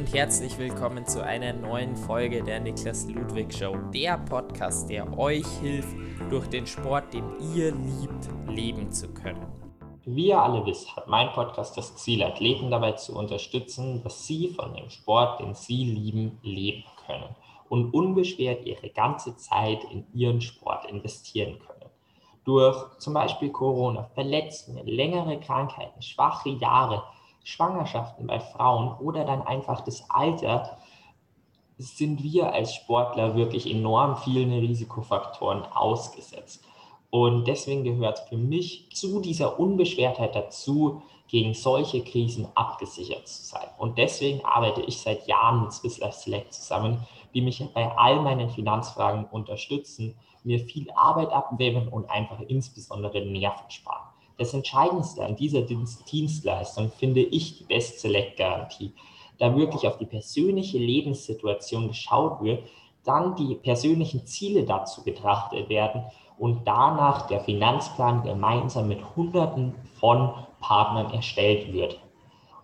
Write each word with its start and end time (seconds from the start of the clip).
und 0.00 0.14
herzlich 0.14 0.56
willkommen 0.56 1.04
zu 1.04 1.22
einer 1.22 1.52
neuen 1.52 1.94
Folge 1.94 2.42
der 2.42 2.58
Niklas 2.58 3.06
Ludwig 3.10 3.52
Show, 3.52 3.76
der 3.92 4.16
Podcast, 4.16 4.88
der 4.88 5.18
euch 5.18 5.46
hilft, 5.60 5.94
durch 6.30 6.46
den 6.46 6.66
Sport, 6.66 7.12
den 7.12 7.26
ihr 7.54 7.72
liebt, 7.72 8.30
leben 8.48 8.90
zu 8.90 9.12
können. 9.12 9.46
Wie 10.06 10.28
ihr 10.28 10.40
alle 10.40 10.64
wisst, 10.64 10.96
hat 10.96 11.06
mein 11.06 11.30
Podcast 11.32 11.76
das 11.76 11.96
Ziel, 11.96 12.22
Athleten 12.22 12.70
dabei 12.70 12.92
zu 12.92 13.14
unterstützen, 13.14 14.02
dass 14.02 14.26
sie 14.26 14.48
von 14.48 14.72
dem 14.72 14.88
Sport, 14.88 15.38
den 15.40 15.54
sie 15.54 15.84
lieben, 15.84 16.38
leben 16.42 16.84
können 17.04 17.36
und 17.68 17.92
unbeschwert 17.92 18.64
ihre 18.64 18.88
ganze 18.88 19.36
Zeit 19.36 19.84
in 19.92 20.06
ihren 20.14 20.40
Sport 20.40 20.86
investieren 20.86 21.58
können. 21.58 21.90
Durch 22.44 22.96
zum 23.00 23.12
Beispiel 23.12 23.50
Corona, 23.50 24.04
Verletzungen, 24.14 24.86
längere 24.86 25.38
Krankheiten, 25.40 26.00
schwache 26.00 26.48
Jahre, 26.48 27.02
Schwangerschaften 27.44 28.26
bei 28.26 28.40
Frauen 28.40 28.98
oder 28.98 29.24
dann 29.24 29.42
einfach 29.42 29.80
das 29.82 30.08
Alter, 30.10 30.78
sind 31.78 32.22
wir 32.22 32.52
als 32.52 32.74
Sportler 32.74 33.36
wirklich 33.36 33.70
enorm 33.70 34.16
vielen 34.18 34.52
Risikofaktoren 34.52 35.62
ausgesetzt. 35.64 36.62
Und 37.08 37.48
deswegen 37.48 37.84
gehört 37.84 38.20
für 38.28 38.36
mich 38.36 38.88
zu 38.92 39.20
dieser 39.20 39.58
Unbeschwertheit 39.58 40.34
dazu, 40.34 41.02
gegen 41.30 41.54
solche 41.54 42.02
Krisen 42.02 42.48
abgesichert 42.56 43.28
zu 43.28 43.44
sein. 43.44 43.66
Und 43.78 43.98
deswegen 43.98 44.44
arbeite 44.44 44.82
ich 44.82 44.98
seit 44.98 45.28
Jahren 45.28 45.62
mit 45.62 45.72
Swiss 45.72 45.98
Life 45.98 46.18
Select 46.18 46.52
zusammen, 46.52 47.06
die 47.32 47.40
mich 47.40 47.64
bei 47.72 47.88
all 47.96 48.20
meinen 48.20 48.50
Finanzfragen 48.50 49.26
unterstützen, 49.26 50.16
mir 50.42 50.58
viel 50.58 50.90
Arbeit 50.90 51.30
abnehmen 51.30 51.86
und 51.86 52.10
einfach 52.10 52.40
insbesondere 52.40 53.24
Nerven 53.24 53.70
sparen. 53.70 54.09
Das 54.40 54.54
Entscheidendste 54.54 55.22
an 55.22 55.36
dieser 55.36 55.60
Dienstleistung 55.60 56.90
finde 56.92 57.20
ich 57.20 57.58
die 57.58 57.64
Best 57.64 58.00
Select 58.00 58.38
Garantie, 58.38 58.94
da 59.36 59.54
wirklich 59.54 59.86
auf 59.86 59.98
die 59.98 60.06
persönliche 60.06 60.78
Lebenssituation 60.78 61.88
geschaut 61.88 62.42
wird, 62.42 62.62
dann 63.04 63.36
die 63.36 63.54
persönlichen 63.56 64.24
Ziele 64.24 64.64
dazu 64.64 65.04
betrachtet 65.04 65.68
werden 65.68 66.04
und 66.38 66.66
danach 66.66 67.26
der 67.26 67.40
Finanzplan 67.40 68.22
gemeinsam 68.22 68.88
mit 68.88 69.00
Hunderten 69.14 69.74
von 70.00 70.32
Partnern 70.60 71.12
erstellt 71.12 71.70
wird. 71.74 72.00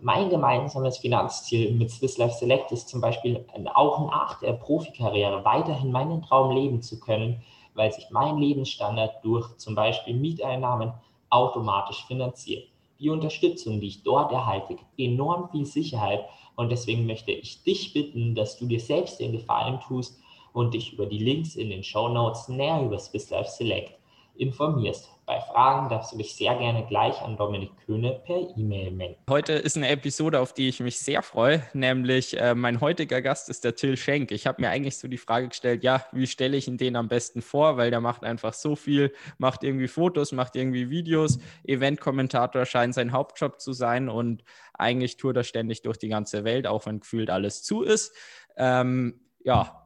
Mein 0.01 0.31
gemeinsames 0.31 0.97
Finanzziel 0.97 1.75
mit 1.75 1.91
Swiss 1.91 2.17
Life 2.17 2.39
Select 2.39 2.73
ist 2.73 2.89
zum 2.89 3.03
Beispiel 3.03 3.45
auch 3.75 4.11
nach 4.11 4.41
der 4.41 4.55
Profikarriere 4.55 5.45
weiterhin 5.45 5.93
meinen 5.93 6.23
Traum 6.23 6.57
leben 6.57 6.81
zu 6.81 6.99
können, 6.99 7.43
weil 7.75 7.93
sich 7.93 8.07
mein 8.09 8.39
Lebensstandard 8.39 9.23
durch 9.23 9.59
zum 9.59 9.75
Beispiel 9.75 10.17
Mieteinnahmen, 10.17 10.95
automatisch 11.31 12.05
finanziert. 12.07 12.69
Die 12.99 13.11
Unterstützung, 13.11 13.81
die 13.81 13.89
ich 13.89 14.03
dort 14.03 14.33
erhalte, 14.33 14.75
gibt 14.75 14.99
enorm 14.99 15.51
viel 15.51 15.67
Sicherheit 15.67 16.25
und 16.55 16.71
deswegen 16.71 17.07
möchte 17.07 17.33
ich 17.33 17.63
dich 17.63 17.93
bitten, 17.93 18.35
dass 18.35 18.59
du 18.59 18.67
dir 18.67 18.81
selbst 18.81 19.21
den 19.21 19.33
Gefallen 19.33 19.81
tust 19.81 20.19
und 20.53 20.73
dich 20.73 20.95
über 20.95 21.07
die 21.07 21.19
Links 21.19 21.57
in 21.57 21.69
den 21.69 21.83
Show 21.83 22.09
Notes 22.09 22.49
näher 22.49 22.83
über 22.83 22.99
Swiss 22.99 23.29
Life 23.31 23.51
Select 23.51 23.93
informierst. 24.39 25.09
Bei 25.27 25.41
Fragen 25.41 25.89
darfst 25.89 26.13
du 26.13 26.19
dich 26.19 26.37
sehr 26.37 26.55
gerne 26.55 26.87
gleich 26.87 27.21
an 27.21 27.37
Dominik 27.37 27.73
Köhne 27.85 28.21
per 28.25 28.57
E-Mail 28.57 28.93
melden. 28.93 29.17
Heute 29.29 29.55
ist 29.55 29.77
eine 29.77 29.89
Episode, 29.89 30.39
auf 30.39 30.53
die 30.53 30.69
ich 30.69 30.79
mich 30.79 31.01
sehr 31.01 31.21
freue, 31.21 31.65
nämlich 31.73 32.39
äh, 32.39 32.55
mein 32.55 32.81
heutiger 32.81 33.21
Gast 33.21 33.49
ist 33.49 33.65
der 33.65 33.75
Till 33.75 33.97
Schenk. 33.97 34.31
Ich 34.31 34.47
habe 34.47 34.63
mir 34.63 34.71
eigentlich 34.71 34.99
so 34.99 35.09
die 35.09 35.19
Frage 35.19 35.49
gestellt, 35.49 35.83
ja, 35.83 36.07
wie 36.13 36.29
stelle 36.29 36.57
ich 36.57 36.69
ihn 36.69 36.79
den 36.79 36.95
am 36.95 37.09
besten 37.09 37.43
vor, 37.43 37.77
weil 37.77 37.91
der 37.91 38.01
macht 38.01 38.23
einfach 38.23 38.55
so 38.55 38.77
viel, 38.77 39.13
macht 39.39 39.65
irgendwie 39.65 39.89
Fotos, 39.89 40.31
macht 40.31 40.55
irgendwie 40.55 40.91
Videos, 40.91 41.41
Eventkommentator 41.65 42.65
scheint 42.65 42.95
sein 42.95 43.11
Hauptjob 43.11 43.61
zu 43.61 43.73
sein 43.73 44.09
und 44.09 44.45
eigentlich 44.75 45.17
tourt 45.17 45.37
er 45.37 45.45
ständig 45.45 45.83
durch 45.83 45.99
die 45.99 46.09
ganze 46.09 46.45
Welt, 46.45 46.69
auch 46.69 46.87
wenn 46.87 47.01
gefühlt 47.01 47.31
alles 47.31 47.65
zu 47.65 47.83
ist. 47.83 48.15
Ähm, 48.57 49.21
ja, 49.43 49.86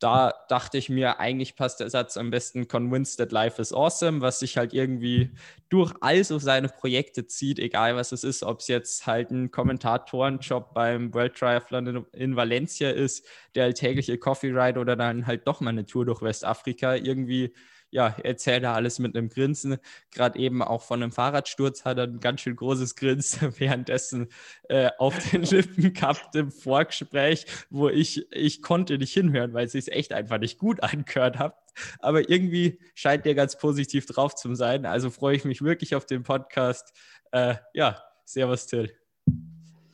da 0.00 0.32
dachte 0.48 0.78
ich 0.78 0.88
mir, 0.88 1.20
eigentlich 1.20 1.56
passt 1.56 1.78
der 1.80 1.90
Satz 1.90 2.16
am 2.16 2.30
besten 2.30 2.66
Convinced 2.68 3.18
that 3.18 3.32
life 3.32 3.60
is 3.60 3.72
awesome, 3.72 4.22
was 4.22 4.40
sich 4.40 4.56
halt 4.56 4.72
irgendwie 4.72 5.30
durch 5.68 5.92
all 6.00 6.24
so 6.24 6.38
seine 6.38 6.68
Projekte 6.68 7.26
zieht, 7.26 7.58
egal 7.58 7.96
was 7.96 8.10
es 8.10 8.24
ist, 8.24 8.42
ob 8.42 8.60
es 8.60 8.68
jetzt 8.68 9.06
halt 9.06 9.30
ein 9.30 9.50
Kommentatorenjob 9.50 10.72
beim 10.72 11.12
World 11.12 11.36
Triathlon 11.36 11.86
in, 11.86 12.06
in 12.12 12.36
Valencia 12.36 12.90
ist, 12.90 13.26
der 13.54 13.64
alltägliche 13.64 14.16
Coffee 14.16 14.50
Ride 14.50 14.80
oder 14.80 14.96
dann 14.96 15.26
halt 15.26 15.46
doch 15.46 15.60
mal 15.60 15.70
eine 15.70 15.84
Tour 15.84 16.06
durch 16.06 16.22
Westafrika. 16.22 16.94
Irgendwie 16.94 17.54
ja, 17.90 18.14
erzählt 18.22 18.62
er 18.62 18.74
alles 18.74 18.98
mit 18.98 19.16
einem 19.16 19.28
Grinsen. 19.28 19.78
Gerade 20.12 20.38
eben 20.38 20.62
auch 20.62 20.82
von 20.82 21.02
einem 21.02 21.12
Fahrradsturz 21.12 21.84
hat 21.84 21.98
er 21.98 22.04
ein 22.04 22.20
ganz 22.20 22.40
schön 22.40 22.56
großes 22.56 22.94
Grinsen 22.94 23.52
währenddessen 23.58 24.28
äh, 24.68 24.90
auf 24.98 25.16
den 25.30 25.42
Lippen 25.50 25.92
gehabt 25.92 26.34
im 26.34 26.50
Vorgespräch, 26.50 27.46
wo 27.68 27.88
ich, 27.88 28.26
ich 28.32 28.62
konnte 28.62 28.98
nicht 28.98 29.12
hinhören, 29.12 29.52
weil 29.52 29.66
es 29.66 29.74
echt 29.88 30.12
einfach 30.12 30.38
nicht 30.38 30.58
gut 30.58 30.82
angehört 30.82 31.38
hat. 31.38 31.56
Aber 31.98 32.28
irgendwie 32.28 32.78
scheint 32.94 33.24
der 33.24 33.34
ganz 33.34 33.58
positiv 33.58 34.06
drauf 34.06 34.34
zu 34.34 34.54
sein. 34.54 34.86
Also 34.86 35.10
freue 35.10 35.36
ich 35.36 35.44
mich 35.44 35.62
wirklich 35.62 35.94
auf 35.94 36.06
den 36.06 36.22
Podcast. 36.22 36.92
Äh, 37.32 37.56
ja, 37.74 38.02
Servus 38.24 38.66
Till. 38.66 38.92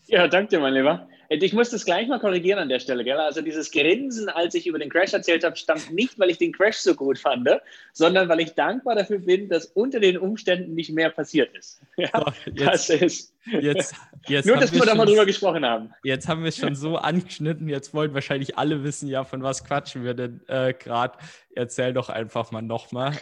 Ja, 0.06 0.28
danke 0.28 0.50
dir, 0.50 0.60
mein 0.60 0.74
Lieber. 0.74 1.08
Ich 1.28 1.52
muss 1.52 1.70
das 1.70 1.84
gleich 1.84 2.08
mal 2.08 2.20
korrigieren 2.20 2.58
an 2.58 2.68
der 2.68 2.78
Stelle, 2.78 3.04
gell? 3.04 3.18
Also 3.18 3.42
dieses 3.42 3.70
Grinsen, 3.70 4.28
als 4.28 4.54
ich 4.54 4.66
über 4.66 4.78
den 4.78 4.90
Crash 4.90 5.12
erzählt 5.12 5.44
habe, 5.44 5.56
stammt 5.56 5.92
nicht, 5.92 6.18
weil 6.18 6.30
ich 6.30 6.38
den 6.38 6.52
Crash 6.52 6.76
so 6.76 6.94
gut 6.94 7.18
fand, 7.18 7.48
sondern 7.92 8.28
weil 8.28 8.40
ich 8.40 8.54
dankbar 8.54 8.94
dafür 8.94 9.18
bin, 9.18 9.48
dass 9.48 9.66
unter 9.66 10.00
den 10.00 10.18
Umständen 10.18 10.74
nicht 10.74 10.90
mehr 10.90 11.10
passiert 11.10 11.56
ist. 11.56 11.80
Ja, 11.96 12.10
so, 12.14 12.32
jetzt, 12.52 12.90
das 12.90 12.90
ist. 12.90 13.34
Jetzt, 13.46 13.94
jetzt 14.28 14.46
Nur, 14.46 14.56
dass 14.56 14.72
wir, 14.72 14.80
wir 14.80 14.86
da 14.86 14.94
mal 14.94 15.06
drüber 15.06 15.24
gesprochen 15.24 15.64
haben. 15.64 15.92
Jetzt 16.04 16.28
haben 16.28 16.42
wir 16.42 16.48
es 16.48 16.56
schon 16.56 16.74
so 16.74 16.96
angeschnitten. 16.96 17.68
Jetzt 17.68 17.94
wollen 17.94 18.12
wahrscheinlich 18.12 18.58
alle 18.58 18.84
wissen, 18.84 19.08
ja, 19.08 19.24
von 19.24 19.42
was 19.42 19.64
quatschen 19.64 20.04
wir 20.04 20.14
denn 20.14 20.40
äh, 20.48 20.74
gerade. 20.74 21.18
Erzähl 21.54 21.94
doch 21.94 22.08
einfach 22.08 22.50
mal 22.50 22.62
nochmal. 22.62 23.12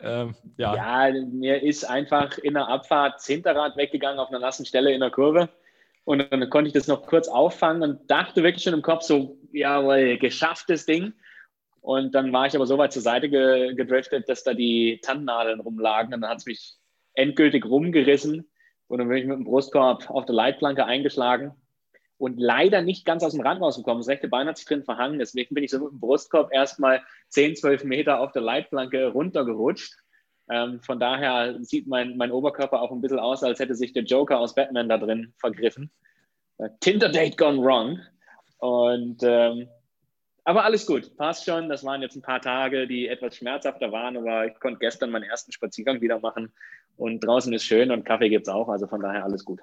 Ähm, 0.00 0.34
ja. 0.56 1.08
ja, 1.08 1.20
mir 1.30 1.62
ist 1.62 1.84
einfach 1.84 2.36
in 2.38 2.54
der 2.54 2.68
Abfahrt 2.68 3.16
das 3.16 3.26
Hinterrad 3.26 3.76
weggegangen 3.76 4.18
auf 4.18 4.30
einer 4.30 4.40
nassen 4.40 4.66
Stelle 4.66 4.92
in 4.92 5.00
der 5.00 5.10
Kurve. 5.10 5.48
Und 6.04 6.32
dann 6.32 6.50
konnte 6.50 6.68
ich 6.68 6.74
das 6.74 6.88
noch 6.88 7.06
kurz 7.06 7.28
auffangen 7.28 7.82
und 7.82 8.10
dachte 8.10 8.42
wirklich 8.42 8.64
schon 8.64 8.74
im 8.74 8.82
Kopf 8.82 9.02
so, 9.02 9.38
jawohl, 9.52 10.18
geschafftes 10.18 10.84
Ding. 10.84 11.12
Und 11.80 12.14
dann 12.14 12.32
war 12.32 12.46
ich 12.46 12.54
aber 12.54 12.66
so 12.66 12.78
weit 12.78 12.92
zur 12.92 13.02
Seite 13.02 13.28
ge 13.28 13.74
gedriftet, 13.74 14.28
dass 14.28 14.44
da 14.44 14.54
die 14.54 15.00
Tannennadeln 15.02 15.60
rumlagen. 15.60 16.14
Und 16.14 16.22
dann 16.22 16.30
hat 16.30 16.38
es 16.38 16.46
mich 16.46 16.74
endgültig 17.14 17.64
rumgerissen. 17.64 18.48
Und 18.88 18.98
dann 18.98 19.08
bin 19.08 19.16
ich 19.16 19.26
mit 19.26 19.36
dem 19.36 19.44
Brustkorb 19.44 20.10
auf 20.10 20.26
der 20.26 20.34
Leitplanke 20.34 20.84
eingeschlagen 20.84 21.54
und 22.22 22.38
leider 22.38 22.82
nicht 22.82 23.04
ganz 23.04 23.24
aus 23.24 23.32
dem 23.32 23.40
Rand 23.40 23.60
rausgekommen. 23.60 24.00
Das 24.00 24.08
rechte 24.08 24.28
Bein 24.28 24.46
hat 24.46 24.56
sich 24.56 24.66
drin 24.66 24.84
verhangen. 24.84 25.18
Deswegen 25.18 25.54
bin 25.56 25.64
ich 25.64 25.72
so 25.72 25.80
mit 25.80 25.90
dem 25.90 25.98
Brustkorb 25.98 26.52
erstmal 26.52 27.02
10, 27.30 27.56
12 27.56 27.82
Meter 27.82 28.20
auf 28.20 28.30
der 28.30 28.42
Leitplanke 28.42 29.08
runtergerutscht. 29.08 29.96
Ähm, 30.52 30.80
von 30.80 31.00
daher 31.00 31.56
sieht 31.64 31.86
mein, 31.86 32.18
mein 32.18 32.30
Oberkörper 32.30 32.82
auch 32.82 32.92
ein 32.92 33.00
bisschen 33.00 33.18
aus, 33.18 33.42
als 33.42 33.58
hätte 33.58 33.74
sich 33.74 33.94
der 33.94 34.02
Joker 34.02 34.38
aus 34.38 34.54
Batman 34.54 34.86
da 34.86 34.98
drin 34.98 35.32
vergriffen. 35.38 35.90
Äh, 36.58 36.68
Tinder 36.80 37.08
Date 37.08 37.38
gone 37.38 37.62
wrong. 37.62 38.00
Und 38.58 39.22
ähm, 39.22 39.68
aber 40.44 40.64
alles 40.64 40.86
gut, 40.86 41.16
passt 41.16 41.46
schon. 41.46 41.70
Das 41.70 41.84
waren 41.84 42.02
jetzt 42.02 42.16
ein 42.16 42.22
paar 42.22 42.42
Tage, 42.42 42.86
die 42.86 43.08
etwas 43.08 43.36
schmerzhafter 43.36 43.92
waren, 43.92 44.16
aber 44.18 44.46
ich 44.46 44.60
konnte 44.60 44.78
gestern 44.78 45.10
meinen 45.10 45.22
ersten 45.22 45.52
Spaziergang 45.52 46.02
wieder 46.02 46.18
machen 46.18 46.52
und 46.96 47.20
draußen 47.20 47.52
ist 47.54 47.64
schön 47.64 47.90
und 47.90 48.04
Kaffee 48.04 48.28
gibt 48.28 48.46
es 48.46 48.52
auch, 48.52 48.68
also 48.68 48.86
von 48.86 49.00
daher 49.00 49.24
alles 49.24 49.44
gut. 49.44 49.60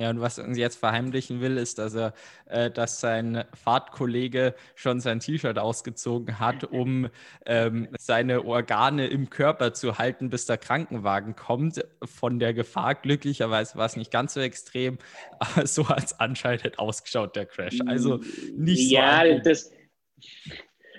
Ja, 0.00 0.08
und 0.08 0.22
was 0.22 0.38
er 0.38 0.46
uns 0.46 0.56
jetzt 0.56 0.76
verheimlichen 0.76 1.42
will, 1.42 1.58
ist, 1.58 1.78
dass 1.78 1.94
er, 1.94 2.14
äh, 2.46 2.70
dass 2.70 3.00
sein 3.00 3.44
Fahrtkollege 3.52 4.54
schon 4.74 4.98
sein 4.98 5.20
T-Shirt 5.20 5.58
ausgezogen 5.58 6.40
hat, 6.40 6.64
um 6.64 7.10
ähm, 7.44 7.86
seine 7.98 8.46
Organe 8.46 9.08
im 9.08 9.28
Körper 9.28 9.74
zu 9.74 9.98
halten, 9.98 10.30
bis 10.30 10.46
der 10.46 10.56
Krankenwagen 10.56 11.36
kommt. 11.36 11.84
Von 12.02 12.38
der 12.38 12.54
Gefahr 12.54 12.94
glücklicherweise 12.94 13.76
war 13.76 13.84
es 13.84 13.96
nicht 13.96 14.10
ganz 14.10 14.32
so 14.32 14.40
extrem, 14.40 14.96
aber 15.38 15.66
so 15.66 15.86
hat 15.90 16.04
es 16.04 16.18
anscheinend 16.18 16.78
ausgeschaut, 16.78 17.36
der 17.36 17.44
Crash. 17.44 17.80
Also 17.84 18.22
nicht 18.56 18.90
ja, 18.90 19.22
so. 19.26 19.42
Das, 19.44 19.70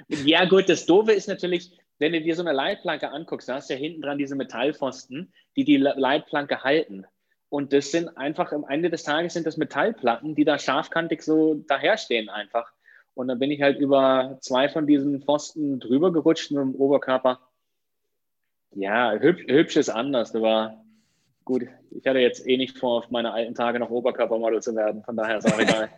ja, 0.10 0.46
gut, 0.46 0.70
das 0.70 0.86
Doofe 0.86 1.14
ist 1.14 1.28
natürlich, 1.28 1.72
wenn 1.98 2.14
du 2.14 2.22
dir 2.22 2.36
so 2.36 2.44
eine 2.44 2.54
Leitplanke 2.54 3.10
anguckst, 3.10 3.50
da 3.50 3.56
hast 3.56 3.72
du 3.72 3.74
ja 3.74 3.80
hinten 3.80 4.04
dran 4.04 4.20
diese 4.20 4.36
Metallpfosten, 4.36 5.34
die 5.56 5.64
die 5.64 5.78
Leitplanke 5.78 6.64
halten. 6.64 7.08
Und 7.52 7.74
das 7.74 7.92
sind 7.92 8.18
einfach 8.18 8.54
am 8.54 8.66
Ende 8.66 8.90
des 8.90 9.04
Tages 9.04 9.34
sind 9.34 9.46
das 9.46 9.58
Metallplatten, 9.58 10.36
die 10.36 10.46
da 10.46 10.58
scharfkantig 10.58 11.22
so 11.22 11.56
daherstehen 11.68 12.30
einfach. 12.30 12.72
Und 13.14 13.28
dann 13.28 13.40
bin 13.40 13.52
ich 13.52 13.62
halt 13.62 13.78
über 13.78 14.38
zwei 14.40 14.70
von 14.70 14.88
diesen 14.88 15.22
Pfosten 15.22 15.82
drüber 15.82 16.14
gerutscht 16.14 16.52
mit 16.52 16.62
dem 16.62 16.76
Oberkörper. 16.76 17.42
Ja, 18.74 19.12
hübsch, 19.12 19.44
hübsch 19.50 19.76
ist 19.76 19.90
anders, 19.90 20.34
aber 20.34 20.82
gut, 21.44 21.64
ich 21.90 22.08
hatte 22.08 22.20
jetzt 22.20 22.48
eh 22.48 22.56
nicht 22.56 22.78
vor, 22.78 23.00
auf 23.00 23.12
meine 23.12 23.34
alten 23.34 23.54
Tage 23.54 23.80
noch 23.80 23.90
Oberkörpermodel 23.90 24.62
zu 24.62 24.74
werden, 24.74 25.04
von 25.04 25.18
daher 25.18 25.40
ist 25.40 25.54
auch 25.54 25.60
egal. 25.60 25.90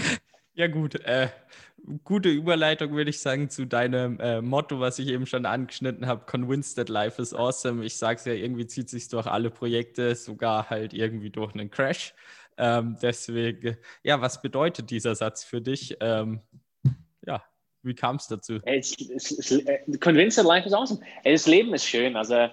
ja, 0.52 0.66
gut. 0.66 0.96
Äh, 1.06 1.28
gute 2.04 2.28
Überleitung, 2.28 2.92
würde 2.92 3.10
ich 3.10 3.20
sagen, 3.20 3.50
zu 3.50 3.66
deinem 3.66 4.18
äh, 4.20 4.40
Motto, 4.40 4.80
was 4.80 4.98
ich 4.98 5.08
eben 5.08 5.26
schon 5.26 5.46
angeschnitten 5.46 6.06
habe: 6.06 6.26
Convinced 6.26 6.76
that 6.76 6.88
life 6.88 7.20
is 7.20 7.34
awesome. 7.34 7.84
Ich 7.84 7.96
sage 7.96 8.18
es 8.18 8.24
ja, 8.24 8.32
irgendwie 8.32 8.66
zieht 8.66 8.88
sich 8.88 9.08
durch 9.08 9.26
alle 9.26 9.50
Projekte, 9.50 10.14
sogar 10.14 10.70
halt 10.70 10.94
irgendwie 10.94 11.30
durch 11.30 11.54
einen 11.54 11.70
Crash. 11.70 12.14
Ähm, 12.56 12.96
deswegen, 13.00 13.76
ja, 14.02 14.20
was 14.20 14.42
bedeutet 14.42 14.90
dieser 14.90 15.14
Satz 15.14 15.44
für 15.44 15.60
dich? 15.60 15.96
Ähm, 16.00 16.40
ja, 17.24 17.42
wie 17.82 17.94
kam 17.94 18.16
es 18.16 18.26
dazu? 18.26 18.60
It's, 18.66 18.94
it's, 18.98 19.52
uh, 19.52 19.98
convinced 20.00 20.36
that 20.36 20.46
life 20.46 20.66
is 20.66 20.74
awesome. 20.74 21.00
Das 21.24 21.46
Leben 21.46 21.72
ist 21.72 21.84
schön. 21.84 22.16
Also, 22.16 22.48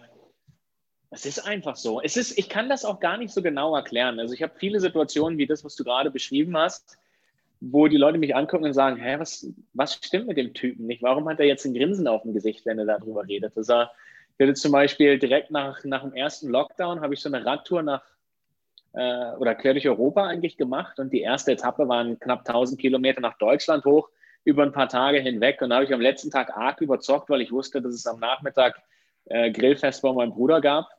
es 1.09 1.25
ist 1.25 1.39
einfach 1.39 1.75
so. 1.75 2.01
Es 2.01 2.17
ist, 2.17 2.37
ich 2.37 2.49
kann 2.49 2.69
das 2.69 2.85
auch 2.85 2.99
gar 2.99 3.17
nicht 3.17 3.33
so 3.33 3.41
genau 3.41 3.75
erklären. 3.75 4.19
Also, 4.19 4.33
ich 4.33 4.43
habe 4.43 4.53
viele 4.57 4.79
Situationen 4.79 5.37
wie 5.39 5.47
das, 5.47 5.63
was 5.63 5.75
du 5.75 5.83
gerade 5.83 6.11
beschrieben 6.11 6.55
hast, 6.55 6.97
wo 7.61 7.87
die 7.87 7.97
Leute 7.97 8.17
mich 8.17 8.35
angucken 8.35 8.65
und 8.65 8.73
sagen: 8.73 8.97
Hä, 8.97 9.15
was, 9.19 9.47
was 9.73 9.95
stimmt 9.95 10.27
mit 10.27 10.37
dem 10.37 10.53
Typen 10.53 10.87
nicht? 10.87 11.01
Warum 11.01 11.27
hat 11.29 11.39
er 11.39 11.45
jetzt 11.45 11.65
ein 11.65 11.73
Grinsen 11.73 12.07
auf 12.07 12.23
dem 12.23 12.33
Gesicht, 12.33 12.65
wenn 12.65 12.79
er 12.79 12.85
darüber 12.85 13.27
redet? 13.27 13.55
Also, 13.55 13.83
ich 14.37 14.43
hatte 14.43 14.53
zum 14.53 14.71
Beispiel 14.71 15.17
direkt 15.17 15.51
nach, 15.51 15.83
nach 15.83 16.01
dem 16.01 16.13
ersten 16.13 16.49
Lockdown 16.49 17.01
habe 17.01 17.13
ich 17.13 17.21
so 17.21 17.29
eine 17.29 17.45
Radtour 17.45 17.81
nach 17.83 18.03
äh, 18.93 19.31
oder 19.37 19.55
quer 19.55 19.73
durch 19.73 19.87
Europa 19.87 20.27
eigentlich 20.27 20.57
gemacht 20.57 20.99
und 20.99 21.11
die 21.13 21.21
erste 21.21 21.53
Etappe 21.53 21.87
waren 21.87 22.19
knapp 22.19 22.39
1000 22.39 22.79
Kilometer 22.79 23.21
nach 23.21 23.37
Deutschland 23.37 23.85
hoch 23.85 24.09
über 24.43 24.63
ein 24.63 24.71
paar 24.71 24.89
Tage 24.89 25.19
hinweg 25.19 25.61
und 25.61 25.69
da 25.69 25.75
habe 25.75 25.85
ich 25.85 25.93
am 25.93 26.01
letzten 26.01 26.31
Tag 26.31 26.55
arg 26.55 26.81
überzockt, 26.81 27.29
weil 27.29 27.41
ich 27.41 27.51
wusste, 27.51 27.81
dass 27.81 27.93
es 27.93 28.05
am 28.07 28.19
Nachmittag 28.19 28.81
äh, 29.25 29.51
Grillfest 29.51 30.01
bei 30.01 30.11
meinem 30.11 30.31
Bruder 30.31 30.61
gab 30.61 30.89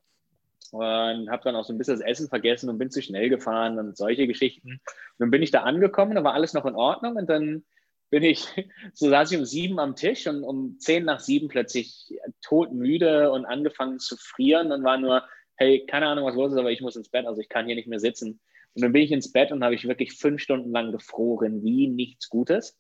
und 0.73 1.31
habe 1.31 1.43
dann 1.45 1.57
auch 1.57 1.65
so 1.65 1.73
ein 1.73 1.79
bisschen 1.79 1.99
das 1.99 2.07
Essen 2.07 2.29
vergessen 2.29 2.69
und 2.69 2.79
bin 2.79 2.91
zu 2.91 3.03
schnell 3.03 3.29
gefahren 3.29 3.79
und 3.79 3.97
solche 3.97 4.27
Geschichten. 4.27 4.73
Und 4.73 4.81
dann 5.19 5.31
bin 5.31 5.43
ich 5.43 5.51
da 5.51 5.63
angekommen, 5.63 6.15
da 6.15 6.25
war 6.25 6.35
alles 6.35 6.55
noch 6.55 6.67
in 6.67 6.75
Ordnung 6.75 7.17
und 7.17 7.29
dann 7.31 7.65
bin 8.11 8.23
ich, 8.23 8.47
so 8.93 9.09
saß 9.09 9.31
ich 9.31 9.39
um 9.39 9.45
sieben 9.45 9.79
am 9.79 9.97
Tisch 9.97 10.27
und 10.27 10.43
um 10.43 10.79
zehn 10.79 11.05
nach 11.05 11.21
sieben 11.21 11.49
plötzlich 11.49 12.19
todmüde 12.43 13.31
und 13.31 13.45
angefangen 13.45 13.99
zu 13.99 14.17
frieren 14.17 14.73
und 14.73 14.85
war 14.85 14.99
nur, 14.99 15.25
hey, 15.57 15.87
keine 15.87 16.07
Ahnung, 16.07 16.27
was 16.27 16.35
los 16.35 16.53
ist, 16.53 16.59
aber 16.59 16.71
ich 16.71 16.81
muss 16.81 16.97
ins 16.97 17.09
Bett, 17.09 17.27
also 17.27 17.41
ich 17.41 17.49
kann 17.49 17.67
hier 17.67 17.77
nicht 17.77 17.89
mehr 17.89 18.01
sitzen. 18.01 18.41
Und 18.75 18.83
dann 18.83 18.93
bin 18.93 19.03
ich 19.03 19.13
ins 19.13 19.33
Bett 19.33 19.53
und 19.53 19.65
habe 19.65 19.75
ich 19.75 19.89
wirklich 19.89 20.13
fünf 20.13 20.43
Stunden 20.43 20.71
lang 20.71 20.93
gefroren, 20.93 21.65
wie 21.65 21.89
nichts 21.89 22.29
Gutes. 22.29 22.79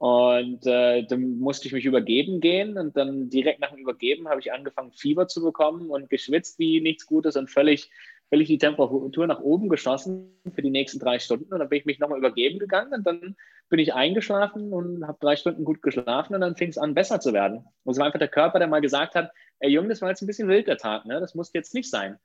Und 0.00 0.66
äh, 0.66 1.02
dann 1.02 1.38
musste 1.40 1.66
ich 1.66 1.74
mich 1.74 1.84
übergeben 1.84 2.40
gehen 2.40 2.78
und 2.78 2.96
dann 2.96 3.28
direkt 3.28 3.60
nach 3.60 3.68
dem 3.68 3.80
Übergeben 3.80 4.30
habe 4.30 4.40
ich 4.40 4.50
angefangen, 4.50 4.92
Fieber 4.92 5.28
zu 5.28 5.42
bekommen 5.42 5.90
und 5.90 6.08
geschwitzt 6.08 6.58
wie 6.58 6.80
nichts 6.80 7.04
Gutes 7.04 7.36
und 7.36 7.50
völlig, 7.50 7.90
völlig 8.30 8.48
die 8.48 8.56
Temperatur 8.56 9.26
nach 9.26 9.40
oben 9.40 9.68
geschossen 9.68 10.40
für 10.54 10.62
die 10.62 10.70
nächsten 10.70 11.00
drei 11.00 11.18
Stunden. 11.18 11.52
Und 11.52 11.58
dann 11.58 11.68
bin 11.68 11.80
ich 11.80 11.84
mich 11.84 11.98
nochmal 11.98 12.16
übergeben 12.16 12.58
gegangen 12.58 12.94
und 12.94 13.06
dann 13.06 13.36
bin 13.68 13.78
ich 13.78 13.92
eingeschlafen 13.92 14.72
und 14.72 15.06
habe 15.06 15.18
drei 15.20 15.36
Stunden 15.36 15.66
gut 15.66 15.82
geschlafen 15.82 16.34
und 16.34 16.40
dann 16.40 16.56
fing 16.56 16.70
es 16.70 16.78
an, 16.78 16.94
besser 16.94 17.20
zu 17.20 17.34
werden. 17.34 17.66
Und 17.84 17.92
es 17.92 17.98
war 17.98 18.06
einfach 18.06 18.18
der 18.18 18.28
Körper, 18.28 18.58
der 18.58 18.68
mal 18.68 18.80
gesagt 18.80 19.14
hat, 19.14 19.30
ey 19.58 19.70
Junge, 19.70 19.90
das 19.90 20.00
war 20.00 20.08
jetzt 20.08 20.22
ein 20.22 20.26
bisschen 20.26 20.48
wild 20.48 20.66
der 20.66 20.78
Tag, 20.78 21.04
ne? 21.04 21.20
das 21.20 21.34
muss 21.34 21.52
jetzt 21.52 21.74
nicht 21.74 21.90
sein. 21.90 22.18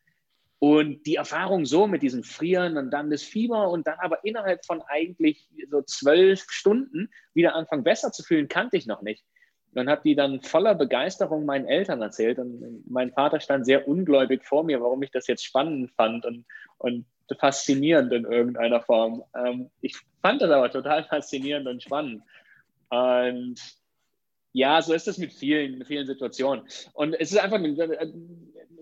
Und 0.59 1.05
die 1.05 1.15
Erfahrung 1.15 1.65
so 1.65 1.85
mit 1.85 2.01
diesem 2.01 2.23
Frieren 2.23 2.77
und 2.77 2.91
dann 2.91 3.09
das 3.09 3.23
Fieber 3.23 3.69
und 3.69 3.85
dann 3.87 3.99
aber 3.99 4.23
innerhalb 4.23 4.65
von 4.65 4.81
eigentlich 4.87 5.49
so 5.69 5.81
zwölf 5.81 6.45
Stunden 6.49 7.09
wieder 7.33 7.55
anfangen 7.55 7.83
besser 7.83 8.11
zu 8.11 8.23
fühlen, 8.23 8.47
kannte 8.47 8.77
ich 8.77 8.87
noch 8.87 9.01
nicht. 9.01 9.23
Dann 9.73 9.89
hat 9.89 10.05
die 10.05 10.15
dann 10.15 10.41
voller 10.41 10.73
Begeisterung 10.73 11.45
meinen 11.45 11.67
Eltern 11.67 12.01
erzählt 12.01 12.39
und 12.39 12.89
mein 12.89 13.11
Vater 13.11 13.41
stand 13.41 13.65
sehr 13.65 13.87
ungläubig 13.87 14.45
vor 14.45 14.63
mir, 14.63 14.81
warum 14.81 15.03
ich 15.03 15.11
das 15.11 15.27
jetzt 15.27 15.43
spannend 15.43 15.91
fand 15.91 16.25
und, 16.25 16.45
und 16.77 17.05
faszinierend 17.37 18.13
in 18.13 18.23
irgendeiner 18.23 18.81
Form. 18.81 19.23
Ähm, 19.35 19.69
ich 19.81 19.97
fand 20.21 20.41
das 20.41 20.49
aber 20.49 20.71
total 20.71 21.03
faszinierend 21.03 21.67
und 21.67 21.83
spannend. 21.83 22.23
Und 22.89 23.59
ja, 24.53 24.81
so 24.81 24.93
ist 24.93 25.09
es 25.09 25.17
mit 25.17 25.33
vielen, 25.33 25.83
vielen 25.83 26.07
Situationen. 26.07 26.65
Und 26.93 27.13
es 27.13 27.33
ist 27.33 27.39
einfach 27.39 27.59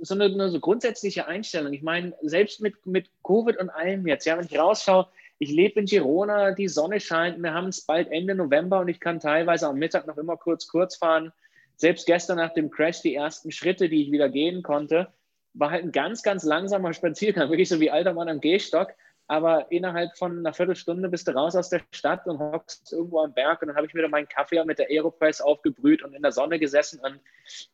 so 0.06 0.16
eine, 0.16 0.26
eine 0.26 0.50
so 0.50 0.60
grundsätzliche 0.60 1.28
Einstellung. 1.28 1.74
Ich 1.74 1.82
meine, 1.82 2.14
selbst 2.22 2.62
mit, 2.62 2.86
mit 2.86 3.10
Covid 3.24 3.58
und 3.58 3.70
allem 3.70 4.08
jetzt, 4.08 4.26
ja, 4.26 4.38
wenn 4.38 4.46
ich 4.46 4.58
rausschaue, 4.58 5.08
ich 5.40 5.52
lebe 5.52 5.80
in 5.80 5.86
Girona, 5.86 6.52
die 6.52 6.68
Sonne 6.68 7.00
scheint, 7.00 7.42
wir 7.42 7.54
haben 7.54 7.68
es 7.68 7.82
bald 7.82 8.12
Ende 8.12 8.36
November 8.36 8.80
und 8.80 8.88
ich 8.88 9.00
kann 9.00 9.20
teilweise 9.20 9.68
am 9.68 9.78
Mittag 9.78 10.08
noch 10.08 10.18
immer 10.18 10.38
kurz, 10.38 10.68
kurz 10.68 10.96
fahren. 10.96 11.32
Selbst 11.76 12.06
gestern 12.06 12.38
nach 12.38 12.54
dem 12.54 12.70
Crash, 12.70 13.02
die 13.02 13.16
ersten 13.16 13.52
Schritte, 13.52 13.90
die 13.90 14.04
ich 14.04 14.12
wieder 14.12 14.30
gehen 14.30 14.64
konnte, 14.64 15.10
war 15.54 15.72
halt 15.72 15.84
ein 15.84 15.92
ganz, 15.92 16.24
ganz 16.24 16.44
langsamer 16.44 16.94
Spaziergang, 16.94 17.50
wirklich 17.50 17.70
so 17.70 17.80
wie 17.80 17.92
alter 17.92 18.14
Mann 18.14 18.30
am 18.30 18.42
Gehstock. 18.42 18.94
Aber 19.28 19.72
innerhalb 19.72 20.18
von 20.18 20.40
einer 20.40 20.54
Viertelstunde 20.54 21.10
bist 21.10 21.28
du 21.28 21.32
raus 21.32 21.56
aus 21.56 21.70
der 21.70 21.82
Stadt 21.92 22.28
und 22.28 22.40
hockst 22.40 22.92
irgendwo 22.92 23.22
am 23.22 23.34
Berg. 23.34 23.62
Und 23.62 23.70
dann 23.70 23.78
habe 23.78 23.88
ich 23.88 23.94
wieder 23.94 24.10
meinen 24.10 24.28
Kaffee 24.28 24.64
mit 24.66 24.80
der 24.80 24.90
Aeropress 24.90 25.42
aufgebrüht 25.42 26.04
und 26.04 26.14
in 26.14 26.22
der 26.22 26.32
Sonne 26.32 26.60
gesessen. 26.60 27.00
Und 27.00 27.20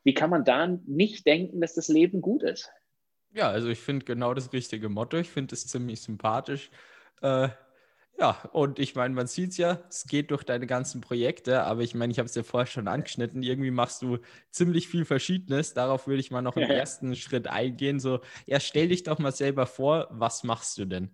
wie 0.03 0.13
kann 0.13 0.29
man 0.29 0.45
da 0.45 0.67
nicht 0.67 1.25
denken, 1.25 1.59
dass 1.59 1.73
das 1.73 1.87
Leben 1.87 2.21
gut 2.21 2.43
ist? 2.43 2.69
Ja, 3.31 3.49
also 3.49 3.69
ich 3.69 3.79
finde 3.79 4.05
genau 4.05 4.33
das 4.33 4.53
richtige 4.53 4.89
Motto. 4.89 5.17
Ich 5.17 5.29
finde 5.29 5.55
es 5.55 5.67
ziemlich 5.67 6.01
sympathisch. 6.01 6.69
Äh, 7.21 7.49
ja, 8.19 8.31
und 8.51 8.79
ich 8.79 8.95
meine, 8.95 9.15
man 9.15 9.27
sieht 9.27 9.51
es 9.51 9.57
ja, 9.57 9.79
es 9.89 10.05
geht 10.05 10.31
durch 10.31 10.43
deine 10.43 10.67
ganzen 10.67 10.99
Projekte, 10.99 11.63
aber 11.63 11.81
ich 11.81 11.95
meine, 11.95 12.11
ich 12.11 12.19
habe 12.19 12.27
es 12.27 12.35
ja 12.35 12.43
vorher 12.43 12.67
schon 12.67 12.89
angeschnitten, 12.89 13.43
irgendwie 13.43 13.71
machst 13.71 14.01
du 14.01 14.17
ziemlich 14.51 14.89
viel 14.89 15.05
Verschiedenes. 15.05 15.73
Darauf 15.73 16.05
würde 16.05 16.19
ich 16.19 16.29
mal 16.29 16.41
noch 16.41 16.57
im 16.57 16.69
ersten 16.69 17.15
Schritt 17.15 17.47
eingehen. 17.47 18.01
So, 18.01 18.19
ja, 18.45 18.59
stell 18.59 18.89
dich 18.89 19.03
doch 19.03 19.19
mal 19.19 19.31
selber 19.31 19.65
vor, 19.65 20.07
was 20.11 20.43
machst 20.43 20.77
du 20.77 20.85
denn? 20.85 21.11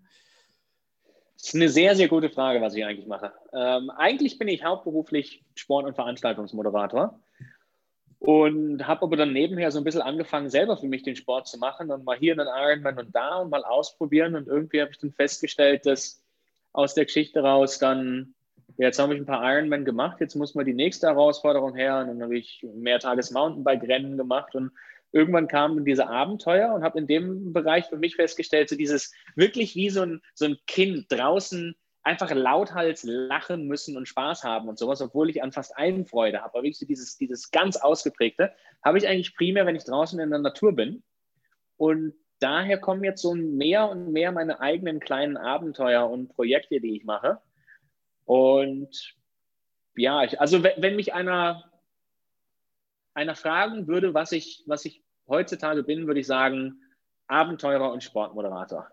Das 1.35 1.49
ist 1.49 1.55
eine 1.55 1.69
sehr, 1.69 1.95
sehr 1.95 2.07
gute 2.07 2.29
Frage, 2.29 2.61
was 2.61 2.75
ich 2.75 2.85
eigentlich 2.85 3.07
mache. 3.07 3.31
Ähm, 3.53 3.89
eigentlich 3.89 4.39
bin 4.39 4.47
ich 4.47 4.63
hauptberuflich 4.63 5.43
Sport- 5.55 5.85
und 5.85 5.95
Veranstaltungsmoderator 5.95 7.19
und 8.19 8.87
habe 8.87 9.03
aber 9.03 9.17
dann 9.17 9.33
nebenher 9.33 9.69
so 9.71 9.77
ein 9.77 9.83
bisschen 9.83 10.01
angefangen, 10.01 10.49
selber 10.49 10.77
für 10.77 10.87
mich 10.87 11.03
den 11.03 11.15
Sport 11.15 11.47
zu 11.47 11.59
machen 11.59 11.91
und 11.91 12.05
mal 12.05 12.17
hier 12.17 12.33
einen 12.33 12.47
Ironman 12.47 12.97
und 12.97 13.15
da 13.15 13.37
und 13.37 13.51
mal 13.51 13.63
ausprobieren. 13.63 14.35
Und 14.35 14.47
irgendwie 14.47 14.81
habe 14.81 14.91
ich 14.91 14.97
dann 14.97 15.11
festgestellt, 15.11 15.85
dass 15.85 16.23
aus 16.73 16.95
der 16.95 17.05
Geschichte 17.05 17.41
raus 17.41 17.77
dann, 17.77 18.33
jetzt 18.77 18.97
habe 18.97 19.13
ich 19.13 19.21
ein 19.21 19.27
paar 19.27 19.43
Ironman 19.43 19.85
gemacht, 19.85 20.19
jetzt 20.21 20.35
muss 20.35 20.55
mal 20.55 20.65
die 20.65 20.73
nächste 20.73 21.07
Herausforderung 21.07 21.75
her. 21.75 21.99
Und 21.99 22.07
dann 22.07 22.23
habe 22.23 22.37
ich 22.37 22.65
mehrtages 22.73 23.29
Mountainbike-Rennen 23.29 24.17
gemacht 24.17 24.55
und 24.55 24.71
irgendwann 25.15 25.47
kamen 25.47 25.85
diese 25.85 26.09
Abenteuer 26.09 26.73
und 26.73 26.83
habe 26.83 26.99
in 26.99 27.07
dem 27.07 27.53
Bereich 27.53 27.85
für 27.85 27.95
mich 27.95 28.17
festgestellt, 28.17 28.67
so 28.67 28.75
dieses 28.75 29.13
wirklich 29.35 29.73
wie 29.73 29.89
so 29.89 30.01
ein, 30.01 30.21
so 30.33 30.43
ein 30.43 30.57
Kind 30.67 31.05
draußen 31.09 31.73
einfach 32.03 32.31
lauthals 32.31 33.03
lachen 33.03 33.65
müssen 33.65 33.95
und 33.95 34.09
Spaß 34.09 34.43
haben 34.43 34.67
und 34.67 34.77
sowas, 34.77 35.01
obwohl 35.01 35.29
ich 35.29 35.41
an 35.41 35.53
fast 35.53 35.77
allen 35.77 36.05
Freude 36.05 36.39
habe. 36.39 36.53
Aber 36.53 36.63
wirklich 36.63 36.77
so 36.77 36.85
dieses, 36.85 37.15
dieses 37.15 37.49
ganz 37.49 37.77
ausgeprägte 37.77 38.53
habe 38.83 38.97
ich 38.97 39.07
eigentlich 39.07 39.37
primär, 39.37 39.65
wenn 39.65 39.77
ich 39.77 39.85
draußen 39.85 40.19
in 40.19 40.31
der 40.31 40.39
Natur 40.39 40.75
bin. 40.75 41.01
Und 41.77 42.13
daher 42.39 42.77
kommen 42.77 43.05
jetzt 43.05 43.21
so 43.21 43.33
mehr 43.35 43.89
und 43.89 44.11
mehr 44.11 44.33
meine 44.33 44.59
eigenen 44.59 44.99
kleinen 44.99 45.37
Abenteuer 45.37 46.09
und 46.09 46.27
Projekte, 46.27 46.81
die 46.81 46.97
ich 46.97 47.05
mache. 47.05 47.39
Und 48.25 49.15
ja, 49.95 50.25
ich, 50.25 50.41
also 50.41 50.61
wenn, 50.61 50.81
wenn 50.81 50.97
mich 50.97 51.13
einer, 51.13 51.71
einer 53.13 53.35
fragen 53.35 53.87
würde, 53.87 54.13
was 54.13 54.33
ich, 54.33 54.65
was 54.67 54.83
ich 54.83 55.04
heutzutage 55.27 55.83
bin, 55.83 56.07
würde 56.07 56.19
ich 56.19 56.27
sagen, 56.27 56.81
Abenteurer 57.27 57.91
und 57.91 58.03
Sportmoderator. 58.03 58.87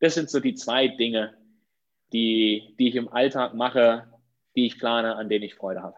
Das 0.00 0.14
sind 0.14 0.30
so 0.30 0.40
die 0.40 0.54
zwei 0.54 0.88
Dinge, 0.88 1.36
die, 2.12 2.74
die 2.78 2.88
ich 2.88 2.96
im 2.96 3.08
Alltag 3.08 3.54
mache, 3.54 4.12
die 4.54 4.66
ich 4.66 4.78
plane, 4.78 5.16
an 5.16 5.28
denen 5.28 5.44
ich 5.44 5.54
Freude 5.54 5.82
habe. 5.82 5.96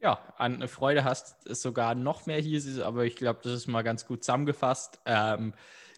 Ja, 0.00 0.34
an 0.36 0.66
Freude 0.66 1.04
hast 1.04 1.46
es 1.46 1.62
sogar 1.62 1.94
noch 1.94 2.26
mehr 2.26 2.40
hier, 2.40 2.84
aber 2.84 3.04
ich 3.04 3.14
glaube, 3.14 3.40
das 3.44 3.52
ist 3.52 3.66
mal 3.68 3.82
ganz 3.82 4.04
gut 4.04 4.24
zusammengefasst. 4.24 5.00
Ähm, 5.06 5.54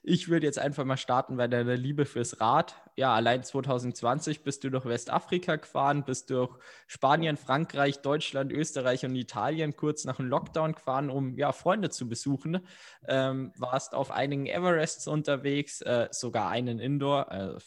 ich 0.06 0.28
würde 0.28 0.46
jetzt 0.46 0.58
einfach 0.58 0.84
mal 0.84 0.98
starten 0.98 1.38
bei 1.38 1.48
deiner 1.48 1.76
Liebe 1.76 2.04
fürs 2.04 2.38
Rad. 2.38 2.76
Ja, 2.94 3.14
allein 3.14 3.42
2020 3.42 4.42
bist 4.42 4.62
du 4.62 4.70
durch 4.70 4.84
Westafrika 4.84 5.56
gefahren, 5.56 6.04
bist 6.04 6.28
durch 6.28 6.50
Spanien, 6.86 7.38
Frankreich, 7.38 8.02
Deutschland, 8.02 8.52
Österreich 8.52 9.06
und 9.06 9.16
Italien 9.16 9.76
kurz 9.76 10.04
nach 10.04 10.16
dem 10.16 10.26
Lockdown 10.26 10.74
gefahren, 10.74 11.08
um 11.08 11.38
ja, 11.38 11.52
Freunde 11.52 11.88
zu 11.88 12.06
besuchen. 12.06 12.66
Ähm, 13.08 13.52
warst 13.56 13.94
auf 13.94 14.10
einigen 14.10 14.44
Everests 14.44 15.08
unterwegs, 15.08 15.80
äh, 15.80 16.08
sogar 16.10 16.50
einen 16.50 16.78
Indoor. 16.80 17.32
Äh, 17.32 17.58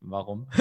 warum? 0.00 0.48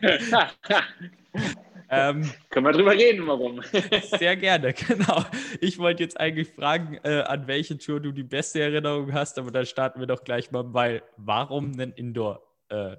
Ähm, 1.90 2.30
Können 2.50 2.66
wir 2.66 2.72
drüber 2.72 2.92
reden, 2.92 3.26
warum? 3.26 3.62
sehr 4.18 4.36
gerne, 4.36 4.72
genau. 4.72 5.24
Ich 5.60 5.78
wollte 5.78 6.02
jetzt 6.02 6.18
eigentlich 6.20 6.48
fragen, 6.48 6.98
äh, 7.02 7.22
an 7.22 7.46
welche 7.46 7.78
Tour 7.78 8.00
du 8.00 8.12
die 8.12 8.22
beste 8.22 8.60
Erinnerung 8.60 9.12
hast, 9.12 9.38
aber 9.38 9.50
dann 9.50 9.66
starten 9.66 10.00
wir 10.00 10.06
doch 10.06 10.24
gleich 10.24 10.50
mal 10.50 10.64
bei, 10.64 11.02
warum 11.16 11.76
denn 11.76 11.92
Indoor, 11.92 12.42
äh, 12.68 12.96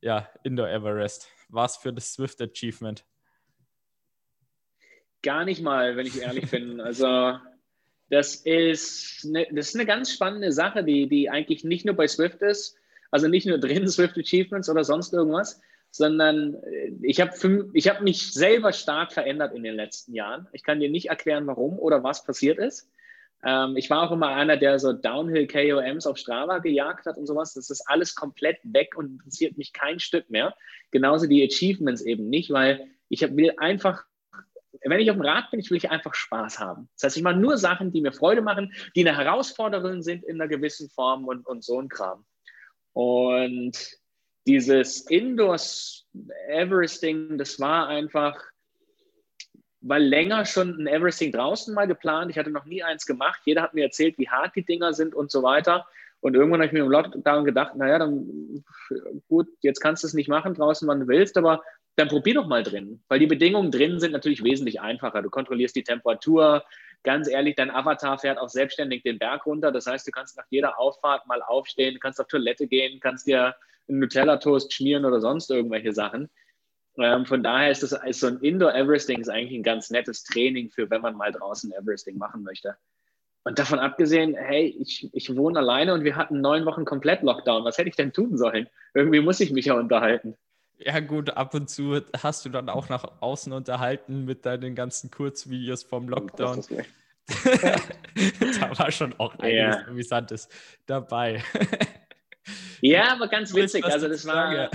ja, 0.00 0.28
Indoor 0.42 0.68
Everest? 0.68 1.28
Was 1.48 1.76
für 1.76 1.92
das 1.92 2.12
Swift 2.12 2.40
Achievement? 2.42 3.04
Gar 5.22 5.44
nicht 5.44 5.62
mal, 5.62 5.96
wenn 5.96 6.06
ich 6.06 6.20
ehrlich 6.20 6.50
bin. 6.50 6.80
Also 6.80 7.38
das 8.10 8.36
ist, 8.36 9.24
eine, 9.24 9.46
das 9.52 9.68
ist 9.68 9.74
eine 9.74 9.86
ganz 9.86 10.12
spannende 10.12 10.52
Sache, 10.52 10.84
die, 10.84 11.08
die 11.08 11.30
eigentlich 11.30 11.64
nicht 11.64 11.84
nur 11.84 11.94
bei 11.94 12.06
Swift 12.06 12.42
ist, 12.42 12.76
also 13.10 13.28
nicht 13.28 13.46
nur 13.46 13.58
drin 13.58 13.88
Swift 13.88 14.18
Achievements 14.18 14.68
oder 14.68 14.84
sonst 14.84 15.12
irgendwas, 15.12 15.60
sondern 15.96 16.54
äh, 16.54 16.92
ich 17.02 17.20
habe 17.20 17.32
hab 17.32 18.00
mich 18.02 18.32
selber 18.32 18.72
stark 18.72 19.12
verändert 19.12 19.54
in 19.54 19.62
den 19.62 19.74
letzten 19.74 20.14
Jahren. 20.14 20.48
Ich 20.52 20.62
kann 20.62 20.80
dir 20.80 20.90
nicht 20.90 21.08
erklären, 21.08 21.46
warum 21.46 21.78
oder 21.78 22.02
was 22.02 22.24
passiert 22.24 22.58
ist. 22.58 22.90
Ähm, 23.44 23.76
ich 23.76 23.90
war 23.90 24.02
auch 24.02 24.12
immer 24.12 24.28
einer, 24.28 24.56
der 24.56 24.78
so 24.78 24.92
Downhill-KOMs 24.92 26.06
auf 26.06 26.18
Strava 26.18 26.58
gejagt 26.58 27.06
hat 27.06 27.16
und 27.16 27.26
sowas. 27.26 27.54
Das 27.54 27.70
ist 27.70 27.82
alles 27.86 28.14
komplett 28.14 28.58
weg 28.62 28.96
und 28.96 29.12
interessiert 29.12 29.58
mich 29.58 29.72
kein 29.72 30.00
Stück 30.00 30.30
mehr. 30.30 30.54
Genauso 30.90 31.26
die 31.26 31.44
Achievements 31.44 32.02
eben 32.02 32.28
nicht, 32.28 32.50
weil 32.50 32.88
ich 33.08 33.22
will 33.22 33.52
einfach 33.58 34.04
wenn 34.84 35.00
ich 35.00 35.10
auf 35.10 35.16
dem 35.16 35.24
Rad 35.24 35.50
bin, 35.50 35.58
ich 35.58 35.70
will 35.70 35.78
ich 35.78 35.90
einfach 35.90 36.14
Spaß 36.14 36.58
haben. 36.58 36.88
Das 36.94 37.04
heißt, 37.04 37.16
ich 37.16 37.22
mache 37.22 37.36
nur 37.36 37.56
Sachen, 37.58 37.92
die 37.92 38.00
mir 38.00 38.12
Freude 38.12 38.42
machen, 38.42 38.72
die 38.94 39.06
eine 39.06 39.16
Herausforderung 39.16 40.02
sind 40.02 40.24
in 40.24 40.40
einer 40.40 40.48
gewissen 40.48 40.88
Form 40.90 41.26
und, 41.26 41.46
und 41.46 41.64
so 41.64 41.80
ein 41.80 41.88
Kram. 41.88 42.24
Und 42.92 43.76
dieses 44.46 45.00
Indoors 45.10 46.06
Everesting, 46.48 47.36
das 47.38 47.58
war 47.60 47.88
einfach, 47.88 48.40
weil 49.80 50.02
länger 50.02 50.44
schon 50.44 50.80
ein 50.80 50.86
Everesting 50.86 51.32
draußen 51.32 51.74
mal 51.74 51.86
geplant. 51.86 52.30
Ich 52.30 52.38
hatte 52.38 52.50
noch 52.50 52.64
nie 52.64 52.82
eins 52.82 53.06
gemacht. 53.06 53.40
Jeder 53.44 53.62
hat 53.62 53.74
mir 53.74 53.84
erzählt, 53.84 54.18
wie 54.18 54.28
hart 54.28 54.54
die 54.56 54.64
Dinger 54.64 54.94
sind 54.94 55.14
und 55.14 55.30
so 55.30 55.42
weiter. 55.42 55.86
Und 56.20 56.34
irgendwann 56.34 56.60
habe 56.60 56.66
ich 56.66 56.72
mir 56.72 56.84
im 56.84 56.90
Lockdown 56.90 57.44
gedacht, 57.44 57.76
naja, 57.76 57.98
dann 57.98 58.64
gut, 59.28 59.48
jetzt 59.60 59.80
kannst 59.80 60.02
du 60.02 60.06
es 60.06 60.14
nicht 60.14 60.28
machen 60.28 60.54
draußen, 60.54 60.88
wann 60.88 61.00
du 61.00 61.08
willst, 61.08 61.36
aber 61.36 61.62
dann 61.96 62.08
probier 62.08 62.34
doch 62.34 62.46
mal 62.46 62.62
drin. 62.62 63.02
Weil 63.08 63.18
die 63.18 63.26
Bedingungen 63.26 63.70
drin 63.70 64.00
sind 64.00 64.12
natürlich 64.12 64.42
wesentlich 64.42 64.80
einfacher. 64.80 65.22
Du 65.22 65.30
kontrollierst 65.30 65.76
die 65.76 65.84
Temperatur. 65.84 66.64
Ganz 67.02 67.28
ehrlich, 67.28 67.54
dein 67.54 67.70
Avatar 67.70 68.18
fährt 68.18 68.38
auch 68.38 68.48
selbstständig 68.48 69.02
den 69.02 69.18
Berg 69.18 69.46
runter. 69.46 69.72
Das 69.72 69.86
heißt, 69.86 70.06
du 70.06 70.10
kannst 70.10 70.36
nach 70.36 70.46
jeder 70.50 70.78
Auffahrt 70.78 71.26
mal 71.26 71.42
aufstehen, 71.42 71.98
kannst 72.00 72.20
auf 72.20 72.26
Toilette 72.26 72.66
gehen, 72.66 73.00
kannst 73.00 73.26
dir 73.26 73.54
Nutella-Toast 73.88 74.72
schmieren 74.72 75.04
oder 75.04 75.20
sonst 75.20 75.50
irgendwelche 75.50 75.92
Sachen. 75.92 76.28
Ähm, 76.98 77.26
von 77.26 77.42
daher 77.42 77.70
ist, 77.70 77.82
das, 77.82 77.92
ist 77.92 78.20
so 78.20 78.28
ein 78.28 78.38
Indoor-Everesting 78.38 79.28
eigentlich 79.28 79.58
ein 79.58 79.62
ganz 79.62 79.90
nettes 79.90 80.24
Training 80.24 80.70
für, 80.70 80.88
wenn 80.90 81.02
man 81.02 81.16
mal 81.16 81.32
draußen 81.32 81.72
Everesting 81.72 82.16
machen 82.16 82.42
möchte. 82.42 82.76
Und 83.44 83.58
davon 83.58 83.78
abgesehen, 83.78 84.34
hey, 84.34 84.74
ich, 84.80 85.08
ich 85.12 85.36
wohne 85.36 85.60
alleine 85.60 85.94
und 85.94 86.04
wir 86.04 86.16
hatten 86.16 86.40
neun 86.40 86.64
Wochen 86.64 86.84
komplett 86.84 87.22
Lockdown. 87.22 87.64
Was 87.64 87.78
hätte 87.78 87.88
ich 87.88 87.96
denn 87.96 88.12
tun 88.12 88.36
sollen? 88.36 88.68
Irgendwie 88.94 89.20
muss 89.20 89.40
ich 89.40 89.52
mich 89.52 89.66
ja 89.66 89.74
unterhalten. 89.74 90.36
Ja, 90.78 90.98
gut, 91.00 91.30
ab 91.30 91.54
und 91.54 91.70
zu 91.70 92.00
hast 92.22 92.44
du 92.44 92.48
dann 92.48 92.68
auch 92.68 92.88
nach 92.88 93.20
außen 93.20 93.52
unterhalten 93.52 94.24
mit 94.24 94.44
deinen 94.44 94.74
ganzen 94.74 95.10
Kurzvideos 95.10 95.84
vom 95.84 96.08
Lockdown. 96.08 96.64
da 98.60 98.78
war 98.78 98.90
schon 98.90 99.14
auch 99.18 99.38
einiges 99.38 99.76
ja. 99.76 99.86
Amüsantes 99.86 100.48
dabei. 100.86 101.42
ja, 102.80 103.12
aber 103.12 103.28
ganz 103.28 103.54
witzig. 103.54 103.84
Also, 103.84 104.08
das 104.08 104.26
war, 104.26 104.70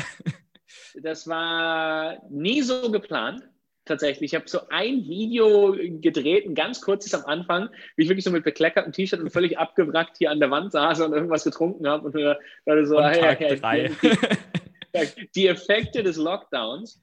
das 1.02 1.28
war 1.28 2.22
nie 2.30 2.62
so 2.62 2.92
geplant. 2.92 3.44
Tatsächlich. 3.84 4.32
Ich 4.32 4.36
habe 4.36 4.48
so 4.48 4.68
ein 4.70 5.08
Video 5.08 5.76
gedreht, 6.00 6.46
ein 6.46 6.54
ganz 6.54 6.82
kurzes 6.82 7.16
am 7.16 7.26
Anfang, 7.26 7.70
wie 7.96 8.04
ich 8.04 8.10
wirklich 8.10 8.24
so 8.24 8.30
mit 8.30 8.44
bekleckertem 8.44 8.94
T-Shirt 8.94 9.20
und 9.20 9.32
völlig 9.32 9.58
abgewrackt 9.58 10.18
hier 10.18 10.30
an 10.30 10.40
der 10.40 10.52
Wand 10.52 10.72
saß 10.72 11.02
und 11.02 11.14
irgendwas 11.14 11.44
getrunken 11.44 11.88
habe. 11.88 12.06
Und 12.06 12.14
wir 12.14 12.38
so, 12.86 12.98
und 12.98 13.06
hey, 13.06 13.36
hey, 13.60 13.92
hey, 14.94 15.08
die 15.34 15.48
Effekte 15.48 16.04
des 16.04 16.18
Lockdowns. 16.18 17.02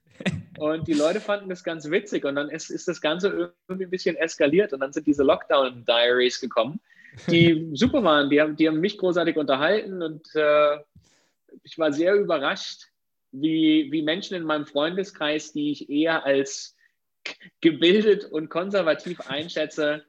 Und 0.58 0.88
die 0.88 0.94
Leute 0.94 1.20
fanden 1.20 1.48
das 1.48 1.64
ganz 1.64 1.90
witzig. 1.90 2.24
Und 2.24 2.36
dann 2.36 2.48
ist, 2.48 2.70
ist 2.70 2.88
das 2.88 3.00
Ganze 3.00 3.52
irgendwie 3.68 3.86
ein 3.86 3.90
bisschen 3.90 4.16
eskaliert. 4.16 4.72
Und 4.72 4.80
dann 4.80 4.92
sind 4.92 5.06
diese 5.06 5.24
Lockdown-Diaries 5.24 6.40
gekommen, 6.40 6.80
die 7.26 7.70
super 7.74 8.02
waren. 8.02 8.30
Die 8.30 8.40
haben, 8.40 8.56
die 8.56 8.68
haben 8.68 8.80
mich 8.80 8.98
großartig 8.98 9.36
unterhalten. 9.36 10.02
Und 10.02 10.34
äh, 10.34 10.78
ich 11.62 11.78
war 11.78 11.92
sehr 11.92 12.14
überrascht, 12.14 12.84
wie, 13.32 13.88
wie 13.90 14.02
Menschen 14.02 14.36
in 14.36 14.44
meinem 14.44 14.66
Freundeskreis, 14.66 15.52
die 15.52 15.72
ich 15.72 15.90
eher 15.90 16.24
als 16.24 16.76
gebildet 17.60 18.24
und 18.24 18.48
konservativ 18.48 19.20
einschätze, 19.28 20.04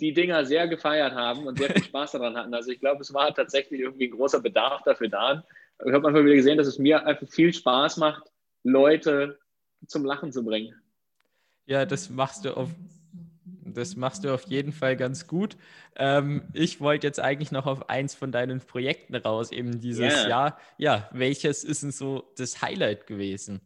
die 0.00 0.12
Dinger 0.12 0.44
sehr 0.44 0.68
gefeiert 0.68 1.12
haben 1.14 1.46
und 1.46 1.58
sehr 1.58 1.70
viel 1.70 1.82
Spaß 1.84 2.12
daran 2.12 2.36
hatten. 2.36 2.54
Also 2.54 2.70
ich 2.70 2.80
glaube, 2.80 3.02
es 3.02 3.12
war 3.12 3.34
tatsächlich 3.34 3.80
irgendwie 3.80 4.08
ein 4.08 4.12
großer 4.12 4.40
Bedarf 4.40 4.82
dafür 4.84 5.08
da. 5.08 5.44
Ich 5.84 5.92
habe 5.92 6.08
einfach 6.08 6.24
wieder 6.24 6.34
gesehen, 6.34 6.58
dass 6.58 6.66
es 6.66 6.78
mir 6.78 7.04
einfach 7.06 7.28
viel 7.28 7.52
Spaß 7.52 7.98
macht, 7.98 8.30
Leute 8.64 9.38
zum 9.86 10.04
Lachen 10.04 10.32
zu 10.32 10.44
bringen. 10.44 10.74
Ja, 11.66 11.84
das 11.84 12.10
machst 12.10 12.44
du 12.44 12.56
auf 12.56 12.70
das 13.74 13.96
machst 13.96 14.24
du 14.24 14.32
auf 14.32 14.44
jeden 14.44 14.72
Fall 14.72 14.96
ganz 14.96 15.26
gut. 15.26 15.56
Ähm, 15.96 16.42
ich 16.52 16.80
wollte 16.80 17.06
jetzt 17.06 17.20
eigentlich 17.20 17.52
noch 17.52 17.66
auf 17.66 17.88
eins 17.88 18.14
von 18.14 18.32
deinen 18.32 18.60
Projekten 18.60 19.14
raus, 19.14 19.52
eben 19.52 19.80
dieses 19.80 20.14
yeah. 20.14 20.28
Jahr. 20.28 20.58
Ja, 20.76 21.08
welches 21.12 21.64
ist 21.64 21.82
denn 21.82 21.92
so 21.92 22.32
das 22.36 22.62
Highlight 22.62 23.06
gewesen? 23.06 23.60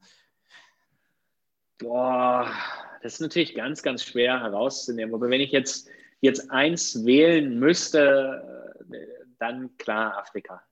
Boah, 1.78 2.49
das 3.02 3.14
ist 3.14 3.21
natürlich 3.21 3.54
ganz, 3.54 3.82
ganz 3.82 4.04
schwer 4.04 4.40
herauszunehmen. 4.40 5.14
Aber 5.14 5.28
wenn 5.28 5.40
ich 5.40 5.50
jetzt, 5.50 5.88
jetzt 6.21 6.50
eins 6.50 7.04
wählen 7.04 7.59
müsste, 7.59 8.76
dann 9.38 9.76
klar 9.76 10.16
Afrika. 10.18 10.62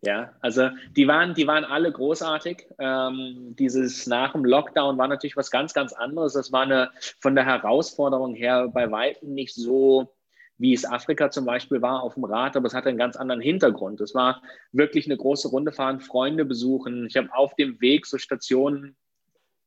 Ja, 0.00 0.32
also 0.40 0.70
die 0.96 1.08
waren, 1.08 1.34
die 1.34 1.48
waren 1.48 1.64
alle 1.64 1.90
großartig. 1.90 2.68
Ähm, 2.78 3.56
dieses 3.58 4.06
nach 4.06 4.32
dem 4.32 4.44
Lockdown 4.44 4.96
war 4.96 5.08
natürlich 5.08 5.36
was 5.36 5.50
ganz, 5.50 5.74
ganz 5.74 5.92
anderes. 5.92 6.34
Das 6.34 6.52
war 6.52 6.62
eine 6.62 6.90
von 7.20 7.34
der 7.34 7.44
Herausforderung 7.44 8.34
her 8.34 8.68
bei 8.68 8.90
weitem 8.92 9.34
nicht 9.34 9.54
so, 9.54 10.14
wie 10.56 10.72
es 10.72 10.84
Afrika 10.84 11.30
zum 11.30 11.46
Beispiel 11.46 11.82
war 11.82 12.02
auf 12.02 12.14
dem 12.14 12.24
Rad, 12.24 12.56
aber 12.56 12.66
es 12.66 12.74
hatte 12.74 12.88
einen 12.88 12.98
ganz 12.98 13.16
anderen 13.16 13.40
Hintergrund. 13.40 14.00
Es 14.00 14.14
war 14.14 14.40
wirklich 14.70 15.06
eine 15.06 15.16
große 15.16 15.48
Runde 15.48 15.72
fahren, 15.72 16.00
Freunde 16.00 16.44
besuchen. 16.44 17.06
Ich 17.06 17.16
habe 17.16 17.32
auf 17.32 17.56
dem 17.56 17.80
Weg 17.80 18.06
so 18.06 18.18
Stationen 18.18 18.96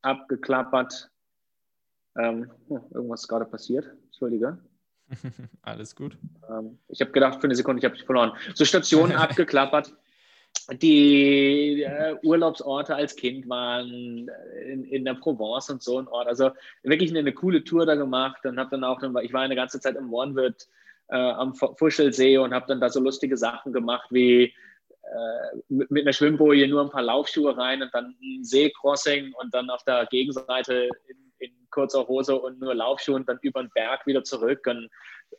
abgeklappert. 0.01 1.09
Ähm, 2.17 2.51
irgendwas 2.69 3.21
ist 3.21 3.27
gerade 3.27 3.45
passiert. 3.45 3.85
Entschuldige. 4.05 4.59
Alles 5.61 5.93
gut. 5.93 6.17
Ähm, 6.49 6.77
ich 6.87 7.01
habe 7.01 7.11
gedacht, 7.11 7.41
für 7.41 7.47
eine 7.47 7.55
Sekunde, 7.55 7.79
ich 7.79 7.85
habe 7.85 7.95
dich 7.95 8.05
verloren. 8.05 8.31
So 8.53 8.63
Stationen 8.63 9.11
abgeklappert 9.15 9.93
die 10.73 11.83
äh, 11.83 12.15
Urlaubsorte 12.23 12.95
als 12.95 13.15
Kind 13.15 13.49
waren 13.49 14.29
äh, 14.29 14.71
in, 14.71 14.85
in 14.85 15.05
der 15.05 15.15
Provence 15.15 15.69
und 15.69 15.83
so 15.83 15.99
ein 15.99 16.07
Ort. 16.07 16.27
Also 16.27 16.51
wirklich 16.83 17.09
eine, 17.09 17.19
eine 17.19 17.33
coole 17.33 17.63
Tour 17.63 17.85
da 17.85 17.95
gemacht 17.95 18.45
und 18.45 18.59
habe 18.59 18.71
dann 18.71 18.83
auch, 18.83 19.01
ich 19.21 19.33
war 19.33 19.41
eine 19.41 19.55
ganze 19.55 19.79
Zeit 19.79 19.95
im 19.95 20.05
Mornwirt 20.05 20.67
äh, 21.09 21.15
am 21.15 21.53
Fuschelsee 21.53 22.37
und 22.37 22.53
habe 22.53 22.67
dann 22.67 22.79
da 22.79 22.89
so 22.89 22.99
lustige 22.99 23.37
Sachen 23.37 23.73
gemacht 23.73 24.07
wie 24.11 24.53
äh, 25.03 25.57
mit, 25.67 25.91
mit, 25.91 26.03
einer 26.03 26.13
Schwimmboje 26.13 26.67
nur 26.67 26.81
ein 26.81 26.89
paar 26.89 27.01
Laufschuhe 27.01 27.57
rein 27.57 27.81
und 27.81 27.93
dann 27.93 28.15
ein 28.21 28.43
Seecrossing 28.43 29.33
und 29.33 29.53
dann 29.53 29.69
auf 29.69 29.83
der 29.83 30.05
Gegenseite 30.05 30.89
in, 31.07 31.17
in 31.39 31.51
kurzer 31.69 32.07
Hose 32.07 32.39
und 32.39 32.59
nur 32.59 32.75
Laufschuhe 32.75 33.15
und 33.15 33.27
dann 33.27 33.39
über 33.41 33.61
den 33.61 33.71
Berg 33.71 34.05
wieder 34.05 34.23
zurück 34.23 34.65
und 34.67 34.89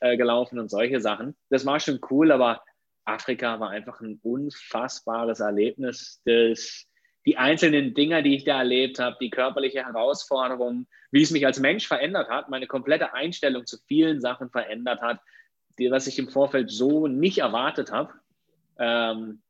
äh, 0.01 0.17
gelaufen 0.17 0.59
und 0.59 0.71
solche 0.71 1.01
Sachen. 1.01 1.37
Das 1.49 1.65
war 1.65 1.81
schon 1.81 2.01
cool, 2.11 2.33
aber 2.33 2.63
Afrika 3.05 3.59
war 3.61 3.71
einfach 3.71 4.01
ein 4.01 4.19
unfassbares 4.23 5.41
Erlebnis. 5.41 6.21
Das, 6.25 6.87
die 7.27 7.37
einzelnen 7.37 7.95
Dinge, 7.95 8.23
die 8.23 8.37
ich 8.37 8.45
da 8.45 8.59
erlebt 8.59 8.99
habe, 8.99 9.17
die 9.21 9.31
körperliche 9.31 9.85
Herausforderung, 9.85 10.87
wie 11.11 11.23
es 11.23 11.31
mich 11.31 11.47
als 11.47 11.61
Mensch 11.61 11.87
verändert 11.87 12.29
hat, 12.29 12.49
meine 12.49 12.67
komplette 12.67 13.15
Einstellung 13.15 13.67
zu 13.67 13.79
vielen 13.87 14.21
Sachen 14.21 14.51
verändert 14.51 15.01
hat, 15.01 15.21
die, 15.79 15.91
was 15.91 16.07
ich 16.07 16.19
im 16.19 16.29
Vorfeld 16.29 16.71
so 16.71 17.07
nicht 17.07 17.39
erwartet 17.39 17.93
habe. 17.93 18.13
Ähm, 18.79 19.43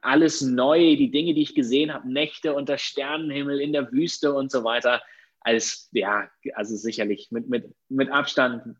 alles 0.00 0.42
neu, 0.42 0.96
die 0.96 1.10
Dinge, 1.10 1.34
die 1.34 1.42
ich 1.42 1.54
gesehen 1.54 1.92
habe, 1.92 2.10
Nächte 2.10 2.54
unter 2.54 2.78
Sternenhimmel 2.78 3.60
in 3.60 3.72
der 3.72 3.90
Wüste 3.92 4.32
und 4.32 4.50
so 4.50 4.64
weiter, 4.64 5.02
als 5.40 5.88
ja, 5.92 6.28
also 6.54 6.76
sicherlich 6.76 7.28
mit, 7.30 7.48
mit, 7.48 7.74
mit 7.88 8.10
Abstand 8.10 8.76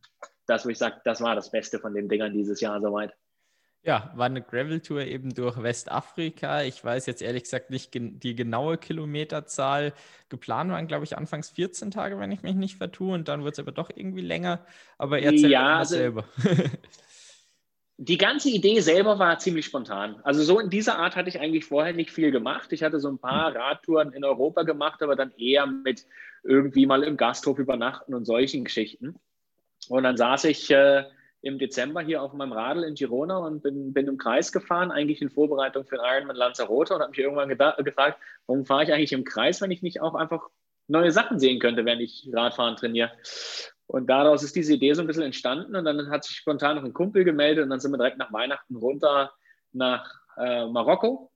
das, 0.47 0.65
wo 0.65 0.69
ich 0.69 0.79
sage, 0.79 1.01
das 1.05 1.21
war 1.21 1.35
das 1.35 1.51
Beste 1.51 1.79
von 1.79 1.95
den 1.95 2.09
Dingern 2.09 2.33
dieses 2.33 2.61
Jahr 2.61 2.81
soweit. 2.81 3.13
Ja, 3.87 4.11
war 4.17 4.27
eine 4.27 4.43
Gravel-Tour 4.43 5.03
eben 5.03 5.33
durch 5.33 5.63
Westafrika. 5.63 6.65
Ich 6.65 6.83
weiß 6.83 7.07
jetzt 7.07 7.23
ehrlich 7.23 7.45
gesagt 7.45 7.71
nicht 7.71 7.93
die 7.95 8.35
genaue 8.35 8.79
Kilometerzahl. 8.79 9.93
Geplant 10.29 10.73
waren, 10.73 10.89
glaube 10.89 11.05
ich, 11.05 11.17
anfangs 11.17 11.51
14 11.51 11.93
Tage, 11.93 12.19
wenn 12.19 12.33
ich 12.33 12.43
mich 12.43 12.57
nicht 12.57 12.79
vertue. 12.79 13.15
Und 13.15 13.29
dann 13.29 13.45
wird 13.45 13.55
es 13.55 13.61
aber 13.61 13.71
doch 13.71 13.89
irgendwie 13.95 14.23
länger. 14.23 14.67
Aber 14.99 15.21
erzähl 15.21 15.53
ja, 15.53 15.79
also, 15.79 15.95
selber. 15.95 16.25
Die 17.99 18.19
ganze 18.19 18.51
Idee 18.51 18.81
selber 18.81 19.21
war 19.21 19.39
ziemlich 19.39 19.67
spontan. 19.67 20.17
Also 20.25 20.43
so 20.43 20.59
in 20.59 20.69
dieser 20.69 20.99
Art 20.99 21.15
hatte 21.15 21.29
ich 21.29 21.39
eigentlich 21.39 21.65
vorher 21.65 21.93
nicht 21.93 22.11
viel 22.11 22.33
gemacht. 22.33 22.73
Ich 22.73 22.83
hatte 22.83 22.99
so 22.99 23.09
ein 23.09 23.19
paar 23.19 23.55
hm. 23.55 23.57
Radtouren 23.57 24.13
in 24.13 24.25
Europa 24.25 24.65
gemacht, 24.65 25.01
aber 25.01 25.15
dann 25.15 25.33
eher 25.39 25.65
mit 25.67 26.07
irgendwie 26.43 26.87
mal 26.87 27.05
im 27.05 27.17
Gasthof 27.17 27.61
übernachten 27.61 28.15
und 28.15 28.25
solchen 28.25 28.65
Geschichten. 28.65 29.15
Und 29.89 30.03
dann 30.03 30.17
saß 30.17 30.43
ich... 30.47 30.73
Äh, 30.73 31.05
im 31.47 31.59
Dezember 31.59 32.01
hier 32.01 32.23
auf 32.23 32.33
meinem 32.33 32.53
Radl 32.53 32.85
in 32.85 32.95
Girona 32.95 33.39
und 33.39 33.63
bin, 33.63 33.93
bin 33.93 34.09
im 34.09 34.19
Kreis 34.19 34.53
gefahren, 34.53 34.91
eigentlich 34.91 35.23
in 35.23 35.31
Vorbereitung 35.31 35.85
für 35.85 35.97
den 35.97 36.05
Ironman 36.05 36.37
Lanzarote 36.37 36.95
und 36.95 37.01
habe 37.01 37.11
mich 37.11 37.19
irgendwann 37.19 37.49
gefragt, 37.49 38.21
warum 38.47 38.65
fahre 38.65 38.85
ich 38.85 38.93
eigentlich 38.93 39.13
im 39.13 39.25
Kreis, 39.25 39.61
wenn 39.61 39.71
ich 39.71 39.83
nicht 39.83 40.01
auch 40.01 40.15
einfach 40.15 40.49
neue 40.89 41.13
Sachen 41.13 41.39
sehen 41.39 41.59
könnte, 41.59 41.85
wenn 41.85 42.01
ich 42.01 42.29
Radfahren 42.33 42.77
trainiere. 42.77 43.13
Und 43.87 44.11
daraus 44.11 44.43
ist 44.43 44.57
diese 44.57 44.75
Idee 44.75 44.93
so 44.95 45.01
ein 45.01 45.07
bisschen 45.07 45.23
entstanden 45.23 45.77
und 45.77 45.85
dann 45.85 46.11
hat 46.11 46.25
sich 46.25 46.37
spontan 46.37 46.77
noch 46.77 46.85
ein 46.85 46.93
Kumpel 46.93 47.25
gemeldet 47.25 47.65
und 47.65 47.71
dann 47.71 47.81
sind 47.81 47.93
wir 47.93 47.99
direkt 47.99 48.19
nach 48.19 48.33
Weihnachten 48.33 48.77
runter 48.77 49.33
nach 49.73 50.11
äh, 50.37 50.67
Marokko 50.67 51.31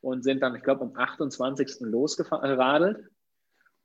und 0.00 0.22
sind 0.22 0.42
dann, 0.42 0.56
ich 0.56 0.62
glaube, 0.62 0.82
am 0.82 0.94
28. 0.94 1.80
losgeradelt. 1.80 3.06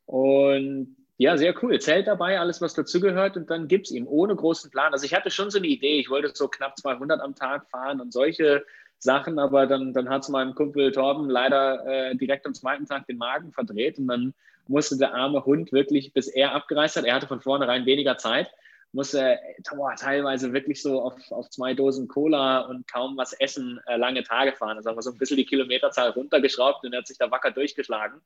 Und 0.06 0.96
Ja, 1.18 1.38
sehr 1.38 1.56
cool. 1.64 1.80
Zelt 1.80 2.08
dabei, 2.08 2.40
alles, 2.40 2.60
was 2.62 2.74
dazugehört 2.74 3.38
und 3.38 3.50
dann 3.50 3.70
gibt 3.70 3.86
es 3.86 3.92
ihm 3.92 4.06
ohne 4.06 4.36
großen 4.36 4.70
Plan. 4.70 4.92
Also 4.92 5.06
ich 5.06 5.14
hatte 5.14 5.32
schon 5.32 5.50
so 5.50 5.58
eine 5.58 5.68
Idee, 5.68 6.00
ich 6.00 6.10
wollte 6.10 6.32
so 6.34 6.50
knapp 6.50 6.78
200 6.78 7.22
am 7.22 7.36
Tag 7.36 7.70
fahren 7.70 8.02
und 8.02 8.12
solche 8.12 8.66
Sachen, 9.00 9.40
aber 9.40 9.66
dann, 9.66 9.94
dann 9.94 10.10
hat 10.10 10.24
es 10.24 10.30
meinem 10.30 10.56
Kumpel 10.56 10.92
Torben 10.92 11.30
leider 11.30 11.86
äh, 11.86 12.16
direkt 12.16 12.46
am 12.46 12.54
zweiten 12.54 12.86
Tag 12.86 13.08
den 13.08 13.18
Magen 13.18 13.54
verdreht 13.54 13.98
und 13.98 14.08
dann 14.08 14.34
musste 14.68 14.98
der 14.98 15.14
arme 15.14 15.46
Hund 15.46 15.72
wirklich, 15.72 16.12
bis 16.12 16.28
er 16.28 16.54
abgereist 16.54 16.98
hat, 16.98 17.06
er 17.06 17.16
hatte 17.16 17.28
von 17.28 17.40
vornherein 17.40 17.86
weniger 17.86 18.18
Zeit, 18.18 18.52
musste 18.92 19.40
boah, 19.76 19.96
teilweise 19.96 20.52
wirklich 20.52 20.82
so 20.82 21.02
auf, 21.02 21.14
auf 21.32 21.50
zwei 21.50 21.74
Dosen 21.74 22.10
Cola 22.10 22.62
und 22.62 22.92
kaum 22.92 23.16
was 23.16 23.34
essen 23.34 23.80
äh, 23.88 23.96
lange 23.96 24.24
Tage 24.24 24.54
fahren. 24.54 24.78
Also 24.78 24.90
haben 24.90 24.98
wir 24.98 25.02
so 25.02 25.12
ein 25.12 25.18
bisschen 25.18 25.38
die 25.38 25.46
Kilometerzahl 25.46 26.10
runtergeschraubt 26.10 26.84
und 26.84 26.94
er 26.94 27.00
hat 27.00 27.08
sich 27.08 27.18
da 27.18 27.30
wacker 27.30 27.52
durchgeschlagen. 27.52 28.22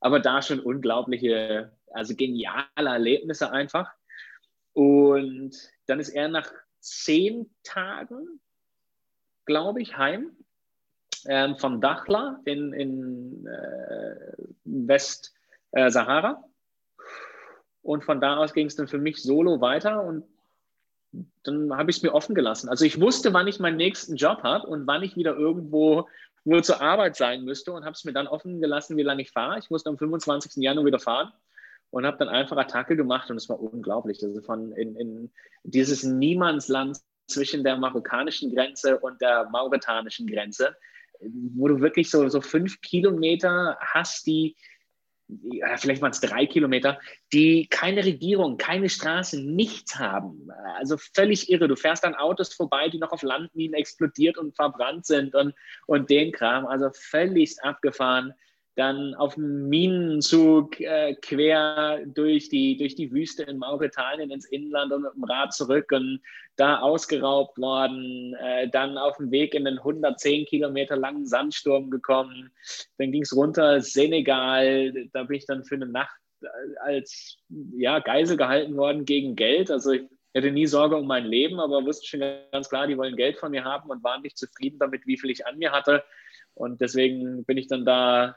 Aber 0.00 0.20
da 0.20 0.42
schon 0.42 0.60
unglaubliche, 0.60 1.72
also 1.92 2.14
geniale 2.14 2.66
Erlebnisse 2.76 3.50
einfach. 3.50 3.90
Und 4.72 5.56
dann 5.86 6.00
ist 6.00 6.10
er 6.10 6.28
nach 6.28 6.52
zehn 6.80 7.50
Tagen, 7.62 8.40
glaube 9.46 9.80
ich, 9.80 9.96
heim 9.96 10.36
ähm, 11.26 11.56
von 11.56 11.80
Dachla 11.80 12.40
in, 12.44 12.72
in 12.72 13.46
äh, 13.46 14.32
West-Sahara. 14.64 16.44
Äh, 16.44 16.54
und 17.82 18.04
von 18.04 18.20
da 18.20 18.38
aus 18.38 18.54
ging 18.54 18.66
es 18.66 18.76
dann 18.76 18.88
für 18.88 18.98
mich 18.98 19.22
solo 19.22 19.60
weiter 19.60 20.02
und 20.02 20.24
dann 21.44 21.76
habe 21.76 21.90
ich 21.90 21.98
es 21.98 22.02
mir 22.02 22.14
offen 22.14 22.34
gelassen. 22.34 22.68
Also 22.68 22.84
ich 22.84 23.00
wusste, 23.00 23.32
wann 23.32 23.46
ich 23.46 23.60
meinen 23.60 23.76
nächsten 23.76 24.16
Job 24.16 24.42
habe 24.42 24.66
und 24.66 24.86
wann 24.86 25.02
ich 25.02 25.16
wieder 25.16 25.36
irgendwo 25.36 26.08
nur 26.44 26.62
zur 26.62 26.80
Arbeit 26.80 27.16
sein 27.16 27.44
müsste 27.44 27.72
und 27.72 27.84
habe 27.84 27.92
es 27.92 28.04
mir 28.04 28.12
dann 28.12 28.26
offen 28.26 28.60
gelassen, 28.60 28.96
wie 28.96 29.02
lange 29.02 29.22
ich 29.22 29.30
fahre. 29.30 29.58
Ich 29.58 29.70
musste 29.70 29.88
am 29.88 29.98
25. 29.98 30.62
Januar 30.62 30.84
wieder 30.84 30.98
fahren 30.98 31.32
und 31.90 32.04
habe 32.06 32.18
dann 32.18 32.28
einfach 32.28 32.56
Attacke 32.56 32.96
gemacht 32.96 33.30
und 33.30 33.36
es 33.36 33.48
war 33.48 33.60
unglaublich. 33.60 34.22
Also 34.22 34.42
von 34.42 34.72
in, 34.72 34.96
in 34.96 35.32
dieses 35.62 36.02
Niemandsland 36.02 36.98
zwischen 37.26 37.64
der 37.64 37.76
marokkanischen 37.76 38.54
Grenze 38.54 38.98
und 38.98 39.20
der 39.20 39.48
mauretanischen 39.50 40.26
Grenze, 40.26 40.76
wo 41.20 41.68
du 41.68 41.80
wirklich 41.80 42.10
so, 42.10 42.28
so 42.28 42.40
fünf 42.40 42.80
Kilometer 42.82 43.78
hast, 43.80 44.26
die, 44.26 44.56
ja, 45.28 45.76
vielleicht 45.76 46.02
waren 46.02 46.10
es 46.10 46.20
drei 46.20 46.46
Kilometer, 46.46 47.00
die 47.32 47.66
keine 47.68 48.04
Regierung, 48.04 48.58
keine 48.58 48.88
Straße, 48.88 49.42
nichts 49.42 49.98
haben. 49.98 50.48
Also 50.76 50.96
völlig 50.98 51.50
irre. 51.50 51.68
Du 51.68 51.76
fährst 51.76 52.04
an 52.04 52.14
Autos 52.14 52.52
vorbei, 52.52 52.88
die 52.88 52.98
noch 52.98 53.12
auf 53.12 53.22
Landminen 53.22 53.74
explodiert 53.74 54.36
und 54.36 54.54
verbrannt 54.54 55.06
sind 55.06 55.34
und, 55.34 55.54
und 55.86 56.10
den 56.10 56.32
Kram. 56.32 56.66
Also 56.66 56.90
völlig 56.92 57.56
abgefahren 57.62 58.34
dann 58.76 59.14
auf 59.14 59.34
dem 59.34 59.68
Minenzug 59.68 60.80
äh, 60.80 61.14
quer 61.14 62.00
durch 62.06 62.48
die, 62.48 62.76
durch 62.76 62.96
die 62.96 63.12
Wüste 63.12 63.44
in 63.44 63.58
Mauretanien 63.58 64.30
ins 64.30 64.46
Inland 64.46 64.92
und 64.92 65.02
mit 65.02 65.14
dem 65.14 65.24
Rad 65.24 65.54
zurück 65.54 65.92
und 65.92 66.20
da 66.56 66.80
ausgeraubt 66.80 67.58
worden, 67.58 68.34
äh, 68.34 68.68
dann 68.68 68.98
auf 68.98 69.16
dem 69.18 69.30
Weg 69.30 69.54
in 69.54 69.64
den 69.64 69.78
110 69.78 70.46
Kilometer 70.46 70.96
langen 70.96 71.26
Sandsturm 71.26 71.90
gekommen, 71.90 72.52
dann 72.98 73.12
ging 73.12 73.22
es 73.22 73.34
runter 73.34 73.80
Senegal, 73.80 74.92
da 75.12 75.22
bin 75.24 75.36
ich 75.36 75.46
dann 75.46 75.64
für 75.64 75.76
eine 75.76 75.86
Nacht 75.86 76.16
äh, 76.42 76.46
als 76.80 77.38
ja, 77.76 78.00
Geisel 78.00 78.36
gehalten 78.36 78.76
worden 78.76 79.04
gegen 79.04 79.36
Geld, 79.36 79.70
also 79.70 79.92
ich 79.92 80.02
hätte 80.32 80.50
nie 80.50 80.66
Sorge 80.66 80.96
um 80.96 81.06
mein 81.06 81.26
Leben, 81.26 81.60
aber 81.60 81.84
wusste 81.84 82.06
schon 82.06 82.20
ganz 82.50 82.68
klar, 82.68 82.88
die 82.88 82.98
wollen 82.98 83.14
Geld 83.14 83.38
von 83.38 83.52
mir 83.52 83.62
haben 83.62 83.88
und 83.88 84.02
waren 84.02 84.22
nicht 84.22 84.36
zufrieden 84.36 84.80
damit, 84.80 85.06
wie 85.06 85.16
viel 85.16 85.30
ich 85.30 85.46
an 85.46 85.58
mir 85.58 85.70
hatte. 85.70 86.02
Und 86.54 86.80
deswegen 86.80 87.44
bin 87.44 87.56
ich 87.56 87.68
dann 87.68 87.84
da 87.84 88.34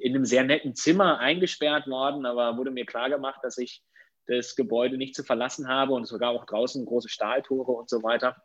in 0.00 0.14
einem 0.14 0.24
sehr 0.24 0.44
netten 0.44 0.74
Zimmer 0.74 1.18
eingesperrt 1.18 1.86
worden, 1.86 2.26
aber 2.26 2.56
wurde 2.56 2.70
mir 2.70 2.86
klar 2.86 3.08
gemacht, 3.10 3.40
dass 3.42 3.58
ich 3.58 3.82
das 4.26 4.56
Gebäude 4.56 4.96
nicht 4.96 5.14
zu 5.14 5.24
verlassen 5.24 5.68
habe 5.68 5.94
und 5.94 6.06
sogar 6.06 6.30
auch 6.30 6.44
draußen 6.44 6.84
große 6.84 7.08
Stahltore 7.08 7.72
und 7.72 7.88
so 7.88 8.02
weiter. 8.02 8.36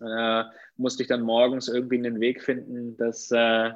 Äh, 0.00 0.44
musste 0.76 1.02
ich 1.02 1.08
dann 1.08 1.22
morgens 1.22 1.68
irgendwie 1.68 1.96
einen 1.96 2.20
Weg 2.20 2.42
finden, 2.42 2.96
das, 2.98 3.30
äh, 3.30 3.72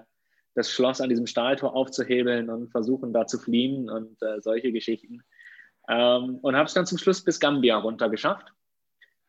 das 0.54 0.70
Schloss 0.70 1.00
an 1.00 1.08
diesem 1.08 1.26
Stahltor 1.26 1.74
aufzuhebeln 1.74 2.50
und 2.50 2.70
versuchen, 2.70 3.12
da 3.12 3.26
zu 3.26 3.38
fliehen 3.38 3.88
und 3.88 4.20
äh, 4.22 4.40
solche 4.40 4.72
Geschichten. 4.72 5.22
Ähm, 5.88 6.38
und 6.42 6.54
habe 6.54 6.66
es 6.66 6.74
dann 6.74 6.86
zum 6.86 6.98
Schluss 6.98 7.24
bis 7.24 7.40
Gambia 7.40 7.78
runter 7.78 8.10
geschafft. 8.10 8.52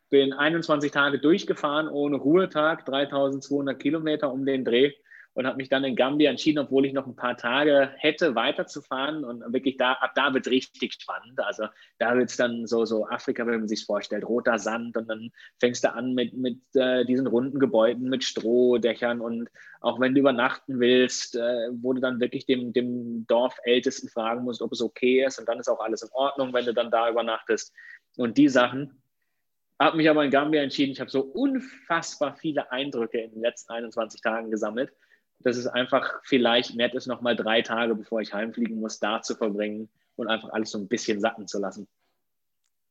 Bin 0.10 0.34
21 0.34 0.92
Tage 0.92 1.20
durchgefahren, 1.20 1.88
ohne 1.88 2.18
Ruhetag, 2.18 2.86
3200 2.86 3.80
Kilometer 3.80 4.32
um 4.32 4.46
den 4.46 4.66
Dreh 4.66 4.94
und 5.36 5.48
habe 5.48 5.58
mich 5.58 5.70
dann 5.70 5.84
in 5.84 5.96
Gambia 5.96 6.30
entschieden, 6.30 6.60
obwohl 6.60 6.86
ich 6.86 6.94
noch 6.94 7.08
ein 7.08 7.16
paar 7.16 7.36
Tage 7.36 7.92
hätte, 7.98 8.36
weiterzufahren. 8.36 9.24
Und 9.24 9.42
wirklich 9.52 9.78
da, 9.78 9.94
ab 9.94 10.12
da 10.16 10.34
wird 10.34 10.48
richtig 10.48 10.94
spannend. 10.94 11.40
Also 11.40 11.66
da 11.98 12.16
wird 12.16 12.30
es 12.30 12.38
dann 12.38 12.68
so, 12.68 12.86
so 12.86 13.08
Afrika, 13.08 13.46
wenn 13.48 13.62
man 13.62 13.68
sich 13.68 13.86
vorstellt, 13.86 14.26
roter 14.26 14.60
Sand 14.60 14.96
und 14.96 15.10
dann 15.10 15.32
fängst 15.60 15.84
du 15.84 15.92
an 15.92 16.14
mit, 16.14 16.34
mit 16.34 16.60
äh, 16.76 17.04
diesen 17.06 17.26
runden 17.26 17.60
Gebäuden, 17.60 18.10
mit 18.10 18.24
Strohdächern 18.24 19.22
und 19.22 19.50
auch 19.82 20.00
wenn 20.00 20.14
du 20.14 20.20
übernachten 20.20 20.80
willst, 20.80 21.36
äh, 21.36 21.70
wo 21.82 21.94
du 21.94 22.00
dann 22.00 22.20
wirklich 22.20 22.46
dem, 22.46 22.72
dem 22.72 23.26
Dorfältesten 23.28 24.10
fragen 24.10 24.44
musst, 24.44 24.62
ob 24.62 24.72
es 24.72 24.82
okay 24.82 25.26
ist 25.26 25.40
und 25.40 25.50
dann 25.50 25.60
ist 25.60 25.68
auch 25.68 25.80
alles 25.80 26.04
in 26.04 26.10
Ordnung, 26.12 26.54
wenn 26.54 26.66
du 26.66 26.74
dann 26.74 26.92
da 26.92 27.10
übernachtest. 27.10 27.74
Und 28.18 28.38
die 28.38 28.50
Sachen, 28.50 29.02
habe 29.80 29.98
mich 29.98 30.10
aber 30.10 30.24
in 30.24 30.32
Gambia 30.32 30.62
entschieden. 30.62 30.92
Ich 30.92 31.02
habe 31.02 31.10
so 31.10 31.22
unfassbar 31.22 32.36
viele 32.36 32.72
Eindrücke 32.72 33.20
in 33.20 33.32
den 33.32 33.42
letzten 33.42 33.74
21 33.74 34.22
Tagen 34.22 34.52
gesammelt 34.52 34.94
dass 35.44 35.58
es 35.58 35.68
einfach 35.68 36.22
vielleicht 36.24 36.76
nett 36.76 36.94
ist, 36.94 37.08
nochmal 37.08 37.36
drei 37.36 37.62
Tage, 37.62 37.96
bevor 37.96 38.22
ich 38.22 38.34
heimfliegen 38.34 38.80
muss, 38.80 39.00
da 39.00 39.22
zu 39.22 39.36
verbringen 39.36 39.90
und 40.16 40.28
einfach 40.28 40.50
alles 40.50 40.72
so 40.72 40.78
ein 40.78 40.88
bisschen 40.88 41.20
sacken 41.20 41.48
zu 41.48 41.60
lassen. 41.60 41.88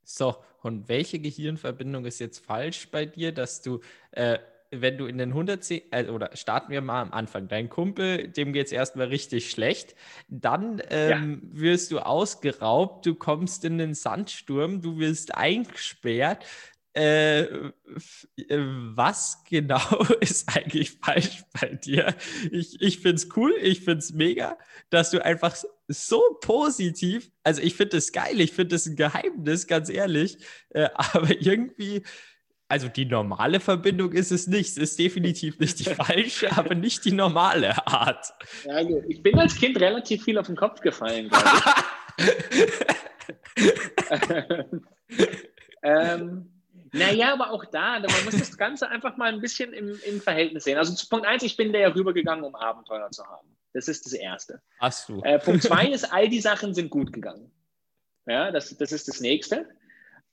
So, 0.05 0.37
und 0.63 0.89
welche 0.89 1.19
Gehirnverbindung 1.19 2.05
ist 2.05 2.19
jetzt 2.19 2.45
falsch 2.45 2.91
bei 2.91 3.07
dir, 3.07 3.33
dass 3.33 3.63
du, 3.63 3.81
äh, 4.11 4.39
wenn 4.71 4.99
du 4.99 5.07
in 5.07 5.19
den 5.19 5.31
110, 5.31 5.83
äh, 5.93 6.09
oder 6.09 6.35
starten 6.37 6.73
wir 6.73 6.81
mal 6.81 7.03
am 7.03 7.13
Anfang, 7.13 7.47
dein 7.47 7.69
Kumpel, 7.69 8.29
dem 8.29 8.53
geht 8.53 8.67
es 8.67 8.73
erstmal 8.73 9.09
richtig 9.09 9.51
schlecht, 9.51 9.95
dann 10.29 10.83
ähm, 10.91 11.51
ja. 11.53 11.61
wirst 11.61 11.93
du 11.93 12.01
ausgeraubt, 12.01 13.07
du 13.07 13.15
kommst 13.15 13.65
in 13.65 13.79
den 13.79 13.95
Sandsturm, 13.95 14.81
du 14.81 14.99
wirst 14.99 15.35
eingesperrt, 15.35 16.45
äh, 16.95 17.41
äh, 17.41 17.71
was 18.95 19.43
genau 19.49 20.05
ist 20.21 20.55
eigentlich 20.55 20.99
falsch 21.03 21.43
bei 21.59 21.69
dir? 21.69 22.15
Ich, 22.51 22.81
ich 22.81 23.01
finde 23.01 23.17
es 23.17 23.29
cool, 23.37 23.55
ich 23.63 23.81
finde 23.81 23.99
es 23.99 24.13
mega, 24.13 24.59
dass 24.91 25.11
du 25.11 25.25
einfach 25.25 25.57
so 25.89 26.21
positiv, 26.43 27.31
also 27.45 27.63
ich 27.63 27.77
finde 27.77 27.97
es 27.97 28.13
geil, 28.13 28.41
ich 28.41 28.53
finde 28.53 28.77
es 28.77 28.87
ein 28.87 28.97
Geheimnis, 28.97 29.67
ganz 29.67 29.89
ehrlich, 29.89 30.37
äh, 30.71 30.89
aber 30.95 31.31
irgendwie, 31.31 32.03
also 32.69 32.89
die 32.89 33.07
normale 33.07 33.61
Verbindung 33.61 34.13
ist 34.13 34.31
es 34.31 34.47
nicht, 34.47 34.71
es 34.71 34.77
ist 34.77 34.99
definitiv 34.99 35.59
nicht 35.59 35.79
die 35.79 35.85
falsche, 35.85 36.55
aber 36.57 36.75
nicht 36.75 37.05
die 37.07 37.13
normale 37.13 37.87
Art. 37.87 38.35
Ja, 38.65 38.75
also 38.75 39.03
ich 39.09 39.23
bin 39.23 39.39
als 39.39 39.57
Kind 39.57 39.81
relativ 39.81 40.25
viel 40.25 40.37
auf 40.39 40.47
den 40.47 40.57
Kopf 40.57 40.81
gefallen, 40.81 41.31
glaube 41.31 41.49
ich. 41.49 42.33
ähm, 45.83 46.52
naja, 46.93 47.33
aber 47.33 47.51
auch 47.51 47.65
da, 47.65 47.99
man 48.01 48.25
muss 48.25 48.39
das 48.39 48.57
Ganze 48.57 48.89
einfach 48.89 49.17
mal 49.17 49.33
ein 49.33 49.41
bisschen 49.41 49.73
im, 49.73 49.99
im 50.05 50.21
Verhältnis 50.21 50.65
sehen. 50.65 50.79
Also 50.79 50.95
zu 50.95 51.09
Punkt 51.09 51.27
1, 51.27 51.43
ich 51.43 51.57
bin 51.57 51.73
da 51.73 51.79
ja 51.79 51.89
rübergegangen, 51.89 52.45
um 52.45 52.55
Abenteuer 52.55 53.11
zu 53.11 53.25
haben. 53.27 53.57
Das 53.73 53.89
ist 53.89 54.05
das 54.05 54.13
Erste. 54.13 54.61
Hast 54.79 55.09
du. 55.09 55.23
Äh, 55.23 55.39
Punkt 55.39 55.63
2 55.63 55.87
ist, 55.87 56.13
all 56.13 56.29
die 56.29 56.41
Sachen 56.41 56.75
sind 56.75 56.91
gut 56.91 57.13
gegangen. 57.13 57.51
Ja, 58.27 58.51
das, 58.51 58.77
das 58.77 58.93
ist 58.93 59.09
das 59.09 59.21
Nächste. 59.21 59.67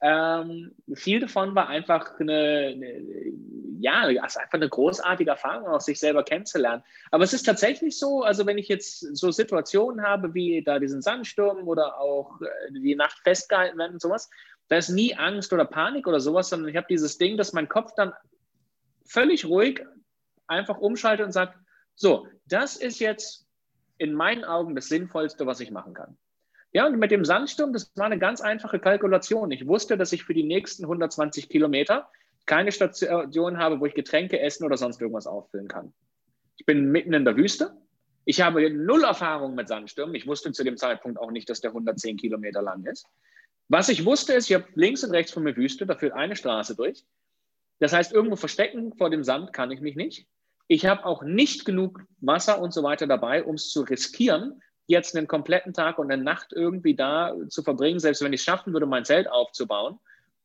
Ähm, 0.02 0.76
viel 0.94 1.20
davon 1.20 1.56
war 1.56 1.68
einfach 1.68 2.20
eine, 2.20 2.74
eine, 2.74 3.04
ja, 3.80 4.02
also 4.04 4.40
einfach 4.40 4.54
eine 4.54 4.70
großartige 4.70 5.32
Erfahrung, 5.32 5.68
auch 5.68 5.82
sich 5.82 6.00
selber 6.00 6.24
kennenzulernen. 6.24 6.84
Aber 7.12 7.24
es 7.24 7.34
ist 7.34 7.44
tatsächlich 7.44 7.98
so, 7.98 8.24
also 8.24 8.46
wenn 8.46 8.58
ich 8.58 8.70
jetzt 8.70 9.00
so 9.16 9.32
Situationen 9.32 10.06
habe, 10.06 10.34
wie 10.34 10.64
da 10.64 10.80
diesen 10.80 11.02
Sandsturm 11.02 11.68
oder 11.68 12.00
auch 12.00 12.40
äh, 12.42 12.72
die 12.72 12.96
Nacht 12.96 13.20
festgehalten 13.24 13.78
werden 13.78 13.94
und 13.94 14.02
sowas, 14.02 14.30
da 14.70 14.78
ist 14.78 14.90
nie 14.90 15.16
Angst 15.16 15.52
oder 15.52 15.66
Panik 15.66 16.08
oder 16.08 16.20
sowas, 16.20 16.50
sondern 16.50 16.70
ich 16.70 16.78
habe 16.78 16.88
dieses 16.90 17.18
Ding, 17.18 17.38
dass 17.38 17.54
mein 17.54 17.68
Kopf 17.68 17.94
dann 17.96 18.14
völlig 19.06 19.46
ruhig 19.46 19.84
einfach 20.48 20.78
umschaltet 20.78 21.26
und 21.26 21.32
sagt, 21.32 21.58
so, 21.96 22.28
das 22.46 22.78
ist 22.78 23.00
jetzt 23.00 23.46
in 23.98 24.14
meinen 24.14 24.46
Augen 24.46 24.76
das 24.76 24.88
Sinnvollste, 24.88 25.46
was 25.46 25.60
ich 25.60 25.72
machen 25.72 25.94
kann. 25.94 26.18
Ja, 26.72 26.86
und 26.86 27.00
mit 27.00 27.10
dem 27.12 27.26
Sandsturm, 27.26 27.74
das 27.74 27.92
war 27.96 28.06
eine 28.06 28.20
ganz 28.20 28.42
einfache 28.42 28.80
Kalkulation. 28.80 29.52
Ich 29.52 29.68
wusste, 29.68 29.98
dass 29.98 30.14
ich 30.14 30.24
für 30.24 30.36
die 30.36 30.44
nächsten 30.44 30.84
120 30.84 31.50
Kilometer 31.50 32.08
keine 32.46 32.72
Station 32.72 33.58
habe, 33.58 33.80
wo 33.80 33.86
ich 33.86 33.96
Getränke 33.96 34.40
essen 34.40 34.66
oder 34.66 34.78
sonst 34.78 35.02
irgendwas 35.02 35.28
auffüllen 35.28 35.68
kann. 35.68 35.94
Ich 36.58 36.66
bin 36.66 36.92
mitten 36.92 37.14
in 37.14 37.26
der 37.26 37.36
Wüste. 37.36 37.76
Ich 38.26 38.42
habe 38.42 38.70
null 38.70 39.04
Erfahrung 39.04 39.56
mit 39.56 39.68
Sandstürmen. 39.68 40.14
Ich 40.14 40.28
wusste 40.28 40.52
zu 40.52 40.64
dem 40.64 40.78
Zeitpunkt 40.78 41.20
auch 41.20 41.32
nicht, 41.32 41.50
dass 41.50 41.62
der 41.62 41.72
110 41.72 42.18
Kilometer 42.18 42.62
lang 42.62 42.86
ist. 42.86 43.08
Was 43.70 43.90
ich 43.90 44.04
wusste, 44.04 44.34
ist, 44.34 44.50
ich 44.50 44.56
habe 44.56 44.66
links 44.74 45.04
und 45.04 45.12
rechts 45.12 45.32
von 45.32 45.44
mir 45.44 45.56
Wüste, 45.56 45.86
da 45.86 45.96
führt 45.96 46.14
eine 46.14 46.36
Straße 46.36 46.76
durch. 46.76 47.06
Das 47.80 47.94
heißt, 47.94 48.12
irgendwo 48.12 48.36
verstecken 48.36 48.94
vor 48.98 49.10
dem 49.10 49.24
Sand 49.24 49.54
kann 49.54 49.72
ich 49.72 49.80
mich 49.80 49.96
nicht. 49.96 50.28
Ich 50.68 50.86
habe 50.86 51.06
auch 51.06 51.24
nicht 51.24 51.66
genug 51.66 52.02
Wasser 52.20 52.62
und 52.62 52.74
so 52.74 52.84
weiter 52.84 53.08
dabei, 53.08 53.44
um 53.44 53.56
es 53.56 53.72
zu 53.72 53.82
riskieren, 53.82 54.62
jetzt 54.88 55.16
einen 55.16 55.28
kompletten 55.28 55.74
Tag 55.74 56.00
und 56.00 56.12
eine 56.12 56.24
Nacht 56.24 56.52
irgendwie 56.52 56.96
da 56.96 57.36
zu 57.48 57.64
verbringen, 57.64 58.00
selbst 58.00 58.24
wenn 58.24 58.34
ich 58.34 58.42
es 58.42 58.46
schaffen 58.46 58.74
würde, 58.74 58.88
mein 58.88 59.06
Zelt 59.06 59.30
aufzubauen 59.30 60.00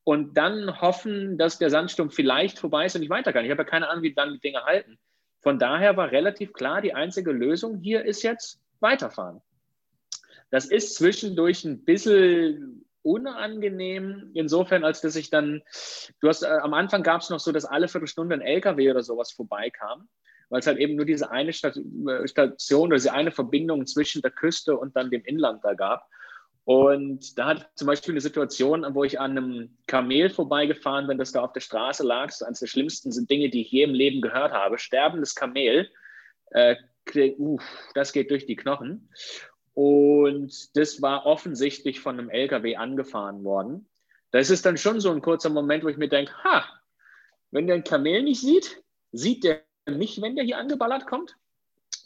und 0.05 0.37
dann 0.37 0.81
hoffen, 0.81 1.39
dass 1.39 1.59
der 1.59 1.71
Sandsturm 1.71 2.11
vielleicht 2.11 2.59
vorbei 2.59 2.87
ist 2.87 2.95
und 2.95 3.03
ich 3.03 3.11
weiter 3.11 3.33
kann. 3.33 3.45
Ich 3.45 3.51
habe 3.51 3.63
ja 3.63 3.69
keine 3.69 3.89
Ahnung, 3.89 4.03
wie 4.03 4.15
dann 4.15 4.35
die 4.35 4.41
Dinge 4.41 4.63
halten. 4.65 4.99
Von 5.41 5.59
daher 5.59 5.97
war 5.97 6.11
relativ 6.11 6.53
klar, 6.53 6.83
die 6.83 6.95
einzige 6.95 7.33
Lösung 7.33 7.79
hier 7.79 8.05
ist 8.05 8.23
jetzt 8.23 8.61
weiterfahren. 8.81 9.41
Das 10.51 10.67
ist 10.67 10.95
zwischendurch 10.95 11.65
ein 11.65 11.85
bisschen 11.85 12.84
unangenehm, 13.05 14.31
insofern, 14.35 14.85
als 14.85 15.01
dass 15.01 15.15
ich 15.17 15.31
dann, 15.31 15.63
du 16.21 16.29
hast, 16.29 16.43
äh, 16.43 16.47
am 16.47 16.75
Anfang 16.75 17.03
gab 17.03 17.21
es 17.21 17.31
noch 17.31 17.41
so, 17.41 17.53
dass 17.53 17.65
alle 17.65 17.89
Viertelstunde 17.89 18.35
ein 18.35 18.41
LKW 18.41 18.91
oder 18.91 19.03
sowas 19.03 19.31
vorbeikam 19.33 20.09
weil 20.51 20.61
es 20.61 20.67
halt 20.67 20.79
eben 20.79 20.95
nur 20.95 21.05
diese 21.05 21.31
eine 21.31 21.51
äh, 21.51 22.29
Station 22.29 22.87
oder 22.87 22.97
diese 22.97 23.13
eine 23.13 23.31
Verbindung 23.31 23.87
zwischen 23.87 24.23
der 24.23 24.31
Küste 24.31 24.77
und 24.77 24.95
dann 24.95 25.11
dem 25.11 25.25
Inland 25.25 25.65
da 25.65 25.75
gab. 25.75 26.09
Und 26.65 27.39
da 27.39 27.47
hatte 27.47 27.67
zum 27.75 27.87
Beispiel 27.87 28.15
eine 28.15 28.23
Situation, 28.23 28.87
wo 28.91 29.05
ich 29.05 29.21
an 29.21 29.33
einem 29.33 29.77
Kamel 29.87 30.31
vorbeigefahren 30.31 31.07
bin, 31.07 31.19
das 31.19 31.33
da 31.33 31.43
auf 31.43 31.53
der 31.53 31.61
Straße 31.61 32.03
lag. 32.05 32.27
Das 32.27 32.41
ist 32.41 32.47
eines 32.47 32.61
der 32.61 32.69
schlimmsten 32.69 33.27
Dinge, 33.27 33.51
die 33.51 33.63
ich 33.63 33.71
je 33.71 33.83
im 33.83 33.93
Leben 33.93 34.23
gehört 34.23 34.53
habe. 34.53 34.79
Sterbendes 34.79 35.35
Kamel, 35.35 35.91
äh, 36.53 36.77
uh, 37.17 37.59
das 37.95 38.13
geht 38.13 38.31
durch 38.31 38.47
die 38.47 38.57
Knochen. 38.57 39.11
Und 39.75 40.77
das 40.77 41.03
war 41.03 41.27
offensichtlich 41.27 42.01
von 42.01 42.19
einem 42.19 42.31
LKW 42.31 42.77
angefahren 42.77 43.43
worden. 43.45 43.87
Das 44.31 44.51
ist 44.51 44.65
dann 44.67 44.77
schon 44.77 45.01
so 45.01 45.11
ein 45.11 45.21
kurzer 45.21 45.51
Moment, 45.51 45.85
wo 45.85 45.89
ich 45.89 45.97
mir 45.97 46.09
denke, 46.09 46.33
ha, 46.45 46.65
wenn 47.51 47.67
der 47.67 47.77
ein 47.77 47.85
Kamel 47.85 48.23
nicht 48.23 48.41
sieht, 48.41 48.83
sieht 49.13 49.45
der 49.45 49.63
nicht, 49.87 50.23
wenn 50.23 50.37
der 50.37 50.45
hier 50.45 50.59
angeballert 50.59 51.07
kommt. 51.07 51.37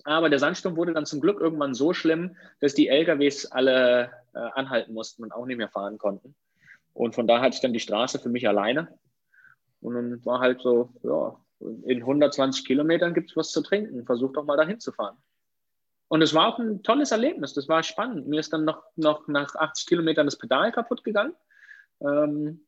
Aber 0.04 0.30
der 0.30 0.38
Sandsturm 0.38 0.76
wurde 0.76 0.94
dann 0.94 1.06
zum 1.06 1.20
Glück 1.20 1.40
irgendwann 1.40 1.74
so 1.74 1.92
schlimm, 1.92 2.36
dass 2.60 2.74
die 2.74 2.88
LKWs 2.88 3.46
alle 3.46 4.10
äh, 4.34 4.38
anhalten 4.38 4.94
mussten 4.94 5.22
und 5.22 5.32
auch 5.32 5.46
nicht 5.46 5.58
mehr 5.58 5.68
fahren 5.68 5.98
konnten. 5.98 6.34
Und 6.94 7.14
von 7.14 7.26
da 7.26 7.40
hatte 7.40 7.54
ich 7.54 7.60
dann 7.60 7.72
die 7.72 7.80
Straße 7.80 8.18
für 8.18 8.28
mich 8.28 8.48
alleine. 8.48 8.98
Und 9.80 9.94
dann 9.94 10.24
war 10.24 10.40
halt 10.40 10.60
so, 10.60 10.90
ja, 11.02 11.38
in 11.84 12.00
120 12.00 12.64
Kilometern 12.64 13.14
gibt 13.14 13.30
es 13.30 13.36
was 13.36 13.50
zu 13.50 13.62
trinken. 13.62 14.04
Versuch 14.04 14.32
doch 14.32 14.44
mal 14.44 14.56
dahin 14.56 14.80
zu 14.80 14.92
fahren. 14.92 15.16
Und 16.08 16.22
es 16.22 16.34
war 16.34 16.48
auch 16.48 16.58
ein 16.58 16.82
tolles 16.82 17.12
Erlebnis. 17.12 17.54
Das 17.54 17.68
war 17.68 17.82
spannend. 17.82 18.26
Mir 18.28 18.40
ist 18.40 18.52
dann 18.52 18.64
noch, 18.64 18.82
noch 18.96 19.28
nach 19.28 19.54
80 19.54 19.86
Kilometern 19.86 20.26
das 20.26 20.38
Pedal 20.38 20.72
kaputt 20.72 21.04
gegangen. 21.04 21.34
Ähm, 22.00 22.60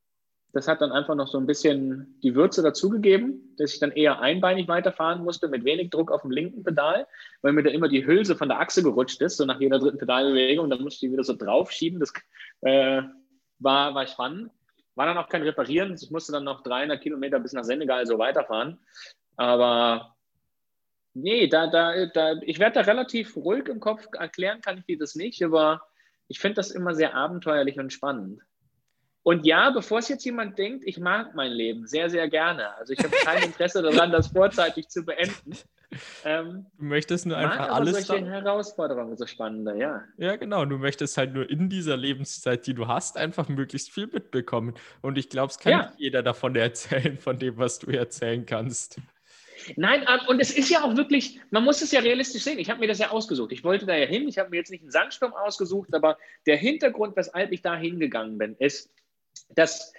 das 0.53 0.67
hat 0.67 0.81
dann 0.81 0.91
einfach 0.91 1.15
noch 1.15 1.29
so 1.29 1.39
ein 1.39 1.47
bisschen 1.47 2.19
die 2.23 2.35
Würze 2.35 2.63
dazugegeben, 2.63 3.55
dass 3.57 3.73
ich 3.73 3.81
dann 3.81 3.93
eher 3.93 4.21
einbeinig 4.21 4.67
weiterfahren 4.67 5.23
musste, 5.23 5.49
mit 5.49 5.65
wenig 5.65 5.91
Druck 5.91 6.11
auf 6.11 6.23
dem 6.23 6.33
linken 6.33 6.65
Pedal, 6.65 7.07
weil 7.43 7.53
mir 7.53 7.63
da 7.63 7.71
immer 7.71 7.89
die 7.89 8.05
Hülse 8.05 8.35
von 8.35 8.49
der 8.49 8.59
Achse 8.59 8.83
gerutscht 8.83 9.21
ist, 9.23 9.37
so 9.37 9.45
nach 9.45 9.61
jeder 9.61 9.79
dritten 9.79 9.99
Pedalbewegung. 9.99 10.69
Dann 10.69 10.83
musste 10.83 11.07
ich 11.07 11.13
wieder 11.13 11.25
so 11.25 11.35
draufschieben. 11.37 12.01
Das 12.01 12.13
äh, 12.63 13.03
war, 13.61 13.95
war 13.95 14.07
spannend. 14.07 14.51
War 14.97 15.07
dann 15.07 15.19
auch 15.19 15.29
kein 15.29 15.43
Reparieren. 15.43 15.95
Ich 15.95 16.11
musste 16.11 16.33
dann 16.33 16.45
noch 16.45 16.63
300 16.63 17.01
Kilometer 17.01 17.39
bis 17.39 17.53
nach 17.53 17.65
Senegal 17.65 18.05
so 18.07 18.19
weiterfahren. 18.19 18.79
Aber 19.37 20.17
nee, 21.15 21.49
da, 21.49 21.67
da, 21.67 22.07
da, 22.07 22.35
ich 22.43 22.59
werde 22.59 22.75
da 22.75 22.81
relativ 22.83 23.37
ruhig 23.37 23.69
im 23.69 23.81
Kopf 23.81 24.07
erklären, 24.13 24.61
kann 24.61 24.79
ich 24.79 24.85
dir 24.85 24.99
das 24.99 25.15
nicht, 25.15 25.43
aber 25.43 25.83
ich 26.29 26.39
finde 26.39 26.57
das 26.57 26.71
immer 26.71 26.95
sehr 26.95 27.15
abenteuerlich 27.15 27.79
und 27.79 27.93
spannend. 27.93 28.41
Und 29.23 29.45
ja, 29.45 29.71
bevor 29.71 29.99
es 29.99 30.09
jetzt 30.09 30.25
jemand 30.25 30.59
denkt, 30.59 30.85
ich 30.87 30.99
mag 30.99 31.35
mein 31.35 31.53
Leben 31.53 31.87
sehr, 31.87 32.09
sehr 32.09 32.29
gerne. 32.29 32.75
Also 32.77 32.95
ich 32.95 33.01
habe 33.01 33.11
kein 33.25 33.43
Interesse 33.43 33.83
daran, 33.83 34.11
das 34.11 34.29
vorzeitig 34.29 34.89
zu 34.89 35.05
beenden. 35.05 35.53
Ähm, 36.25 36.67
du 36.79 36.85
möchtest 36.85 37.27
nur 37.27 37.37
einfach 37.37 37.59
aber 37.59 37.73
alles. 37.75 38.07
Solche 38.07 38.25
Herausforderungen 38.25 39.17
so 39.17 39.27
spannender, 39.27 39.75
ja. 39.75 40.05
Ja, 40.17 40.37
genau. 40.37 40.65
Du 40.65 40.79
möchtest 40.79 41.19
halt 41.19 41.35
nur 41.35 41.51
in 41.51 41.69
dieser 41.69 41.97
Lebenszeit, 41.97 42.67
die 42.67 42.75
du 42.75 42.87
hast, 42.87 43.19
einfach 43.19 43.49
möglichst 43.49 43.91
viel 43.91 44.07
mitbekommen. 44.07 44.75
Und 45.03 45.19
ich 45.19 45.29
glaube, 45.29 45.51
es 45.51 45.59
kann 45.59 45.73
ja. 45.73 45.83
nicht 45.83 45.99
jeder 45.99 46.23
davon 46.23 46.55
erzählen, 46.57 47.19
von 47.19 47.39
dem, 47.39 47.59
was 47.59 47.79
du 47.81 47.91
erzählen 47.91 48.47
kannst. 48.47 49.01
Nein, 49.77 50.05
ähm, 50.09 50.21
und 50.29 50.41
es 50.41 50.51
ist 50.51 50.71
ja 50.71 50.83
auch 50.83 50.97
wirklich, 50.97 51.41
man 51.51 51.65
muss 51.65 51.83
es 51.83 51.93
ja 51.93 52.01
realistisch 52.01 52.43
sehen. 52.43 52.59
Ich 52.59 52.71
habe 52.71 52.81
mir 52.81 52.89
das 52.89 52.99
ja 52.99 53.11
ausgesucht. 53.11 53.53
Ich 53.53 53.65
wollte 53.65 53.87
da 53.87 53.97
ja 53.97 54.07
hin. 54.07 54.29
Ich 54.29 54.39
habe 54.39 54.51
mir 54.51 54.57
jetzt 54.57 54.71
nicht 54.71 54.83
einen 54.83 54.91
Sandsturm 54.91 55.33
ausgesucht, 55.33 55.95
aber 55.95 56.19
der 56.47 56.57
Hintergrund, 56.57 57.17
weshalb 57.17 57.53
ich 57.53 57.63
da 57.63 57.77
hingegangen 57.77 58.39
bin, 58.39 58.57
ist, 58.59 58.91
dass 59.55 59.93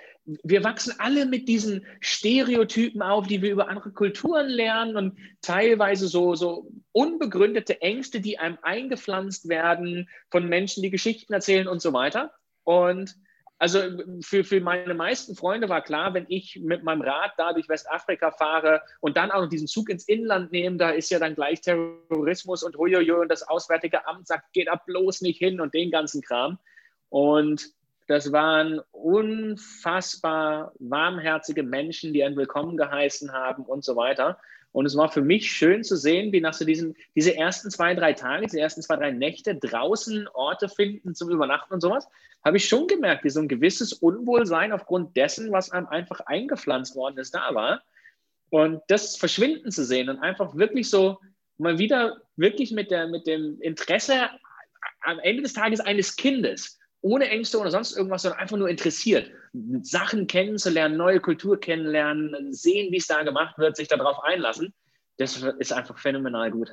wir 0.44 0.64
wachsen 0.64 0.94
alle 1.00 1.26
mit 1.26 1.48
diesen 1.48 1.86
Stereotypen 2.00 3.02
auf, 3.02 3.28
die 3.28 3.42
wir 3.42 3.52
über 3.52 3.70
andere 3.70 3.92
Kulturen 3.92 4.48
lernen 4.48 4.96
und 4.96 5.18
teilweise 5.42 6.08
so, 6.08 6.36
so 6.36 6.72
unbegründete 6.92 7.82
Ängste, 7.82 8.22
die 8.22 8.38
einem 8.38 8.58
eingepflanzt 8.62 9.50
werden 9.50 10.10
von 10.30 10.48
Menschen, 10.48 10.84
die 10.84 10.92
Geschichten 10.92 11.34
erzählen 11.34 11.68
und 11.68 11.82
so 11.82 11.94
weiter. 11.94 12.34
Und 12.64 13.16
also 13.62 13.80
für, 14.22 14.44
für 14.44 14.60
meine 14.60 14.96
meisten 14.96 15.36
Freunde 15.36 15.70
war 15.70 15.84
klar, 15.84 16.16
wenn 16.16 16.26
ich 16.30 16.60
mit 16.64 16.84
meinem 16.84 17.04
Rad 17.04 17.34
da 17.38 17.54
durch 17.54 17.70
Westafrika 17.70 18.32
fahre 18.32 18.82
und 19.02 19.18
dann 19.18 19.30
auch 19.30 19.42
noch 19.42 19.50
diesen 19.50 19.68
Zug 19.68 19.92
ins 19.92 20.08
Inland 20.08 20.52
nehme, 20.52 20.78
da 20.78 20.90
ist 20.90 21.12
ja 21.12 21.20
dann 21.20 21.36
gleich 21.36 21.62
Terrorismus 21.62 22.64
und 22.64 22.76
huiuiui 22.76 23.12
und 23.12 23.30
das 23.30 23.48
Auswärtige 23.48 24.08
Amt 24.08 24.26
sagt, 24.26 24.52
geht 24.54 24.68
da 24.68 24.82
bloß 24.84 25.22
nicht 25.22 25.38
hin 25.38 25.62
und 25.62 25.76
den 25.76 25.92
ganzen 25.92 26.24
Kram. 26.24 26.58
Und 27.10 27.72
das 28.08 28.32
waren 28.32 28.82
unfassbar 28.90 30.72
warmherzige 30.80 31.62
Menschen, 31.62 32.14
die 32.14 32.24
einen 32.24 32.38
willkommen 32.38 32.78
geheißen 32.78 33.32
haben 33.32 33.62
und 33.66 33.84
so 33.84 33.96
weiter. 33.96 34.40
Und 34.72 34.86
es 34.86 34.96
war 34.96 35.12
für 35.12 35.22
mich 35.22 35.52
schön 35.52 35.84
zu 35.84 35.98
sehen, 35.98 36.32
wie 36.32 36.40
nach 36.40 36.54
so 36.54 36.64
diesen, 36.64 36.96
diese 37.16 37.36
ersten 37.36 37.70
zwei, 37.70 37.94
drei 37.94 38.14
Tage, 38.14 38.46
diese 38.46 38.60
ersten 38.60 38.82
zwei, 38.82 38.96
drei 38.96 39.12
Nächte 39.12 39.56
draußen 39.56 40.28
Orte 40.30 40.70
finden 40.70 41.14
zum 41.14 41.30
Übernachten 41.30 41.74
und 41.74 41.82
sowas, 41.82 42.08
habe 42.44 42.58
ich 42.58 42.68
schon 42.68 42.88
gemerkt, 42.88 43.24
wie 43.24 43.30
so 43.30 43.42
ein 43.42 43.50
gewisses 43.50 43.94
Unwohlsein 43.94 44.72
aufgrund 44.72 45.16
dessen, 45.18 45.52
was 45.52 45.72
einem 45.72 45.88
einfach 45.88 46.22
eingepflanzt 46.22 46.96
worden 46.96 47.18
ist, 47.18 47.36
da 47.36 47.54
war. 47.54 47.84
Und 48.50 48.82
das 48.88 49.18
verschwinden 49.18 49.72
zu 49.72 49.86
sehen 49.86 50.10
und 50.10 50.20
einfach 50.20 50.56
wirklich 50.56 50.90
so 50.90 51.20
mal 51.58 51.78
wieder 51.78 52.22
wirklich 52.38 52.72
mit, 52.72 52.92
der, 52.92 53.08
mit 53.08 53.28
dem 53.28 53.60
Interesse 53.62 54.30
am 55.02 55.20
Ende 55.20 55.44
des 55.44 55.54
Tages 55.54 55.80
eines 55.80 56.16
Kindes 56.16 56.80
ohne 57.02 57.30
Ängste 57.30 57.60
oder 57.60 57.72
sonst 57.72 57.96
irgendwas, 57.98 58.22
sondern 58.22 58.40
einfach 58.40 58.58
nur 58.58 58.70
interessiert, 58.70 59.32
Sachen 59.82 60.28
kennenzulernen, 60.28 60.98
neue 60.98 61.20
Kultur 61.20 61.60
kennenlernen, 61.60 62.54
sehen, 62.54 62.92
wie 62.92 62.98
es 62.98 63.08
da 63.08 63.24
gemacht 63.24 63.58
wird, 63.58 63.76
sich 63.76 63.88
darauf 63.88 64.24
einlassen. 64.24 64.74
Das 65.18 65.38
ist 65.38 65.74
einfach 65.74 65.98
phänomenal 65.98 66.52
gut. 66.52 66.72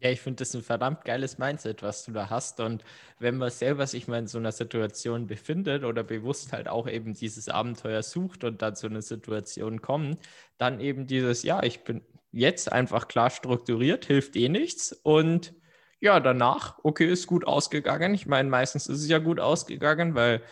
Ja, 0.00 0.10
ich 0.10 0.20
finde 0.20 0.40
das 0.40 0.54
ein 0.54 0.62
verdammt 0.62 1.04
geiles 1.04 1.38
Mindset, 1.38 1.82
was 1.82 2.04
du 2.04 2.12
da 2.12 2.28
hast. 2.28 2.60
Und 2.60 2.84
wenn 3.18 3.38
man 3.38 3.50
selber 3.50 3.86
sich 3.86 4.08
mal 4.08 4.18
in 4.18 4.26
so 4.26 4.38
einer 4.38 4.52
Situation 4.52 5.26
befindet 5.26 5.84
oder 5.84 6.04
bewusst 6.04 6.52
halt 6.52 6.68
auch 6.68 6.86
eben 6.86 7.14
dieses 7.14 7.48
Abenteuer 7.48 8.02
sucht 8.02 8.44
und 8.44 8.60
dann 8.60 8.76
zu 8.76 8.88
einer 8.88 9.00
Situation 9.00 9.80
kommt, 9.80 10.18
dann 10.58 10.80
eben 10.80 11.06
dieses, 11.06 11.42
ja, 11.44 11.62
ich 11.62 11.82
bin 11.82 12.02
jetzt 12.30 12.70
einfach 12.70 13.08
klar 13.08 13.30
strukturiert, 13.30 14.04
hilft 14.04 14.36
eh 14.36 14.50
nichts 14.50 14.92
und 14.92 15.54
ja, 16.00 16.20
danach, 16.20 16.78
okay, 16.82 17.06
ist 17.10 17.26
gut 17.26 17.46
ausgegangen. 17.46 18.14
Ich 18.14 18.26
meine, 18.26 18.48
meistens 18.48 18.86
ist 18.86 19.00
es 19.00 19.08
ja 19.08 19.18
gut 19.18 19.40
ausgegangen, 19.40 20.14
weil 20.14 20.42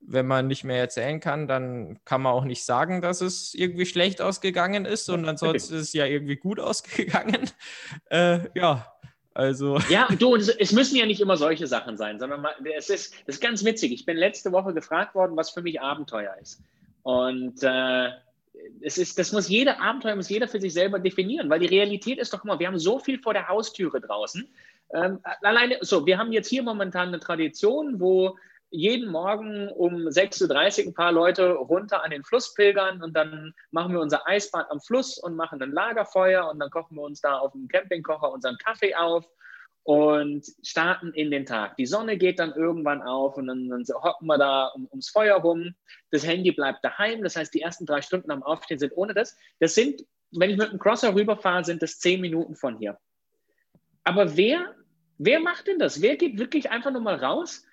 wenn 0.00 0.26
man 0.26 0.46
nicht 0.48 0.64
mehr 0.64 0.78
erzählen 0.78 1.20
kann, 1.20 1.46
dann 1.46 1.98
kann 2.04 2.22
man 2.22 2.32
auch 2.32 2.44
nicht 2.44 2.64
sagen, 2.64 3.02
dass 3.02 3.20
es 3.20 3.54
irgendwie 3.54 3.86
schlecht 3.86 4.20
ausgegangen 4.20 4.84
ist 4.84 5.08
und 5.08 5.28
ansonsten 5.28 5.74
ist 5.74 5.80
es 5.80 5.92
ja 5.92 6.06
irgendwie 6.06 6.36
gut 6.36 6.58
ausgegangen. 6.60 7.50
Äh, 8.10 8.40
ja, 8.54 8.92
also. 9.34 9.78
Ja, 9.88 10.08
du, 10.18 10.36
es 10.36 10.72
müssen 10.72 10.96
ja 10.96 11.06
nicht 11.06 11.20
immer 11.20 11.36
solche 11.36 11.66
Sachen 11.66 11.96
sein, 11.96 12.18
sondern 12.18 12.44
es 12.76 12.90
ist, 12.90 13.14
es 13.26 13.36
ist 13.36 13.40
ganz 13.40 13.64
witzig. 13.64 13.92
Ich 13.92 14.04
bin 14.04 14.16
letzte 14.16 14.52
Woche 14.52 14.74
gefragt 14.74 15.14
worden, 15.14 15.36
was 15.36 15.50
für 15.50 15.62
mich 15.62 15.80
Abenteuer 15.80 16.34
ist. 16.40 16.60
Und 17.02 17.62
äh, 17.62 18.10
es 18.80 18.98
ist, 18.98 19.18
das 19.18 19.32
muss 19.32 19.48
jeder 19.48 19.80
Abenteuer, 19.80 20.16
muss 20.16 20.28
jeder 20.28 20.48
für 20.48 20.60
sich 20.60 20.72
selber 20.72 20.98
definieren, 20.98 21.48
weil 21.48 21.60
die 21.60 21.66
Realität 21.66 22.18
ist 22.18 22.32
doch 22.32 22.44
immer, 22.44 22.58
wir 22.58 22.66
haben 22.66 22.78
so 22.78 22.98
viel 22.98 23.18
vor 23.18 23.32
der 23.32 23.48
Haustüre 23.48 24.00
draußen. 24.00 24.46
Ähm, 24.94 25.20
alleine, 25.42 25.78
so, 25.80 26.06
wir 26.06 26.18
haben 26.18 26.32
jetzt 26.32 26.48
hier 26.48 26.62
momentan 26.62 27.08
eine 27.08 27.20
Tradition, 27.20 28.00
wo 28.00 28.36
jeden 28.72 29.10
Morgen 29.10 29.68
um 29.68 30.08
6.30 30.08 30.80
Uhr 30.80 30.86
ein 30.88 30.94
paar 30.94 31.12
Leute 31.12 31.52
runter 31.52 32.02
an 32.02 32.10
den 32.10 32.24
Fluss 32.24 32.54
pilgern 32.54 33.02
und 33.02 33.14
dann 33.14 33.54
machen 33.70 33.92
wir 33.92 34.00
unser 34.00 34.26
Eisbad 34.26 34.70
am 34.70 34.80
Fluss 34.80 35.18
und 35.18 35.36
machen 35.36 35.62
ein 35.62 35.72
Lagerfeuer 35.72 36.48
und 36.50 36.58
dann 36.58 36.70
kochen 36.70 36.96
wir 36.96 37.02
uns 37.02 37.20
da 37.20 37.38
auf 37.38 37.52
dem 37.52 37.68
Campingkocher 37.68 38.32
unseren 38.32 38.56
Kaffee 38.56 38.94
auf 38.94 39.28
und 39.84 40.46
starten 40.62 41.12
in 41.12 41.30
den 41.30 41.44
Tag. 41.44 41.76
Die 41.76 41.86
Sonne 41.86 42.16
geht 42.16 42.38
dann 42.38 42.54
irgendwann 42.54 43.02
auf 43.02 43.36
und 43.36 43.48
dann, 43.48 43.68
dann 43.68 43.84
hocken 44.02 44.26
wir 44.26 44.38
da 44.38 44.68
um, 44.68 44.86
ums 44.90 45.10
Feuer 45.10 45.36
rum. 45.36 45.74
Das 46.10 46.26
Handy 46.26 46.52
bleibt 46.52 46.84
daheim. 46.84 47.22
Das 47.22 47.36
heißt, 47.36 47.52
die 47.52 47.60
ersten 47.60 47.84
drei 47.84 48.00
Stunden 48.00 48.30
am 48.30 48.42
Aufstehen 48.42 48.78
sind 48.78 48.92
ohne 48.96 49.12
das. 49.12 49.36
Das 49.58 49.74
sind, 49.74 50.02
wenn 50.30 50.50
ich 50.50 50.56
mit 50.56 50.70
dem 50.70 50.78
Crosser 50.78 51.14
rüberfahre, 51.14 51.64
sind 51.64 51.82
das 51.82 51.98
zehn 51.98 52.20
Minuten 52.20 52.54
von 52.54 52.78
hier. 52.78 52.96
Aber 54.04 54.36
wer 54.36 54.74
Wer 55.24 55.38
macht 55.38 55.68
denn 55.68 55.78
das? 55.78 56.02
Wer 56.02 56.16
geht 56.16 56.38
wirklich 56.38 56.70
einfach 56.70 56.90
nur 56.90 57.00
mal 57.00 57.14
raus 57.14 57.64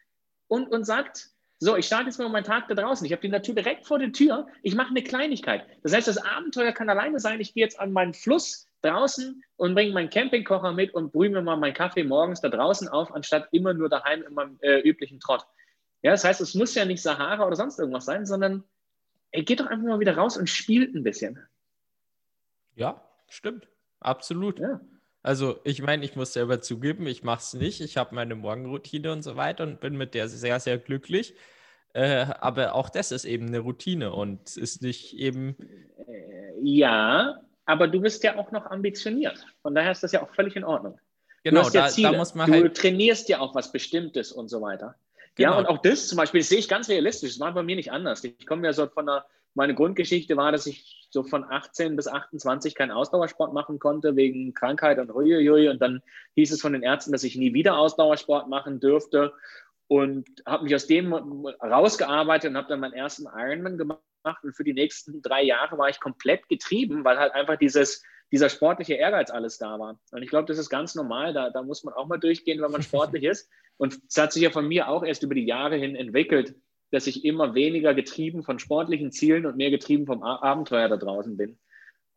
und, 0.48 0.68
und 0.68 0.84
sagt, 0.84 1.32
so, 1.58 1.76
ich 1.76 1.88
starte 1.88 2.06
jetzt 2.06 2.20
mal 2.20 2.30
meinen 2.30 2.44
Tag 2.44 2.68
da 2.68 2.76
draußen. 2.76 3.06
Ich 3.06 3.12
habe 3.12 3.24
die 3.24 3.30
Natur 3.30 3.56
direkt 3.56 3.88
vor 3.88 3.98
der 3.98 4.12
Tür. 4.12 4.48
Ich 4.62 4.76
mache 4.76 4.90
eine 4.90 5.02
Kleinigkeit. 5.02 5.66
Das 5.82 5.94
heißt, 5.94 6.08
das 6.08 6.18
Abenteuer 6.18 6.72
kann 6.74 6.90
alleine 6.90 7.20
sein, 7.20 7.42
ich 7.42 7.54
gehe 7.54 7.64
jetzt 7.64 7.80
an 7.80 7.92
meinen 7.92 8.14
Fluss, 8.14 8.68
draußen 8.82 9.44
und 9.58 9.74
bringe 9.74 9.94
meinen 9.94 10.12
Campingkocher 10.12 10.74
mit 10.74 10.94
und 10.94 11.12
brühe 11.12 11.30
mir 11.30 11.42
mal 11.42 11.58
meinen 11.58 11.74
Kaffee 11.74 12.04
morgens 12.04 12.40
da 12.40 12.50
draußen 12.50 12.88
auf, 12.88 13.14
anstatt 13.14 13.50
immer 13.52 13.74
nur 13.74 13.90
daheim 13.90 14.24
in 14.24 14.34
meinem 14.34 14.58
äh, 14.62 14.80
üblichen 14.82 15.20
Trott. 15.20 15.46
Ja, 16.02 16.12
das 16.12 16.24
heißt, 16.24 16.40
es 16.40 16.54
muss 16.54 16.76
ja 16.76 16.86
nicht 16.86 17.02
Sahara 17.02 17.46
oder 17.46 17.56
sonst 17.56 17.80
irgendwas 17.80 18.06
sein, 18.06 18.26
sondern 18.26 18.64
ey, 19.32 19.44
geht 19.44 19.60
doch 19.60 19.66
einfach 19.66 19.88
mal 19.88 20.00
wieder 20.00 20.16
raus 20.16 20.38
und 20.38 20.50
spielt 20.50 20.96
ein 20.96 21.04
bisschen. 21.04 21.40
Ja, 22.76 23.02
stimmt. 23.28 23.68
Absolut. 24.00 24.60
Ja. 24.60 24.80
Also 25.22 25.60
ich 25.64 25.82
meine, 25.82 26.06
ich 26.06 26.16
muss 26.16 26.34
selber 26.34 26.62
zugeben, 26.62 27.06
ich 27.08 27.24
mache 27.24 27.42
es 27.42 27.54
nicht. 27.54 27.82
Ich 27.82 27.98
habe 27.98 28.16
meine 28.16 28.36
Morgenroutine 28.36 29.12
und 29.12 29.22
so 29.22 29.36
weiter 29.36 29.64
und 29.64 29.80
bin 29.80 29.98
mit 29.98 30.14
der 30.14 30.30
sehr, 30.30 30.60
sehr 30.60 30.78
glücklich. 30.78 31.36
Äh, 31.94 32.28
aber 32.40 32.76
auch 32.76 32.90
das 32.90 33.12
ist 33.12 33.26
eben 33.26 33.48
eine 33.48 33.60
Routine 33.60 34.14
und 34.14 34.56
ist 34.56 34.82
nicht 34.82 35.18
eben. 35.18 35.56
Äh, 36.08 36.54
ja, 36.62 37.42
aber 37.66 37.88
du 37.88 38.00
bist 38.00 38.24
ja 38.24 38.38
auch 38.38 38.52
noch 38.52 38.66
ambitioniert. 38.68 39.46
Von 39.62 39.76
daher 39.76 39.92
ist 39.92 40.04
das 40.04 40.12
ja 40.12 40.22
auch 40.24 40.34
völlig 40.34 40.56
in 40.56 40.64
Ordnung. 40.64 41.00
Genau, 41.44 41.64
ja 41.70 41.90
da, 41.90 41.90
da, 41.90 42.12
muss 42.14 42.36
man 42.36 42.52
du 42.52 42.62
halt. 42.62 42.78
trainierst 42.78 43.30
ja 43.30 43.40
auch 43.40 43.56
was 43.56 43.72
Bestimmtes 43.72 44.32
und 44.32 44.50
so 44.50 44.62
weiter. 44.62 44.96
Genau. 45.36 45.52
Ja, 45.52 45.58
und 45.58 45.68
auch 45.68 45.78
das 45.82 46.08
zum 46.08 46.18
Beispiel, 46.18 46.42
das 46.42 46.50
sehe 46.50 46.60
ich 46.60 46.68
ganz 46.68 46.90
realistisch. 46.90 47.32
Das 47.32 47.40
war 47.40 47.54
bei 47.54 47.64
mir 47.64 47.76
nicht 47.76 47.92
anders. 47.92 48.24
Ich 48.24 48.46
komme 48.46 48.68
ja 48.68 48.74
so 48.74 48.88
von 48.88 49.08
einer, 49.08 49.26
meine 49.60 49.76
Grundgeschichte 49.76 50.38
war, 50.38 50.54
dass 50.54 50.66
ich 50.68 51.08
so 51.10 51.22
von 51.22 51.44
18 51.44 51.98
bis 51.98 52.08
28 52.08 52.76
keinen 52.76 52.92
Ausdauersport 52.92 53.54
machen 53.54 53.78
konnte 53.78 54.16
wegen 54.16 54.54
Krankheit 54.54 55.00
und 55.00 55.14
Huiuiui. 55.14 55.68
Und 55.68 55.82
dann 55.82 56.02
hieß 56.36 56.54
es 56.54 56.62
von 56.62 56.72
den 56.72 56.82
Ärzten, 56.82 57.12
dass 57.12 57.26
ich 57.26 57.36
nie 57.36 57.54
wieder 57.54 57.78
Ausdauersport 57.78 58.48
machen 58.48 58.80
dürfte 58.80 59.34
und 59.88 60.30
habe 60.46 60.64
mich 60.64 60.74
aus 60.74 60.88
dem 60.88 61.14
rausgearbeitet 61.14 62.52
und 62.52 62.58
habe 62.58 62.70
dann 62.70 62.80
meinen 62.80 62.94
ersten 62.94 63.26
Ironman 63.26 63.78
gemacht. 63.78 64.00
Und 64.44 64.56
für 64.56 64.64
die 64.64 64.74
nächsten 64.74 65.22
drei 65.22 65.44
Jahre 65.44 65.78
war 65.78 65.90
ich 65.90 66.00
komplett 66.00 66.48
getrieben, 66.48 67.04
weil 67.04 67.20
halt 67.20 67.34
einfach 67.34 67.58
dieses, 67.58 68.02
dieser 68.32 68.48
sportliche 68.48 68.94
Ehrgeiz 68.94 69.30
alles 69.30 69.58
da 69.58 69.78
war. 69.78 70.00
Und 70.12 70.24
ich 70.24 70.30
glaube, 70.30 70.48
das 70.48 70.58
ist 70.58 70.70
ganz 70.70 70.96
normal. 70.96 71.34
Da, 71.34 71.50
da 71.50 71.64
muss 71.64 71.84
man 71.84 71.94
auch 71.96 72.08
mal 72.08 72.18
durchgehen, 72.18 72.62
wenn 72.62 72.72
man 72.72 72.82
sportlich 72.84 73.24
ist. 73.24 73.50
Und 73.76 74.00
es 74.08 74.18
hat 74.18 74.32
sich 74.32 74.44
ja 74.44 74.52
von 74.52 74.70
mir 74.70 74.88
auch 74.88 75.04
erst 75.04 75.24
über 75.24 75.36
die 75.36 75.46
Jahre 75.46 75.76
hin 75.76 75.98
entwickelt, 75.98 76.56
dass 76.92 77.08
ich 77.08 77.26
immer 77.26 77.56
weniger 77.56 77.94
getrieben 77.94 78.44
von 78.44 78.60
sportlichen 78.60 79.12
Zielen 79.12 79.46
und 79.46 79.58
mehr 79.58 79.70
getrieben 79.70 80.06
vom 80.06 80.24
Abenteuer 80.24 80.90
da 80.90 80.98
draußen 80.98 81.38
bin. 81.38 81.58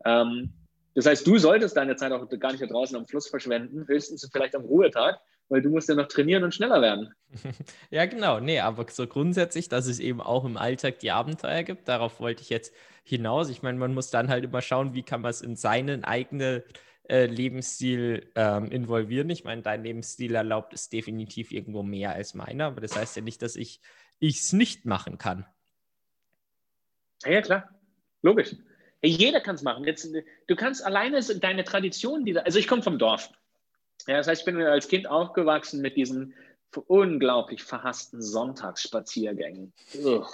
Ähm, 0.05 0.53
das 0.95 1.07
heißt, 1.07 1.27
du 1.27 1.39
solltest 1.39 1.77
deine 1.77 1.97
Zeit 1.97 2.13
auch 2.13 2.29
gar 2.39 2.53
nicht 2.53 2.63
da 2.63 2.67
draußen 2.67 2.97
am 2.97 3.07
Fluss 3.07 3.29
verschwenden, 3.29 3.87
höchstens 3.87 4.29
vielleicht 4.31 4.55
am 4.55 4.63
Ruhetag, 4.63 5.21
weil 5.49 5.63
du 5.63 5.71
musst 5.71 5.89
ja 5.89 5.95
noch 5.95 6.09
trainieren 6.09 6.45
und 6.45 6.55
schneller 6.55 6.81
werden. 6.83 7.15
Ja, 7.91 8.07
genau. 8.07 8.41
Nee, 8.41 8.61
aber 8.61 8.87
so 8.91 9.07
grundsätzlich, 9.07 9.69
dass 9.69 9.87
es 9.87 10.01
eben 10.01 10.21
auch 10.21 10.45
im 10.45 10.57
Alltag 10.57 10.99
die 11.01 11.11
Abenteuer 11.11 11.63
gibt, 11.63 11.89
darauf 11.89 12.21
wollte 12.21 12.43
ich 12.43 12.51
jetzt 12.51 12.75
hinaus. 13.05 13.51
Ich 13.51 13.63
meine, 13.63 13.79
man 13.79 13.95
muss 13.95 14.11
dann 14.11 14.29
halt 14.29 14.45
immer 14.45 14.63
schauen, 14.63 14.95
wie 14.95 15.03
kann 15.03 15.21
man 15.21 15.31
es 15.31 15.43
in 15.43 15.57
seinen 15.57 16.05
eigenen 16.05 16.63
äh, 17.09 17.27
Lebensstil 17.27 18.31
ähm, 18.35 18.71
involvieren. 18.71 19.29
Ich 19.31 19.45
meine, 19.45 19.63
dein 19.63 19.83
Lebensstil 19.83 20.35
erlaubt 20.35 20.73
es 20.73 20.89
definitiv 20.89 21.53
irgendwo 21.53 21.83
mehr 21.83 22.13
als 22.13 22.35
meiner, 22.35 22.67
aber 22.67 22.81
das 22.81 22.97
heißt 22.97 23.17
ja 23.17 23.23
nicht, 23.23 23.43
dass 23.43 23.57
ich 23.57 23.81
es 24.29 24.53
nicht 24.53 24.85
machen 24.87 25.19
kann. 25.19 25.47
Ja, 27.25 27.41
klar. 27.43 27.69
Logisch. 28.23 28.55
Jeder 29.03 29.41
kann 29.41 29.57
es 29.57 29.63
machen. 29.63 29.85
Jetzt, 29.85 30.09
du 30.47 30.57
kannst 30.57 30.85
alleine 30.85 31.21
deine 31.21 31.65
Tradition, 31.65 32.25
die, 32.25 32.39
also 32.39 32.59
ich 32.59 32.69
komme 32.69 32.83
vom 32.83 32.99
Dorf. 32.99 33.31
Ja, 34.07 34.17
das 34.17 34.29
heißt, 34.29 34.43
ich 34.43 34.45
bin 34.45 34.61
als 34.61 34.89
Kind 34.89 35.09
aufgewachsen 35.09 35.81
mit 35.81 35.97
diesen 35.97 36.35
unglaublich 36.87 37.63
verhassten 37.63 38.23
Sonntagsspaziergängen. 38.23 39.73
Ugh. 40.03 40.27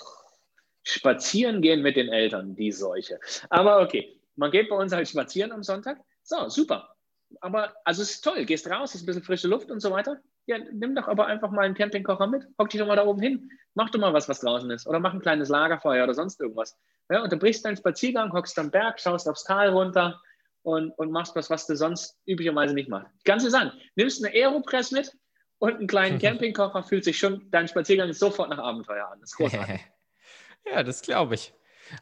Spazieren 0.82 1.60
gehen 1.60 1.82
mit 1.82 1.96
den 1.96 2.08
Eltern, 2.08 2.54
die 2.54 2.72
Seuche. 2.72 3.20
Aber 3.50 3.82
okay, 3.82 4.18
man 4.36 4.50
geht 4.50 4.68
bei 4.68 4.76
uns 4.76 4.92
halt 4.92 5.08
spazieren 5.08 5.52
am 5.52 5.62
Sonntag. 5.62 5.98
So, 6.22 6.48
super. 6.48 6.94
Aber 7.40 7.74
also 7.84 8.02
es 8.02 8.12
ist 8.12 8.20
toll, 8.22 8.44
gehst 8.44 8.70
raus, 8.70 8.94
ist 8.94 9.02
ein 9.02 9.06
bisschen 9.06 9.22
frische 9.22 9.48
Luft 9.48 9.70
und 9.70 9.80
so 9.80 9.90
weiter. 9.90 10.20
Ja, 10.48 10.58
nimm 10.72 10.94
doch 10.94 11.08
aber 11.08 11.26
einfach 11.26 11.50
mal 11.50 11.66
einen 11.66 11.74
Campingkocher 11.74 12.26
mit, 12.26 12.46
hock 12.58 12.70
dich 12.70 12.80
doch 12.80 12.86
mal 12.86 12.96
da 12.96 13.04
oben 13.04 13.20
hin, 13.20 13.50
mach 13.74 13.90
doch 13.90 14.00
mal 14.00 14.12
was, 14.12 14.28
was 14.28 14.40
draußen 14.40 14.70
ist. 14.70 14.86
Oder 14.86 14.98
mach 14.98 15.12
ein 15.12 15.20
kleines 15.20 15.48
Lagerfeuer 15.48 16.04
oder 16.04 16.14
sonst 16.14 16.40
irgendwas. 16.40 16.76
Ja, 17.10 17.22
unterbrichst 17.22 17.64
deinen 17.64 17.76
Spaziergang, 17.76 18.32
hockst 18.32 18.58
am 18.58 18.70
Berg, 18.70 18.98
schaust 18.98 19.28
aufs 19.28 19.44
Tal 19.44 19.68
runter, 19.68 20.20
und, 20.62 20.90
und 20.98 21.10
machst 21.10 21.34
was, 21.34 21.50
was 21.50 21.66
du 21.66 21.76
sonst 21.76 22.16
üblicherweise 22.26 22.74
nicht 22.74 22.88
machst. 22.88 23.10
Ich 23.18 23.24
kann 23.24 23.38
dir 23.38 23.50
sagen, 23.50 23.72
nimmst 23.96 24.24
eine 24.24 24.34
Aeropress 24.34 24.90
mit 24.90 25.12
und 25.58 25.76
einen 25.76 25.86
kleinen 25.86 26.18
Campingkocher, 26.20 26.82
fühlt 26.82 27.04
sich 27.04 27.18
schon 27.18 27.50
dein 27.50 27.68
Spaziergang 27.68 28.12
sofort 28.12 28.50
nach 28.50 28.58
Abenteuer 28.58 29.08
an. 29.08 29.20
Das 29.20 29.30
ist 29.30 29.36
großartig. 29.36 29.80
ja, 30.72 30.82
das 30.82 31.02
glaube 31.02 31.34
ich. 31.34 31.54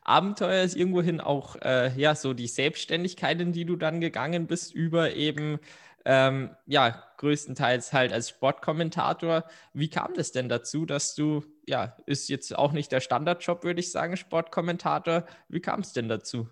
Abenteuer 0.03 0.65
ist 0.65 0.75
irgendwohin 0.75 1.21
auch 1.21 1.55
äh, 1.63 1.93
ja 1.97 2.17
so 2.17 2.35
die 2.35 2.49
Selbstständigkeit, 2.49 3.41
in 3.41 3.53
die 3.53 3.65
du 3.65 3.77
dann 3.77 4.01
gegangen 4.01 4.49
bist, 4.49 4.75
über 4.75 5.15
eben 5.15 5.61
ähm, 6.07 6.57
ja 6.67 7.03
größtenteils 7.19 7.93
halt 7.93 8.13
als 8.13 8.29
Sportkommentator. 8.29 9.45
Wie 9.73 9.91
kam 9.91 10.15
das 10.15 10.31
denn 10.31 10.49
dazu, 10.49 10.87
dass 10.87 11.17
du 11.17 11.45
ja 11.67 11.97
ist 12.07 12.29
jetzt 12.29 12.57
auch 12.57 12.73
nicht 12.73 12.93
der 12.93 13.01
Standardjob, 13.01 13.65
würde 13.65 13.81
ich 13.81 13.91
sagen, 13.91 14.17
Sportkommentator. 14.17 15.27
Wie 15.49 15.61
kam 15.61 15.81
es 15.81 15.93
denn 15.93 16.09
dazu? 16.09 16.49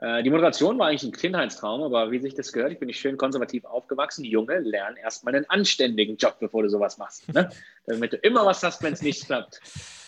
Äh, 0.00 0.24
die 0.24 0.30
Moderation 0.30 0.78
war 0.78 0.88
eigentlich 0.88 1.04
ein 1.04 1.12
Kindheitstraum, 1.12 1.82
aber 1.82 2.10
wie 2.10 2.18
sich 2.18 2.34
das 2.34 2.52
gehört, 2.52 2.72
ich 2.72 2.80
bin 2.80 2.88
nicht 2.88 2.98
schön 2.98 3.16
konservativ 3.16 3.64
aufgewachsen. 3.64 4.24
Junge, 4.24 4.58
lern 4.58 4.96
erstmal 4.96 5.36
einen 5.36 5.48
anständigen 5.48 6.16
Job, 6.16 6.38
bevor 6.40 6.64
du 6.64 6.70
sowas 6.70 6.98
machst. 6.98 7.32
Ne? 7.32 7.50
Damit 7.86 8.14
du 8.14 8.16
immer 8.16 8.44
was 8.44 8.64
hast, 8.64 8.82
wenn 8.82 8.94
es 8.94 9.02
nicht 9.02 9.26
klappt, 9.26 9.60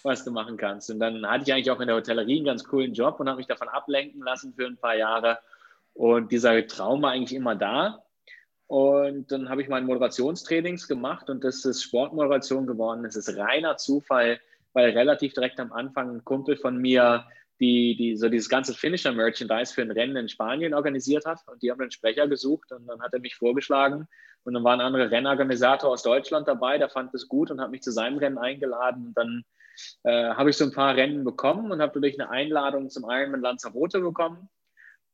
was 0.03 0.25
du 0.25 0.33
machen 0.33 0.57
kannst. 0.57 0.91
Und 0.91 0.99
dann 0.99 1.25
hatte 1.27 1.45
ich 1.45 1.53
eigentlich 1.53 1.71
auch 1.71 1.81
in 1.81 1.87
der 1.87 1.97
Hotellerie 1.97 2.39
einen 2.39 2.47
ganz 2.47 2.65
coolen 2.65 2.93
Job 2.93 3.21
und 3.21 3.29
habe 3.29 3.37
mich 3.37 3.47
davon 3.47 3.69
ablenken 3.69 4.23
lassen 4.23 4.53
für 4.53 4.67
ein 4.67 4.79
paar 4.79 4.97
Jahre. 4.97 5.39
Und 5.95 6.33
dieser 6.33 6.67
Traum 6.67 7.03
war 7.03 7.13
eigentlich 7.13 7.35
immer 7.35 7.55
da. 7.55 8.03
Und 8.67 9.31
dann 9.31 9.51
habe 9.51 9.63
ich 9.63 9.69
meine 9.69 9.85
Moderationstrainings 9.87 10.89
gemacht 10.89 11.29
und 11.29 11.45
das 11.45 11.65
ist 11.65 11.83
Sportmoderation 11.83 12.67
geworden. 12.67 13.05
Es 13.05 13.17
ist 13.17 13.37
reiner 13.37 13.77
Zufall, 13.77 14.41
weil 14.73 14.91
relativ 14.91 15.35
direkt 15.35 15.61
am 15.61 15.73
Anfang 15.73 16.17
ein 16.17 16.25
Kumpel 16.25 16.57
von 16.57 16.79
mir 16.79 17.27
die, 17.61 17.95
die 17.97 18.17
so 18.17 18.29
dieses 18.29 18.49
ganze 18.49 18.75
Finisher-Merchandise 18.75 19.73
für 19.73 19.83
ein 19.83 19.91
Rennen 19.91 20.17
in 20.17 20.29
Spanien 20.29 20.75
organisiert 20.75 21.27
hat. 21.27 21.41
Und 21.47 21.63
die 21.63 21.71
haben 21.71 21.81
einen 21.81 21.91
Sprecher 21.91 22.27
gesucht 22.27 22.73
und 22.73 22.87
dann 22.87 23.01
hat 23.01 23.13
er 23.13 23.21
mich 23.21 23.37
vorgeschlagen. 23.37 24.09
Und 24.45 24.55
dann 24.55 24.65
war 24.65 24.73
ein 24.73 24.81
anderer 24.81 25.11
Rennorganisator 25.11 25.91
aus 25.91 26.03
Deutschland 26.03 26.49
dabei, 26.49 26.79
der 26.79 26.89
fand 26.89 27.15
es 27.15 27.29
gut 27.29 27.51
und 27.51 27.61
hat 27.61 27.71
mich 27.71 27.83
zu 27.83 27.93
seinem 27.93 28.19
Rennen 28.19 28.39
eingeladen. 28.39 29.09
Und 29.09 29.17
dann 29.17 29.45
äh, 30.03 30.35
habe 30.35 30.51
ich 30.51 30.57
so 30.57 30.65
ein 30.65 30.73
paar 30.73 30.97
Rennen 30.97 31.25
bekommen 31.25 31.71
und 31.71 31.81
habe 31.81 31.93
dadurch 31.95 32.19
eine 32.19 32.31
Einladung 32.31 32.91
zum 32.91 33.05
Ironman 33.09 33.43
Lanzarote 33.43 34.01
bekommen. 34.01 34.49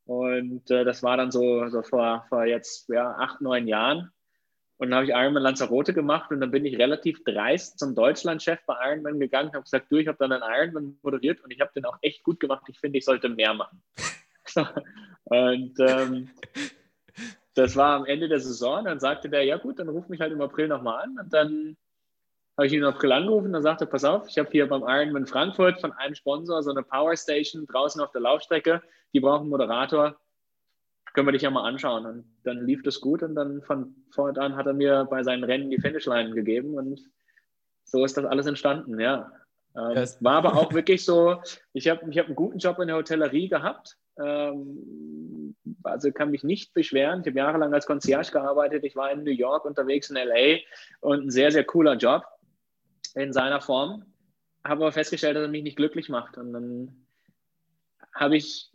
Und 0.08 0.70
äh, 0.70 0.84
das 0.84 1.02
war 1.02 1.18
dann 1.18 1.30
so, 1.30 1.68
so 1.68 1.82
vor, 1.82 2.24
vor 2.30 2.46
jetzt 2.46 2.88
ja, 2.88 3.10
acht, 3.18 3.42
neun 3.42 3.68
Jahren. 3.68 4.10
Und 4.78 4.88
dann 4.88 4.94
habe 4.94 5.04
ich 5.04 5.12
Ironman 5.12 5.42
Lanzarote 5.42 5.92
gemacht 5.92 6.30
und 6.30 6.40
dann 6.40 6.50
bin 6.50 6.64
ich 6.64 6.78
relativ 6.78 7.22
dreist 7.24 7.78
zum 7.78 7.94
Deutschlandchef 7.94 8.58
bei 8.64 8.74
Ironman 8.86 9.20
gegangen, 9.20 9.52
habe 9.52 9.64
gesagt, 9.64 9.92
du, 9.92 9.96
ich 9.96 10.08
habe 10.08 10.16
dann 10.18 10.32
einen 10.32 10.42
Ironman 10.42 10.98
moderiert 11.02 11.42
und 11.42 11.50
ich 11.50 11.60
habe 11.60 11.72
den 11.74 11.84
auch 11.84 11.98
echt 12.00 12.22
gut 12.22 12.40
gemacht. 12.40 12.62
Ich 12.68 12.80
finde, 12.80 12.96
ich 12.96 13.04
sollte 13.04 13.28
mehr 13.28 13.52
machen. 13.52 13.82
und 15.24 15.74
ähm, 15.78 16.30
das 17.52 17.76
war 17.76 17.96
am 17.96 18.06
Ende 18.06 18.28
der 18.28 18.40
Saison. 18.40 18.86
Dann 18.86 19.00
sagte 19.00 19.28
der, 19.28 19.44
ja 19.44 19.58
gut, 19.58 19.78
dann 19.78 19.90
ruf 19.90 20.08
mich 20.08 20.22
halt 20.22 20.32
im 20.32 20.40
April 20.40 20.68
nochmal 20.68 21.02
an. 21.02 21.18
Und 21.18 21.34
dann 21.34 21.76
habe 22.58 22.66
ich 22.66 22.74
ihn 22.74 22.80
im 22.82 22.88
April 22.88 23.12
angerufen 23.12 23.54
und 23.54 23.62
sagte, 23.62 23.86
pass 23.86 24.04
auf, 24.04 24.28
ich 24.28 24.36
habe 24.36 24.50
hier 24.50 24.68
beim 24.68 24.82
Ironman 24.82 25.26
Frankfurt 25.26 25.80
von 25.80 25.92
einem 25.92 26.14
Sponsor 26.14 26.62
so 26.62 26.70
eine 26.70 26.82
Power 26.82 27.16
Station 27.16 27.66
draußen 27.66 28.00
auf 28.02 28.10
der 28.10 28.20
Laufstrecke. 28.20 28.82
Die 29.14 29.20
brauchen 29.20 29.42
einen 29.42 29.50
Moderator 29.50 30.16
können 31.18 31.26
wir 31.26 31.32
dich 31.32 31.42
ja 31.42 31.50
mal 31.50 31.66
anschauen. 31.66 32.06
Und 32.06 32.24
dann 32.44 32.64
lief 32.64 32.82
das 32.84 33.00
gut 33.00 33.24
und 33.24 33.34
dann 33.34 33.60
von 33.62 33.92
fortan 34.12 34.54
hat 34.54 34.66
er 34.66 34.72
mir 34.72 35.04
bei 35.10 35.24
seinen 35.24 35.42
Rennen 35.42 35.68
die 35.68 35.80
Finishline 35.80 36.30
gegeben 36.30 36.74
und 36.74 37.00
so 37.82 38.04
ist 38.04 38.16
das 38.16 38.24
alles 38.24 38.46
entstanden, 38.46 39.00
ja. 39.00 39.32
Ähm, 39.76 40.06
war 40.20 40.34
aber 40.34 40.54
auch 40.54 40.72
wirklich 40.72 41.04
so, 41.04 41.40
ich 41.72 41.88
habe 41.88 42.08
ich 42.08 42.18
hab 42.18 42.26
einen 42.26 42.36
guten 42.36 42.58
Job 42.58 42.78
in 42.78 42.86
der 42.86 42.96
Hotellerie 42.96 43.48
gehabt. 43.48 43.96
Ähm, 44.16 45.56
also 45.82 46.12
kann 46.12 46.30
mich 46.30 46.44
nicht 46.44 46.72
beschweren. 46.72 47.22
Ich 47.22 47.26
habe 47.26 47.38
jahrelang 47.38 47.74
als 47.74 47.86
Concierge 47.86 48.30
gearbeitet. 48.30 48.84
Ich 48.84 48.94
war 48.94 49.10
in 49.10 49.24
New 49.24 49.32
York 49.32 49.64
unterwegs, 49.64 50.10
in 50.10 50.16
LA 50.16 50.58
und 51.00 51.26
ein 51.26 51.30
sehr, 51.30 51.50
sehr 51.50 51.64
cooler 51.64 51.96
Job 51.96 52.24
in 53.18 53.32
seiner 53.32 53.60
Form. 53.60 54.04
Habe 54.64 54.82
aber 54.82 54.92
festgestellt, 54.92 55.36
dass 55.36 55.42
er 55.42 55.48
mich 55.48 55.62
nicht 55.62 55.76
glücklich 55.76 56.08
macht. 56.08 56.36
Und 56.36 56.52
dann 56.52 57.06
habe 58.14 58.36
ich 58.36 58.70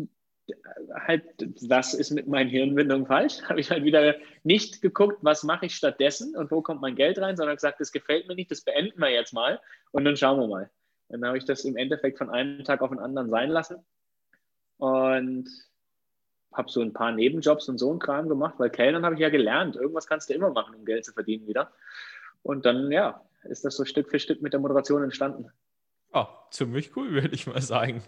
halt, 1.07 1.23
was 1.67 1.93
ist 1.93 2.11
mit 2.11 2.27
meinen 2.27 2.49
Hirnwindungen 2.49 3.05
falsch? 3.05 3.41
Habe 3.49 3.59
ich 3.59 3.71
halt 3.71 3.83
wieder 3.83 4.15
nicht 4.43 4.81
geguckt, 4.81 5.19
was 5.21 5.43
mache 5.43 5.67
ich 5.67 5.75
stattdessen 5.75 6.35
und 6.35 6.51
wo 6.51 6.61
kommt 6.61 6.81
mein 6.81 6.95
Geld 6.95 7.17
rein, 7.19 7.37
sondern 7.37 7.55
gesagt, 7.55 7.79
das 7.79 7.91
gefällt 7.91 8.27
mir 8.27 8.35
nicht, 8.35 8.51
das 8.51 8.61
beenden 8.61 8.99
wir 8.99 9.09
jetzt 9.09 9.33
mal 9.33 9.61
und 9.91 10.03
dann 10.03 10.17
schauen 10.17 10.39
wir 10.39 10.47
mal. 10.47 10.69
Dann 11.09 11.25
habe 11.25 11.37
ich 11.37 11.45
das 11.45 11.63
im 11.63 11.77
Endeffekt 11.77 12.17
von 12.17 12.29
einem 12.29 12.63
Tag 12.63 12.81
auf 12.81 12.89
den 12.89 12.99
anderen 12.99 13.29
sein 13.29 13.49
lassen 13.49 13.85
und 14.77 15.49
habe 16.51 16.69
so 16.69 16.81
ein 16.81 16.93
paar 16.93 17.11
Nebenjobs 17.11 17.69
und 17.69 17.77
so 17.77 17.91
ein 17.93 17.99
Kram 17.99 18.29
gemacht, 18.29 18.55
weil 18.57 18.69
Kellnern 18.69 19.05
habe 19.05 19.15
ich 19.15 19.21
ja 19.21 19.29
gelernt. 19.29 19.75
Irgendwas 19.75 20.07
kannst 20.07 20.29
du 20.29 20.33
immer 20.33 20.51
machen, 20.51 20.75
um 20.75 20.85
Geld 20.85 21.05
zu 21.05 21.13
verdienen 21.13 21.47
wieder. 21.47 21.71
Und 22.41 22.65
dann, 22.65 22.91
ja, 22.91 23.23
ist 23.45 23.65
das 23.65 23.75
so 23.75 23.85
Stück 23.85 24.09
für 24.09 24.19
Stück 24.19 24.41
mit 24.41 24.53
der 24.53 24.59
Moderation 24.59 25.03
entstanden. 25.03 25.49
Oh, 26.11 26.27
ziemlich 26.51 26.95
cool, 26.95 27.11
würde 27.13 27.33
ich 27.33 27.47
mal 27.47 27.61
sagen. 27.61 28.03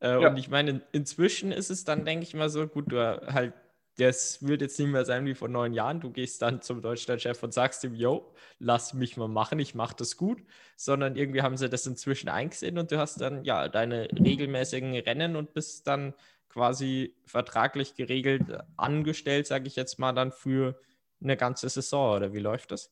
Äh, 0.00 0.20
ja. 0.20 0.28
Und 0.28 0.36
ich 0.36 0.48
meine, 0.48 0.82
inzwischen 0.92 1.52
ist 1.52 1.70
es 1.70 1.84
dann, 1.84 2.04
denke 2.04 2.24
ich 2.24 2.34
mal 2.34 2.48
so, 2.50 2.66
gut, 2.66 2.90
du 2.90 2.98
halt 3.32 3.54
das 3.98 4.46
wird 4.46 4.62
jetzt 4.62 4.78
nicht 4.78 4.88
mehr 4.88 5.04
sein 5.04 5.26
wie 5.26 5.34
vor 5.34 5.48
neun 5.48 5.74
Jahren. 5.74 6.00
Du 6.00 6.10
gehst 6.10 6.40
dann 6.42 6.62
zum 6.62 6.80
Deutschlandchef 6.80 7.42
und 7.42 7.52
sagst 7.52 7.84
ihm, 7.84 7.94
yo, 7.94 8.32
lass 8.58 8.94
mich 8.94 9.16
mal 9.16 9.28
machen, 9.28 9.58
ich 9.58 9.74
mache 9.74 9.96
das 9.96 10.16
gut, 10.16 10.42
sondern 10.76 11.16
irgendwie 11.16 11.42
haben 11.42 11.56
sie 11.56 11.68
das 11.68 11.86
inzwischen 11.86 12.28
eingesehen 12.28 12.78
und 12.78 12.90
du 12.90 12.98
hast 12.98 13.20
dann 13.20 13.44
ja 13.44 13.68
deine 13.68 14.08
regelmäßigen 14.12 14.94
Rennen 14.94 15.36
und 15.36 15.52
bist 15.52 15.86
dann 15.86 16.14
quasi 16.48 17.14
vertraglich 17.26 17.94
geregelt 17.94 18.44
angestellt, 18.76 19.46
sage 19.46 19.66
ich 19.66 19.76
jetzt 19.76 19.98
mal, 19.98 20.12
dann 20.12 20.32
für 20.32 20.80
eine 21.22 21.36
ganze 21.36 21.68
Saison 21.68 22.16
oder 22.16 22.32
wie 22.32 22.40
läuft 22.40 22.72
das? 22.72 22.90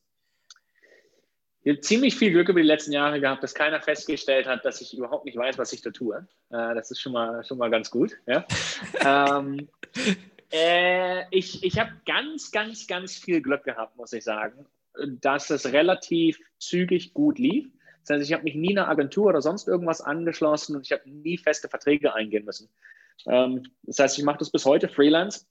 Ich 1.63 1.71
habe 1.71 1.81
ziemlich 1.81 2.15
viel 2.15 2.31
Glück 2.31 2.49
über 2.49 2.59
die 2.59 2.67
letzten 2.67 2.91
Jahre 2.91 3.21
gehabt, 3.21 3.43
dass 3.43 3.53
keiner 3.53 3.81
festgestellt 3.81 4.47
hat, 4.47 4.65
dass 4.65 4.81
ich 4.81 4.97
überhaupt 4.97 5.25
nicht 5.25 5.37
weiß, 5.37 5.59
was 5.59 5.71
ich 5.73 5.81
da 5.81 5.91
tue. 5.91 6.27
Äh, 6.49 6.73
das 6.73 6.89
ist 6.89 6.99
schon 6.99 7.13
mal, 7.13 7.43
schon 7.43 7.59
mal 7.59 7.69
ganz 7.69 7.91
gut. 7.91 8.17
Ja? 8.25 8.45
ähm, 9.39 9.67
äh, 10.51 11.23
ich 11.29 11.63
ich 11.63 11.79
habe 11.79 11.91
ganz, 12.05 12.51
ganz, 12.51 12.87
ganz 12.87 13.15
viel 13.15 13.41
Glück 13.41 13.63
gehabt, 13.63 13.95
muss 13.95 14.11
ich 14.13 14.23
sagen, 14.23 14.65
dass 15.21 15.49
es 15.51 15.71
relativ 15.71 16.39
zügig 16.57 17.13
gut 17.13 17.37
lief. 17.37 17.69
Das 18.01 18.17
heißt, 18.17 18.27
ich 18.27 18.33
habe 18.33 18.43
mich 18.43 18.55
nie 18.55 18.75
einer 18.75 18.89
Agentur 18.89 19.27
oder 19.27 19.41
sonst 19.41 19.67
irgendwas 19.67 20.01
angeschlossen 20.01 20.75
und 20.75 20.87
ich 20.87 20.91
habe 20.91 21.07
nie 21.07 21.37
feste 21.37 21.69
Verträge 21.69 22.15
eingehen 22.15 22.43
müssen. 22.43 22.69
Ähm, 23.27 23.63
das 23.83 23.99
heißt, 23.99 24.17
ich 24.17 24.23
mache 24.23 24.39
das 24.39 24.49
bis 24.49 24.65
heute 24.65 24.89
Freelance, 24.89 25.45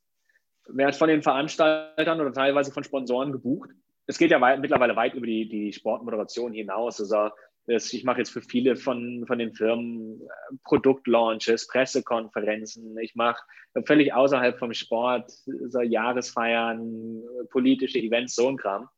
werde 0.67 0.97
von 0.97 1.09
den 1.09 1.23
Veranstaltern 1.23 2.21
oder 2.21 2.33
teilweise 2.33 2.73
von 2.73 2.83
Sponsoren 2.83 3.31
gebucht. 3.31 3.71
Es 4.11 4.19
geht 4.19 4.33
ja 4.33 4.41
weit, 4.41 4.59
mittlerweile 4.59 4.97
weit 4.97 5.15
über 5.15 5.27
die, 5.27 5.49
die 5.49 5.73
Sportmoderation 5.73 6.53
hinaus. 6.53 7.01
Also 7.01 7.31
ich 7.69 8.03
mache 8.03 8.19
jetzt 8.19 8.31
für 8.31 8.43
viele 8.43 8.75
von, 8.75 9.25
von 9.25 9.39
den 9.39 9.55
Firmen 9.55 10.21
äh, 10.21 10.57
Produktlaunches, 10.65 11.69
Pressekonferenzen. 11.69 12.99
Ich 12.99 13.15
mache 13.15 13.41
völlig 13.85 14.13
außerhalb 14.13 14.59
vom 14.59 14.75
Sport 14.75 15.31
so 15.31 15.81
Jahresfeiern, 15.81 17.23
politische 17.51 18.01
Events, 18.01 18.35
so 18.35 18.49
ein 18.49 18.57
Kram. 18.57 18.89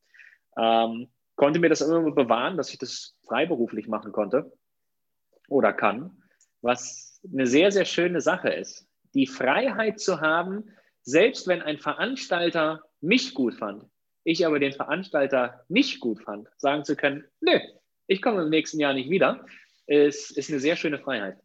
Ähm, 0.57 1.09
konnte 1.37 1.61
mir 1.61 1.69
das 1.69 1.83
immer 1.83 2.11
bewahren, 2.13 2.57
dass 2.57 2.73
ich 2.73 2.79
das 2.79 3.15
freiberuflich 3.27 3.89
machen 3.89 4.13
konnte 4.13 4.51
oder 5.47 5.75
kann, 5.75 6.23
was 6.63 7.21
eine 7.31 7.47
sehr, 7.47 7.71
sehr 7.71 7.85
schöne 7.85 8.23
Sache 8.23 8.49
ist. 8.49 8.89
Die 9.13 9.27
Freiheit 9.27 10.01
zu 10.01 10.23
haben, 10.23 10.71
selbst 11.03 11.47
wenn 11.49 11.61
ein 11.61 11.77
Veranstalter 11.77 12.81
mich 13.03 13.35
gut 13.35 13.57
fand, 13.57 13.92
ich 14.25 14.47
aber 14.47 14.59
den 14.59 14.73
Veranstalter 14.73 15.65
nicht 15.69 16.01
gut 16.01 16.23
fand, 16.23 16.49
sagen 16.57 16.85
zu 16.85 16.97
können, 16.97 17.25
nö, 17.41 17.59
ich 18.07 18.23
komme 18.23 18.43
im 18.43 18.51
nächsten 18.51 18.81
Jahr 18.81 18.95
nicht 18.95 19.11
wieder, 19.11 19.45
ist, 19.87 20.37
ist 20.37 20.51
eine 20.51 20.61
sehr 20.61 20.77
schöne 20.77 20.99
Freiheit. 20.99 21.39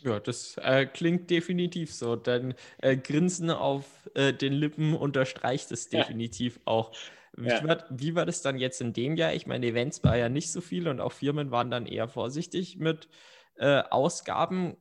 Ja, 0.00 0.20
das 0.20 0.56
äh, 0.58 0.86
klingt 0.86 1.30
definitiv 1.30 1.92
so. 1.92 2.14
Dein 2.14 2.54
äh, 2.78 2.96
Grinsen 2.96 3.50
auf 3.50 4.08
äh, 4.14 4.32
den 4.32 4.52
Lippen 4.52 4.94
unterstreicht 4.94 5.72
es 5.72 5.88
definitiv 5.88 6.56
ja. 6.56 6.62
auch. 6.66 6.92
Wie, 7.36 7.48
ja. 7.48 7.66
war, 7.66 7.84
wie, 7.90 8.14
war, 8.14 8.26
das 8.26 8.42
dann 8.42 8.58
jetzt 8.58 8.80
in 8.80 8.92
dem 8.92 9.16
Jahr? 9.16 9.34
Ich 9.34 9.46
meine, 9.46 9.66
Events 9.66 10.02
war 10.04 10.16
ja 10.16 10.28
nicht 10.28 10.50
so 10.50 10.60
viel 10.60 10.88
und 10.88 11.00
auch 11.00 11.12
Firmen 11.12 11.50
waren 11.50 11.70
dann 11.70 11.86
eher 11.86 12.08
vorsichtig 12.08 12.78
mit 12.78 13.08
äh, 13.56 13.82
Ausgaben. 13.90 14.76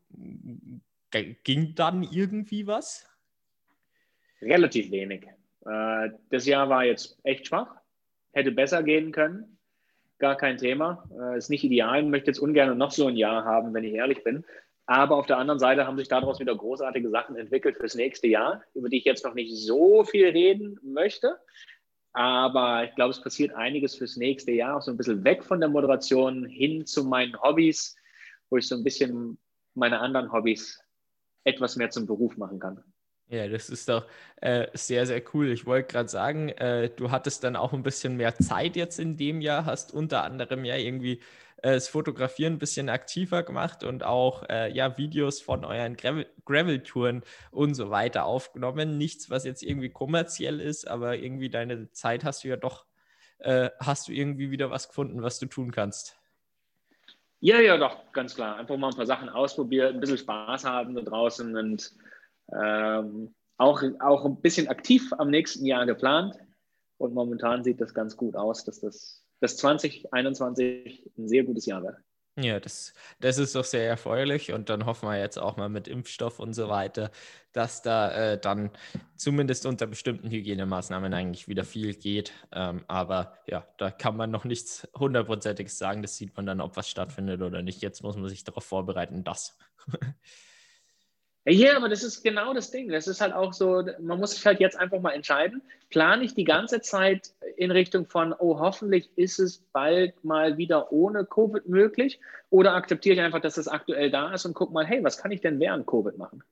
G 1.12 1.36
ging 1.44 1.74
dann 1.76 2.04
irgendwie 2.04 2.68
was? 2.68 3.08
Relativ 4.42 4.92
wenig. 4.92 5.26
Äh, 5.70 6.12
das 6.30 6.46
Jahr 6.46 6.70
war 6.70 6.86
jetzt 6.86 7.20
echt 7.24 7.48
schwach. 7.48 7.76
Hätte 8.32 8.52
besser 8.52 8.84
gehen 8.84 9.12
können 9.12 9.58
gar 10.20 10.36
kein 10.36 10.58
Thema. 10.58 11.08
Äh, 11.20 11.38
ist 11.38 11.50
nicht 11.50 11.64
ideal, 11.64 12.04
möchte 12.04 12.32
jetzt 12.32 12.40
ungern 12.40 12.78
noch 12.78 12.92
so 12.92 13.08
ein 13.08 13.16
Jahr 13.16 13.46
haben, 13.46 13.74
wenn 13.74 13.84
ich 13.84 13.94
ehrlich 13.94 14.24
bin. 14.24 14.46
Aber 14.86 15.18
auf 15.18 15.26
der 15.26 15.38
anderen 15.38 15.60
Seite 15.60 15.86
haben 15.86 15.98
sich 15.98 16.08
daraus 16.08 16.40
wieder 16.40 16.56
großartige 16.56 17.10
Sachen 17.10 17.36
entwickelt 17.36 17.78
fürs 17.78 17.96
nächste 17.96 18.28
Jahr, 18.28 18.64
über 18.74 18.90
die 18.90 19.00
ich 19.00 19.06
jetzt 19.06 19.26
noch 19.26 19.34
nicht 19.34 19.54
so 19.56 20.04
viel 20.06 20.30
reden 20.30 20.80
möchte. 20.82 21.38
Aber 22.14 22.86
ich 22.86 22.96
glaube, 22.96 23.12
es 23.12 23.22
passiert 23.22 23.54
einiges 23.54 23.96
fürs 23.96 24.16
nächste 24.16 24.52
Jahr, 24.52 24.78
auch 24.78 24.82
so 24.82 24.92
ein 24.92 24.98
bisschen 24.98 25.24
weg 25.24 25.44
von 25.44 25.60
der 25.60 25.70
Moderation 25.70 26.46
hin 26.46 26.86
zu 26.86 27.04
meinen 27.04 27.40
Hobbys, 27.42 27.96
wo 28.50 28.58
ich 28.58 28.68
so 28.68 28.76
ein 28.76 28.84
bisschen 28.84 29.38
meine 29.76 30.00
anderen 30.00 30.32
Hobbys 30.32 30.82
etwas 31.44 31.76
mehr 31.76 31.90
zum 31.90 32.08
Beruf 32.08 32.38
machen 32.38 32.60
kann. 32.60 32.84
Ja, 33.30 33.48
das 33.50 33.70
ist 33.70 33.90
doch 33.90 34.06
äh, 34.38 34.68
sehr, 34.74 35.06
sehr 35.06 35.22
cool. 35.34 35.52
Ich 35.52 35.66
wollte 35.66 35.92
gerade 35.92 36.08
sagen, 36.08 36.50
äh, 36.50 36.90
du 36.90 37.12
hattest 37.12 37.44
dann 37.44 37.58
auch 37.58 37.74
ein 37.74 37.84
bisschen 37.84 38.16
mehr 38.16 38.36
Zeit 38.36 38.78
jetzt 38.78 39.00
in 39.00 39.18
dem 39.18 39.42
Jahr, 39.42 39.66
hast 39.66 39.94
unter 39.94 40.24
anderem 40.24 40.64
ja 40.64 40.78
irgendwie 40.78 41.20
äh, 41.58 41.74
das 41.74 41.90
Fotografieren 41.90 42.54
ein 42.54 42.60
bisschen 42.60 42.88
aktiver 42.88 43.44
gemacht 43.44 43.84
und 43.84 44.04
auch 44.04 44.44
äh, 44.50 44.72
ja, 44.72 44.98
Videos 44.98 45.42
von 45.42 45.66
euren 45.66 45.98
Gravel-Touren 45.98 47.24
und 47.52 47.74
so 47.74 47.90
weiter 47.90 48.26
aufgenommen. 48.26 48.98
Nichts, 48.98 49.30
was 49.30 49.44
jetzt 49.44 49.62
irgendwie 49.62 49.90
kommerziell 49.90 50.62
ist, 50.62 50.88
aber 50.88 51.18
irgendwie 51.18 51.50
deine 51.50 51.92
Zeit 51.92 52.24
hast 52.24 52.46
du 52.46 52.48
ja 52.48 52.56
doch, 52.56 52.86
äh, 53.40 53.72
hast 53.82 54.08
du 54.08 54.14
irgendwie 54.14 54.52
wieder 54.52 54.72
was 54.72 54.88
gefunden, 54.88 55.22
was 55.22 55.38
du 55.40 55.48
tun 55.48 55.72
kannst. 55.72 56.16
Ja, 57.40 57.60
ja, 57.60 57.78
doch, 57.78 58.12
ganz 58.14 58.36
klar. 58.36 58.56
Einfach 58.56 58.78
mal 58.78 58.90
ein 58.90 58.96
paar 58.96 59.06
Sachen 59.06 59.30
ausprobieren, 59.30 59.96
ein 59.96 60.00
bisschen 60.00 60.18
Spaß 60.18 60.64
haben 60.64 60.96
da 60.96 61.02
draußen 61.02 61.56
und 61.56 61.94
ähm, 62.54 63.34
auch, 63.58 63.82
auch 64.00 64.26
ein 64.26 64.42
bisschen 64.42 64.68
aktiv 64.68 65.12
am 65.18 65.30
nächsten 65.30 65.66
Jahr 65.66 65.86
geplant. 65.86 66.36
Und 66.98 67.14
momentan 67.14 67.64
sieht 67.64 67.80
das 67.82 67.94
ganz 67.94 68.18
gut 68.18 68.36
aus, 68.36 68.64
dass 68.64 68.80
das, 68.80 69.24
das 69.40 69.58
2021 69.58 71.12
ein 71.18 71.28
sehr 71.28 71.44
gutes 71.44 71.66
Jahr 71.66 71.84
wird. 71.84 71.98
Ja, 72.40 72.60
das, 72.60 72.94
das 73.20 73.40
ist 73.40 73.56
doch 73.56 73.64
sehr 73.64 73.88
erfreulich 73.88 74.54
und 74.54 74.70
dann 74.70 74.86
hoffen 74.86 75.10
wir 75.10 75.18
jetzt 75.18 75.40
auch 75.40 75.58
mal 75.58 75.70
mit 75.70 75.88
Impfstoff 75.88 76.40
und 76.40 76.54
so 76.54 76.70
weiter, 76.70 77.10
dass 77.52 77.82
da 77.82 78.12
äh, 78.12 78.40
dann 78.40 78.70
zumindest 79.16 79.66
unter 79.66 79.88
bestimmten 79.88 80.30
Hygienemaßnahmen 80.30 81.16
eigentlich 81.16 81.48
wieder 81.48 81.64
viel 81.64 81.96
geht. 81.96 82.34
Ähm, 82.52 82.84
aber 82.88 83.34
ja, 83.48 83.68
da 83.80 83.90
kann 83.90 84.16
man 84.16 84.30
noch 84.30 84.44
nichts 84.44 84.88
hundertprozentiges 84.96 85.80
sagen. 85.80 86.04
Das 86.04 86.16
sieht 86.16 86.38
man 86.38 86.46
dann, 86.46 86.62
ob 86.62 86.78
was 86.78 86.88
stattfindet 86.88 87.42
oder 87.42 87.64
nicht. 87.64 87.82
Jetzt 87.82 88.04
muss 88.04 88.16
man 88.16 88.30
sich 88.30 88.44
darauf 88.44 88.66
vorbereiten, 88.66 89.24
dass. 89.24 89.58
Ja, 91.50 91.78
aber 91.78 91.88
das 91.88 92.04
ist 92.04 92.24
genau 92.24 92.54
das 92.54 92.72
Ding. 92.72 92.90
Das 92.90 93.08
ist 93.08 93.22
halt 93.22 93.32
auch 93.32 93.54
so, 93.54 93.82
man 94.02 94.20
muss 94.20 94.32
sich 94.32 94.46
halt 94.46 94.60
jetzt 94.60 94.78
einfach 94.78 95.00
mal 95.00 95.12
entscheiden, 95.12 95.62
plane 95.90 96.26
ich 96.26 96.34
die 96.34 96.44
ganze 96.44 96.82
Zeit 96.82 97.32
in 97.56 97.72
Richtung 97.72 98.06
von, 98.06 98.34
oh, 98.38 98.60
hoffentlich 98.60 99.10
ist 99.16 99.40
es 99.40 99.60
bald 99.72 100.26
mal 100.26 100.58
wieder 100.58 100.92
ohne 100.92 101.26
Covid 101.26 101.70
möglich 101.70 102.20
oder 102.50 102.74
akzeptiere 102.74 103.16
ich 103.16 103.22
einfach, 103.22 103.40
dass 103.40 103.56
es 103.56 103.70
aktuell 103.70 104.12
da 104.12 104.34
ist 104.34 104.44
und 104.44 104.56
gucke 104.56 104.74
mal, 104.74 104.86
hey, 104.86 105.02
was 105.06 105.18
kann 105.18 105.32
ich 105.32 105.40
denn 105.40 105.58
während 105.62 105.88
Covid 105.88 106.18
machen? 106.18 106.44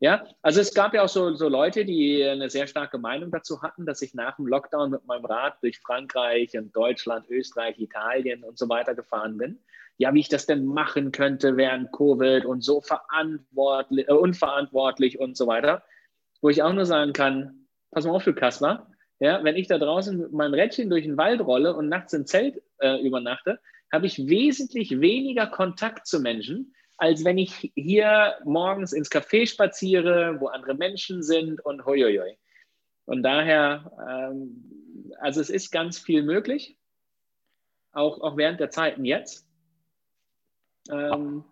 Ja, 0.00 0.26
also 0.42 0.60
es 0.60 0.74
gab 0.74 0.94
ja 0.94 1.04
auch 1.04 1.08
so, 1.08 1.36
so 1.36 1.48
Leute, 1.48 1.84
die 1.84 2.24
eine 2.24 2.50
sehr 2.50 2.66
starke 2.66 2.98
Meinung 2.98 3.30
dazu 3.30 3.62
hatten, 3.62 3.86
dass 3.86 4.02
ich 4.02 4.14
nach 4.14 4.34
dem 4.34 4.48
Lockdown 4.48 4.90
mit 4.90 5.06
meinem 5.06 5.24
Rad 5.26 5.62
durch 5.62 5.78
Frankreich 5.78 6.58
und 6.58 6.74
Deutschland, 6.74 7.30
Österreich, 7.30 7.78
Italien 7.78 8.42
und 8.42 8.58
so 8.58 8.68
weiter 8.68 8.96
gefahren 8.96 9.38
bin 9.38 9.60
ja, 9.96 10.12
wie 10.12 10.20
ich 10.20 10.28
das 10.28 10.46
denn 10.46 10.64
machen 10.66 11.12
könnte 11.12 11.56
während 11.56 11.92
Covid 11.92 12.44
und 12.44 12.62
so 12.62 12.80
verantwortlich, 12.80 14.08
äh, 14.08 14.12
unverantwortlich 14.12 15.18
und 15.18 15.36
so 15.36 15.46
weiter. 15.46 15.84
Wo 16.40 16.48
ich 16.48 16.62
auch 16.62 16.72
nur 16.72 16.86
sagen 16.86 17.12
kann, 17.12 17.66
pass 17.90 18.04
mal 18.04 18.12
auf, 18.12 18.24
du 18.24 18.34
Kasper, 18.34 18.88
ja, 19.20 19.42
wenn 19.44 19.56
ich 19.56 19.68
da 19.68 19.78
draußen 19.78 20.32
meinem 20.32 20.54
Rädchen 20.54 20.90
durch 20.90 21.04
den 21.04 21.16
Wald 21.16 21.40
rolle 21.40 21.74
und 21.74 21.88
nachts 21.88 22.12
im 22.12 22.26
Zelt 22.26 22.60
äh, 22.78 23.00
übernachte, 23.00 23.60
habe 23.92 24.06
ich 24.06 24.26
wesentlich 24.26 25.00
weniger 25.00 25.46
Kontakt 25.46 26.06
zu 26.06 26.20
Menschen, 26.20 26.74
als 26.96 27.24
wenn 27.24 27.38
ich 27.38 27.72
hier 27.74 28.34
morgens 28.44 28.92
ins 28.92 29.10
Café 29.10 29.46
spaziere, 29.48 30.40
wo 30.40 30.48
andere 30.48 30.74
Menschen 30.74 31.22
sind 31.22 31.64
und 31.64 31.84
hoi. 31.86 32.36
Und 33.06 33.22
daher, 33.22 33.92
ähm, 34.08 34.72
also 35.20 35.40
es 35.40 35.50
ist 35.50 35.70
ganz 35.70 35.98
viel 35.98 36.22
möglich, 36.22 36.76
auch, 37.92 38.20
auch 38.20 38.36
während 38.36 38.60
der 38.60 38.70
Zeiten 38.70 39.04
jetzt. 39.04 39.48
Ähm, 40.90 41.44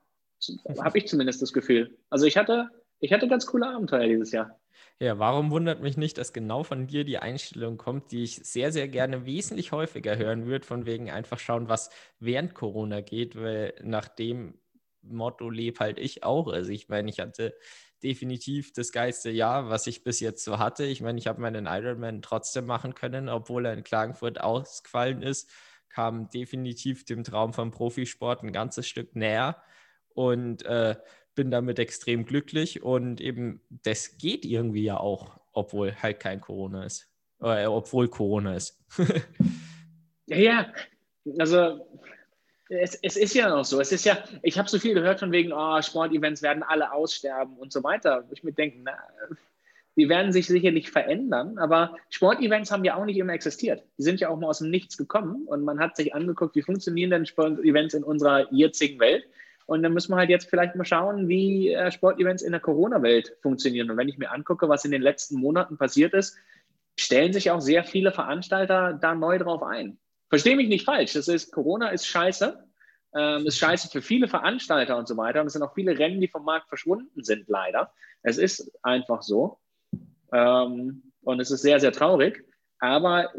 Habe 0.78 0.98
ich 0.98 1.06
zumindest 1.06 1.42
das 1.42 1.52
Gefühl. 1.52 1.98
Also 2.10 2.26
ich 2.26 2.36
hatte, 2.36 2.68
ich 3.00 3.12
hatte 3.12 3.28
ganz 3.28 3.46
coole 3.46 3.66
Abenteuer 3.68 4.06
dieses 4.06 4.32
Jahr. 4.32 4.58
Ja, 4.98 5.18
warum 5.18 5.50
wundert 5.50 5.82
mich 5.82 5.96
nicht, 5.96 6.18
dass 6.18 6.32
genau 6.32 6.62
von 6.62 6.86
dir 6.86 7.04
die 7.04 7.18
Einstellung 7.18 7.76
kommt, 7.76 8.12
die 8.12 8.22
ich 8.22 8.36
sehr, 8.36 8.72
sehr 8.72 8.88
gerne 8.88 9.26
wesentlich 9.26 9.72
häufiger 9.72 10.16
hören 10.16 10.46
würde, 10.46 10.64
von 10.64 10.86
wegen 10.86 11.10
einfach 11.10 11.38
schauen, 11.38 11.68
was 11.68 11.90
während 12.20 12.54
Corona 12.54 13.00
geht, 13.00 13.34
weil 13.34 13.74
nach 13.82 14.08
dem 14.08 14.58
Motto 15.02 15.50
lebe 15.50 15.80
halt 15.80 15.98
ich 15.98 16.22
auch. 16.22 16.48
Also 16.48 16.70
ich 16.70 16.88
meine, 16.88 17.10
ich 17.10 17.18
hatte 17.18 17.54
definitiv 18.02 18.72
das 18.72 18.92
geilste 18.92 19.30
Jahr, 19.30 19.68
was 19.68 19.86
ich 19.86 20.04
bis 20.04 20.20
jetzt 20.20 20.44
so 20.44 20.58
hatte. 20.58 20.84
Ich 20.84 21.00
meine, 21.00 21.18
ich 21.18 21.26
habe 21.26 21.40
meinen 21.40 21.66
Ironman 21.66 22.22
trotzdem 22.22 22.66
machen 22.66 22.94
können, 22.94 23.28
obwohl 23.28 23.66
er 23.66 23.74
in 23.74 23.84
Klagenfurt 23.84 24.40
ausgefallen 24.40 25.22
ist 25.22 25.50
kam 25.92 26.30
definitiv 26.30 27.04
dem 27.04 27.24
Traum 27.24 27.52
vom 27.52 27.70
Profisport 27.70 28.42
ein 28.42 28.52
ganzes 28.52 28.86
Stück 28.86 29.14
näher 29.14 29.62
und 30.14 30.64
äh, 30.64 30.96
bin 31.34 31.50
damit 31.50 31.78
extrem 31.78 32.24
glücklich. 32.24 32.82
Und 32.82 33.20
eben, 33.20 33.60
das 33.70 34.18
geht 34.18 34.44
irgendwie 34.44 34.84
ja 34.84 34.98
auch, 34.98 35.40
obwohl 35.52 35.94
halt 35.94 36.20
kein 36.20 36.40
Corona 36.40 36.84
ist. 36.84 37.08
Äh, 37.40 37.66
obwohl 37.66 38.08
Corona 38.08 38.56
ist. 38.56 38.82
ja, 40.26 40.36
ja, 40.36 40.72
also 41.38 41.86
es, 42.68 42.98
es, 43.02 43.16
ist 43.16 43.34
ja 43.34 43.48
noch 43.48 43.64
so. 43.64 43.80
Es 43.80 43.92
ist 43.92 44.04
ja, 44.04 44.18
ich 44.42 44.58
habe 44.58 44.68
so 44.68 44.78
viel 44.78 44.94
gehört 44.94 45.20
von 45.20 45.32
wegen, 45.32 45.52
oh, 45.52 45.80
Sportevents 45.82 46.42
werden 46.42 46.62
alle 46.62 46.92
aussterben 46.92 47.56
und 47.58 47.72
so 47.72 47.82
weiter. 47.82 48.24
Ich 48.32 48.42
mir 48.42 48.52
denke, 48.52 48.78
na, 48.82 48.96
die 49.96 50.08
werden 50.08 50.32
sich 50.32 50.46
sicherlich 50.46 50.90
verändern, 50.90 51.58
aber 51.58 51.96
Sportevents 52.08 52.70
haben 52.70 52.84
ja 52.84 52.96
auch 52.96 53.04
nicht 53.04 53.18
immer 53.18 53.34
existiert. 53.34 53.84
Die 53.98 54.02
sind 54.02 54.20
ja 54.20 54.30
auch 54.30 54.38
mal 54.38 54.48
aus 54.48 54.58
dem 54.58 54.70
Nichts 54.70 54.96
gekommen 54.96 55.44
und 55.46 55.64
man 55.64 55.80
hat 55.80 55.96
sich 55.96 56.14
angeguckt, 56.14 56.56
wie 56.56 56.62
funktionieren 56.62 57.10
denn 57.10 57.26
Sportevents 57.26 57.94
in 57.94 58.02
unserer 58.02 58.52
jetzigen 58.52 58.98
Welt. 59.00 59.24
Und 59.66 59.82
dann 59.82 59.92
müssen 59.92 60.12
wir 60.12 60.16
halt 60.16 60.30
jetzt 60.30 60.50
vielleicht 60.50 60.74
mal 60.74 60.84
schauen, 60.84 61.28
wie 61.28 61.72
äh, 61.72 61.90
Sportevents 61.92 62.42
in 62.42 62.52
der 62.52 62.60
Corona-Welt 62.60 63.36
funktionieren. 63.42 63.90
Und 63.90 63.96
wenn 63.96 64.08
ich 64.08 64.18
mir 64.18 64.32
angucke, 64.32 64.68
was 64.68 64.84
in 64.84 64.90
den 64.90 65.02
letzten 65.02 65.38
Monaten 65.38 65.78
passiert 65.78 66.14
ist, 66.14 66.36
stellen 66.98 67.32
sich 67.32 67.50
auch 67.50 67.60
sehr 67.60 67.84
viele 67.84 68.12
Veranstalter 68.12 68.92
da 68.92 69.14
neu 69.14 69.38
drauf 69.38 69.62
ein. 69.62 69.98
Verstehe 70.28 70.56
mich 70.56 70.68
nicht 70.68 70.84
falsch. 70.84 71.12
Das 71.12 71.28
ist, 71.28 71.52
Corona 71.52 71.90
ist 71.90 72.06
scheiße. 72.06 72.64
Ähm, 73.14 73.46
ist 73.46 73.58
scheiße 73.58 73.88
für 73.88 74.00
viele 74.00 74.26
Veranstalter 74.26 74.96
und 74.96 75.06
so 75.06 75.16
weiter. 75.16 75.40
Und 75.40 75.46
es 75.46 75.52
sind 75.52 75.62
auch 75.62 75.74
viele 75.74 75.98
Rennen, 75.98 76.20
die 76.20 76.28
vom 76.28 76.44
Markt 76.44 76.68
verschwunden 76.68 77.22
sind, 77.22 77.48
leider. 77.48 77.92
Es 78.22 78.38
ist 78.38 78.72
einfach 78.82 79.22
so. 79.22 79.58
Ähm, 80.32 81.12
und 81.22 81.40
es 81.40 81.50
ist 81.50 81.62
sehr, 81.62 81.80
sehr 81.80 81.92
traurig. 81.92 82.44
Aber 82.78 83.32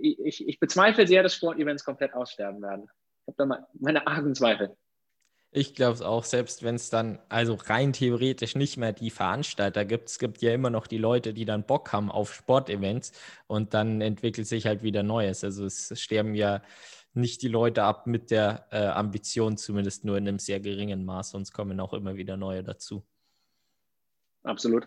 ich, 0.00 0.46
ich 0.46 0.60
bezweifle 0.60 1.06
sehr, 1.06 1.22
dass 1.22 1.34
Sportevents 1.34 1.84
komplett 1.84 2.14
aussterben 2.14 2.62
werden. 2.62 2.88
Ich 3.22 3.28
habe 3.28 3.36
da 3.36 3.46
mal 3.46 3.66
meine 3.78 4.06
argen 4.06 4.34
Zweifel. 4.34 4.76
Ich 5.52 5.74
glaube 5.74 5.94
es 5.94 6.02
auch, 6.02 6.22
selbst 6.22 6.62
wenn 6.62 6.76
es 6.76 6.90
dann, 6.90 7.18
also 7.28 7.54
rein 7.54 7.92
theoretisch 7.92 8.54
nicht 8.54 8.76
mehr 8.76 8.92
die 8.92 9.10
Veranstalter 9.10 9.84
gibt, 9.84 10.08
es 10.08 10.20
gibt 10.20 10.42
ja 10.42 10.54
immer 10.54 10.70
noch 10.70 10.86
die 10.86 10.98
Leute, 10.98 11.34
die 11.34 11.44
dann 11.44 11.66
Bock 11.66 11.92
haben 11.92 12.08
auf 12.08 12.32
Sportevents 12.32 13.10
und 13.48 13.74
dann 13.74 14.00
entwickelt 14.00 14.46
sich 14.46 14.66
halt 14.66 14.84
wieder 14.84 15.02
Neues. 15.02 15.42
Also 15.42 15.64
es 15.64 15.92
sterben 16.00 16.36
ja 16.36 16.62
nicht 17.14 17.42
die 17.42 17.48
Leute 17.48 17.82
ab 17.82 18.06
mit 18.06 18.30
der 18.30 18.68
äh, 18.70 18.86
Ambition, 18.86 19.56
zumindest 19.56 20.04
nur 20.04 20.16
in 20.16 20.28
einem 20.28 20.38
sehr 20.38 20.60
geringen 20.60 21.04
Maß, 21.04 21.30
sonst 21.30 21.52
kommen 21.52 21.80
auch 21.80 21.94
immer 21.94 22.14
wieder 22.14 22.36
neue 22.36 22.62
dazu. 22.62 23.04
Absolut. 24.44 24.86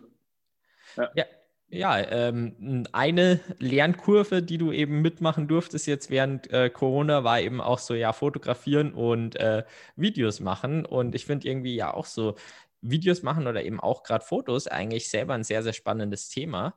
Ja. 0.96 1.10
ja. 1.14 1.24
Ja, 1.70 1.98
ähm, 1.98 2.86
eine 2.92 3.40
Lernkurve, 3.58 4.42
die 4.42 4.58
du 4.58 4.70
eben 4.70 5.02
mitmachen 5.02 5.48
durftest 5.48 5.88
jetzt 5.88 6.08
während 6.08 6.52
äh, 6.52 6.70
Corona, 6.70 7.24
war 7.24 7.40
eben 7.40 7.60
auch 7.60 7.80
so, 7.80 7.94
ja, 7.94 8.12
fotografieren 8.12 8.92
und 8.94 9.34
äh, 9.36 9.64
Videos 9.96 10.38
machen. 10.38 10.86
Und 10.86 11.16
ich 11.16 11.26
finde 11.26 11.48
irgendwie 11.48 11.74
ja 11.74 11.92
auch 11.92 12.04
so 12.04 12.36
Videos 12.80 13.22
machen 13.22 13.48
oder 13.48 13.64
eben 13.64 13.80
auch 13.80 14.04
gerade 14.04 14.24
Fotos 14.24 14.68
eigentlich 14.68 15.08
selber 15.08 15.34
ein 15.34 15.42
sehr, 15.42 15.64
sehr 15.64 15.72
spannendes 15.72 16.28
Thema. 16.28 16.76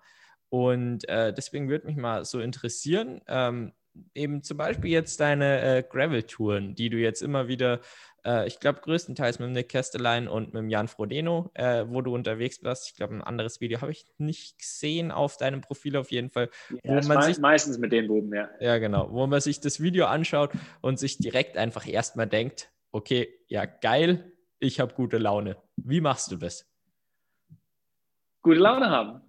Und 0.50 1.08
äh, 1.10 1.34
deswegen 1.34 1.70
würde 1.70 1.88
mich 1.88 1.98
mal 1.98 2.26
so 2.26 2.40
interessieren, 2.40 3.22
ähm, 3.28 3.74
eben 4.16 4.42
zum 4.44 4.58
Beispiel 4.58 4.92
jetzt 4.92 5.20
deine 5.20 5.62
äh, 5.62 5.84
Gravel-Touren, 5.84 6.76
die 6.76 6.90
du 6.90 6.98
jetzt 6.98 7.22
immer 7.22 7.48
wieder 7.48 7.82
äh, 8.28 8.46
ich 8.46 8.60
glaube, 8.60 8.82
größtenteils 8.82 9.40
mit 9.40 9.52
Nick 9.52 9.70
Kestelein 9.70 10.28
und 10.28 10.54
mit 10.54 10.70
Jan 10.70 10.88
Frodeno, 10.88 11.50
äh, 11.54 11.86
wo 11.88 12.02
du 12.02 12.14
unterwegs 12.14 12.64
warst. 12.64 12.90
Ich 12.90 12.96
glaube, 12.96 13.16
ein 13.16 13.24
anderes 13.24 13.62
Video 13.62 13.80
habe 13.82 13.92
ich 13.92 14.06
nicht 14.18 14.60
gesehen 14.60 15.12
auf 15.12 15.38
deinem 15.38 15.62
Profil 15.62 15.96
auf 15.96 16.12
jeden 16.12 16.30
Fall. 16.30 16.50
Ja, 16.84 17.02
wo 17.02 17.08
man 17.08 17.22
sich, 17.22 17.40
meistens 17.40 17.78
mit 17.78 17.92
den 17.94 18.08
Buben, 18.08 18.34
ja. 18.34 18.50
Ja, 18.60 18.78
genau. 18.78 19.12
Wo 19.12 19.26
man 19.26 19.40
sich 19.40 19.62
das 19.62 19.82
Video 19.82 20.06
anschaut 20.06 20.52
und 20.82 21.00
sich 21.00 21.18
direkt 21.18 21.58
einfach 21.58 21.88
erstmal 21.88 22.28
denkt, 22.28 22.70
okay, 22.92 23.34
ja, 23.48 23.66
geil, 23.66 24.34
ich 24.60 24.80
habe 24.80 24.94
gute 24.94 25.18
Laune. 25.18 25.56
Wie 25.78 26.02
machst 26.02 26.32
du 26.32 26.36
das? 26.36 26.70
Gute 28.42 28.60
Laune 28.60 28.90
haben. 28.90 29.22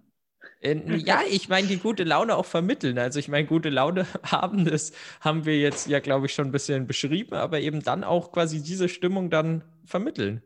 Äh, 0.61 0.97
ja, 0.97 1.21
ich 1.29 1.47
meine, 1.47 1.67
die 1.67 1.77
gute 1.77 2.03
Laune 2.03 2.35
auch 2.35 2.45
vermitteln. 2.45 2.97
Also 2.99 3.19
ich 3.19 3.29
meine, 3.29 3.47
gute 3.47 3.69
Laune 3.69 4.05
haben, 4.23 4.65
das 4.65 4.91
haben 5.21 5.45
wir 5.45 5.57
jetzt 5.57 5.87
ja, 5.87 5.99
glaube 5.99 6.25
ich, 6.25 6.33
schon 6.33 6.47
ein 6.47 6.51
bisschen 6.51 6.87
beschrieben, 6.87 7.35
aber 7.35 7.59
eben 7.59 7.81
dann 7.81 8.03
auch 8.03 8.31
quasi 8.31 8.61
diese 8.61 8.89
Stimmung 8.89 9.29
dann 9.29 9.63
vermitteln. 9.85 10.41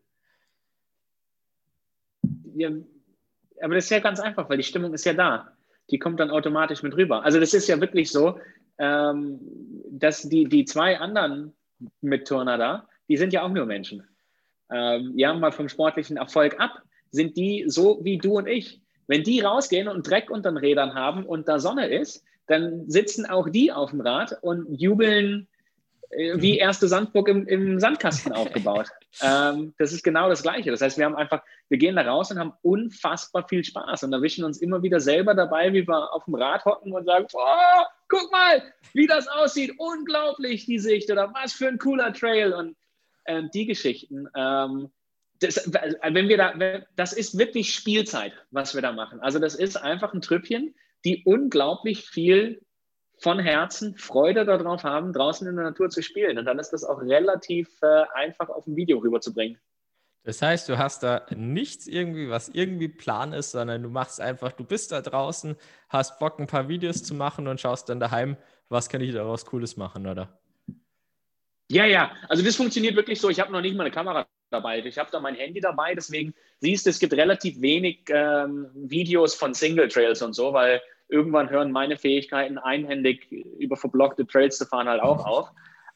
Ja, 2.55 2.69
aber 3.61 3.75
das 3.75 3.85
ist 3.85 3.89
ja 3.89 3.99
ganz 3.99 4.19
einfach, 4.19 4.49
weil 4.49 4.57
die 4.57 4.63
Stimmung 4.63 4.93
ist 4.93 5.05
ja 5.05 5.13
da. 5.13 5.51
Die 5.89 5.99
kommt 5.99 6.19
dann 6.19 6.29
automatisch 6.29 6.83
mit 6.83 6.95
rüber. 6.95 7.23
Also 7.23 7.39
das 7.39 7.53
ist 7.53 7.67
ja 7.67 7.81
wirklich 7.81 8.11
so, 8.11 8.39
ähm, 8.77 9.39
dass 9.89 10.21
die, 10.21 10.45
die 10.45 10.65
zwei 10.65 10.99
anderen 10.99 11.53
Mitturner 12.01 12.57
da, 12.57 12.87
die 13.09 13.17
sind 13.17 13.33
ja 13.33 13.41
auch 13.41 13.49
nur 13.49 13.65
Menschen. 13.65 14.07
Ähm, 14.71 15.13
ja, 15.15 15.33
mal 15.33 15.51
vom 15.51 15.69
sportlichen 15.69 16.17
Erfolg 16.17 16.59
ab, 16.59 16.83
sind 17.09 17.35
die 17.35 17.65
so 17.67 17.99
wie 18.03 18.17
du 18.17 18.37
und 18.37 18.47
ich 18.47 18.82
wenn 19.07 19.23
die 19.23 19.41
rausgehen 19.41 19.87
und 19.87 20.09
Dreck 20.09 20.29
unter 20.29 20.51
den 20.51 20.57
Rädern 20.57 20.93
haben 20.93 21.25
und 21.25 21.47
da 21.47 21.59
Sonne 21.59 21.87
ist, 21.87 22.23
dann 22.47 22.89
sitzen 22.89 23.25
auch 23.25 23.49
die 23.49 23.71
auf 23.71 23.91
dem 23.91 24.01
Rad 24.01 24.37
und 24.41 24.67
jubeln 24.79 25.47
äh, 26.15 26.41
wie 26.41 26.53
mhm. 26.53 26.59
erste 26.59 26.87
Sandburg 26.87 27.27
im, 27.27 27.47
im 27.47 27.79
Sandkasten 27.79 28.31
aufgebaut. 28.33 28.87
ähm, 29.21 29.73
das 29.77 29.93
ist 29.93 30.03
genau 30.03 30.29
das 30.29 30.43
Gleiche. 30.43 30.71
Das 30.71 30.81
heißt, 30.81 30.97
wir 30.97 31.05
haben 31.05 31.15
einfach, 31.15 31.41
wir 31.69 31.77
gehen 31.77 31.95
da 31.95 32.03
raus 32.03 32.31
und 32.31 32.39
haben 32.39 32.53
unfassbar 32.61 33.47
viel 33.47 33.63
Spaß 33.63 34.03
und 34.03 34.13
erwischen 34.13 34.43
uns 34.43 34.59
immer 34.59 34.83
wieder 34.83 34.99
selber 34.99 35.33
dabei, 35.33 35.73
wie 35.73 35.87
wir 35.87 36.13
auf 36.13 36.25
dem 36.25 36.35
Rad 36.35 36.65
hocken 36.65 36.93
und 36.93 37.05
sagen, 37.05 37.27
oh, 37.33 37.83
guck 38.07 38.31
mal, 38.31 38.63
wie 38.93 39.07
das 39.07 39.27
aussieht, 39.27 39.73
unglaublich 39.77 40.65
die 40.65 40.79
Sicht 40.79 41.11
oder 41.11 41.33
was 41.33 41.53
für 41.53 41.67
ein 41.67 41.77
cooler 41.77 42.13
Trail 42.13 42.53
und 42.53 42.75
ähm, 43.25 43.49
die 43.53 43.65
Geschichten. 43.65 44.27
Ähm, 44.35 44.89
das, 45.43 45.71
wenn 45.73 46.29
wir 46.29 46.37
da, 46.37 46.53
das 46.95 47.13
ist 47.13 47.37
wirklich 47.37 47.73
Spielzeit, 47.73 48.33
was 48.51 48.73
wir 48.73 48.81
da 48.81 48.91
machen. 48.91 49.19
Also 49.19 49.39
das 49.39 49.55
ist 49.55 49.77
einfach 49.77 50.13
ein 50.13 50.21
Trüppchen, 50.21 50.75
die 51.05 51.23
unglaublich 51.25 52.05
viel 52.05 52.61
von 53.19 53.39
Herzen 53.39 53.95
Freude 53.95 54.45
darauf 54.45 54.83
haben, 54.83 55.13
draußen 55.13 55.47
in 55.47 55.55
der 55.55 55.65
Natur 55.65 55.89
zu 55.89 56.01
spielen. 56.01 56.37
Und 56.37 56.45
dann 56.45 56.59
ist 56.59 56.71
das 56.71 56.83
auch 56.83 57.01
relativ 57.01 57.69
äh, 57.81 58.03
einfach 58.13 58.49
auf 58.49 58.67
ein 58.67 58.75
Video 58.75 58.97
rüberzubringen. 58.97 59.59
Das 60.25 60.41
heißt, 60.41 60.69
du 60.69 60.77
hast 60.77 61.03
da 61.03 61.25
nichts 61.35 61.85
irgendwie, 61.85 62.29
was 62.29 62.47
irgendwie 62.49 62.87
Plan 62.87 63.33
ist, 63.33 63.51
sondern 63.51 63.83
du 63.83 63.89
machst 63.89 64.21
einfach, 64.21 64.53
du 64.53 64.63
bist 64.63 64.93
da 64.93 65.01
draußen, 65.01 65.57
hast 65.89 66.17
Bock, 66.19 66.39
ein 66.39 66.47
paar 66.47 66.69
Videos 66.69 67.03
zu 67.03 67.13
machen 67.13 67.47
und 67.47 67.59
schaust 67.59 67.89
dann 67.89 67.99
daheim, 67.99 68.37
was 68.69 68.87
kann 68.87 69.01
ich 69.01 69.11
daraus 69.11 69.45
Cooles 69.45 69.75
machen, 69.75 70.07
oder? 70.07 70.39
Ja, 71.69 71.85
ja, 71.85 72.11
also 72.29 72.43
das 72.43 72.55
funktioniert 72.55 72.95
wirklich 72.95 73.19
so. 73.19 73.29
Ich 73.29 73.39
habe 73.39 73.51
noch 73.51 73.61
nicht 73.61 73.75
mal 73.75 73.83
eine 73.83 73.91
Kamera 73.91 74.25
dabei. 74.53 74.79
Ich 74.79 74.97
habe 74.97 75.09
da 75.11 75.19
mein 75.19 75.35
Handy 75.35 75.59
dabei, 75.59 75.95
deswegen 75.95 76.33
siehst 76.59 76.85
du, 76.85 76.89
es 76.89 76.99
gibt 76.99 77.13
relativ 77.13 77.59
wenig 77.61 78.05
ähm, 78.09 78.67
Videos 78.73 79.35
von 79.35 79.53
Single 79.53 79.87
Trails 79.87 80.21
und 80.21 80.33
so, 80.33 80.53
weil 80.53 80.81
irgendwann 81.09 81.49
hören 81.49 81.71
meine 81.71 81.97
Fähigkeiten 81.97 82.57
einhändig 82.57 83.31
über 83.31 83.75
verblockte 83.75 84.25
Trails 84.25 84.57
zu 84.57 84.65
fahren 84.65 84.87
halt 84.87 85.01
auch 85.01 85.25
auf. 85.25 85.49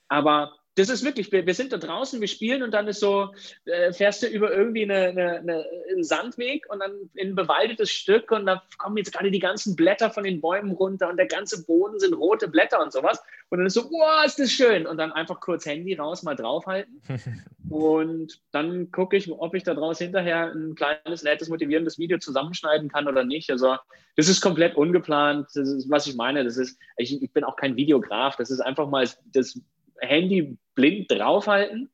Aber 0.10 0.57
das 0.78 0.90
ist 0.90 1.04
wirklich, 1.04 1.32
wir, 1.32 1.46
wir, 1.48 1.56
sind 1.56 1.74
da 1.74 1.78
draußen, 1.78 2.22
wir 2.22 2.28
spielen 2.28 2.62
und 2.62 2.72
dann 2.72 2.88
ist 2.88 3.00
so, 3.00 3.34
äh, 3.66 3.92
fährst 3.92 4.22
du 4.22 4.28
über 4.28 4.54
irgendwie 4.54 4.84
eine, 4.84 5.08
eine, 5.08 5.38
eine, 5.40 5.66
einen 5.90 6.04
Sandweg 6.04 6.68
und 6.70 6.80
dann 6.80 6.92
in 7.16 7.30
ein 7.30 7.36
bewaldetes 7.36 7.90
Stück 7.90 8.32
und 8.32 8.46
da 8.46 8.62
kommen 8.78 8.96
jetzt 8.98 9.12
gerade 9.12 9.32
die 9.32 9.40
ganzen 9.40 9.76
Blätter 9.76 10.12
von 10.12 10.24
den 10.24 10.40
Bäumen 10.40 10.72
runter 10.72 11.10
und 11.10 11.18
der 11.18 11.26
ganze 11.26 11.66
Boden 11.66 12.00
sind 12.00 12.14
rote 12.14 12.48
Blätter 12.48 12.82
und 12.82 12.94
sowas. 12.94 13.20
Und 13.50 13.58
dann 13.58 13.68
ist 13.68 13.74
so, 13.74 13.86
wow, 13.86 14.24
ist 14.24 14.38
das 14.40 14.52
schön. 14.52 14.86
Und 14.86 14.98
dann 14.98 15.12
einfach 15.12 15.40
kurz 15.40 15.66
Handy 15.66 15.96
raus, 15.96 16.22
mal 16.22 16.36
draufhalten. 16.36 17.02
und 17.70 18.40
dann 18.52 18.92
gucke 18.92 19.18
ich, 19.18 19.32
ob 19.32 19.56
ich 19.56 19.64
da 19.64 19.74
draus 19.74 19.98
hinterher 19.98 20.52
ein 20.54 20.76
kleines, 20.76 21.24
nettes, 21.24 21.50
motivierendes 21.50 21.98
Video 21.98 22.20
zusammenschneiden 22.20 22.90
kann 22.90 23.08
oder 23.08 23.24
nicht. 23.24 23.50
Also 23.50 23.78
das 24.16 24.28
ist 24.28 24.42
komplett 24.42 24.76
ungeplant. 24.76 25.48
Das 25.56 25.70
ist, 25.70 25.90
was 25.90 26.06
ich 26.06 26.16
meine. 26.16 26.44
Das 26.44 26.58
ist, 26.58 26.78
ich, 26.98 27.22
ich 27.22 27.32
bin 27.32 27.46
auch 27.46 27.56
kein 27.56 27.78
Videograf. 27.78 28.36
Das 28.36 28.52
ist 28.52 28.60
einfach 28.60 28.90
mal 28.90 29.08
das 29.34 29.60
Handy 30.00 30.58
blind 30.76 31.12
draufhalten 31.12 31.90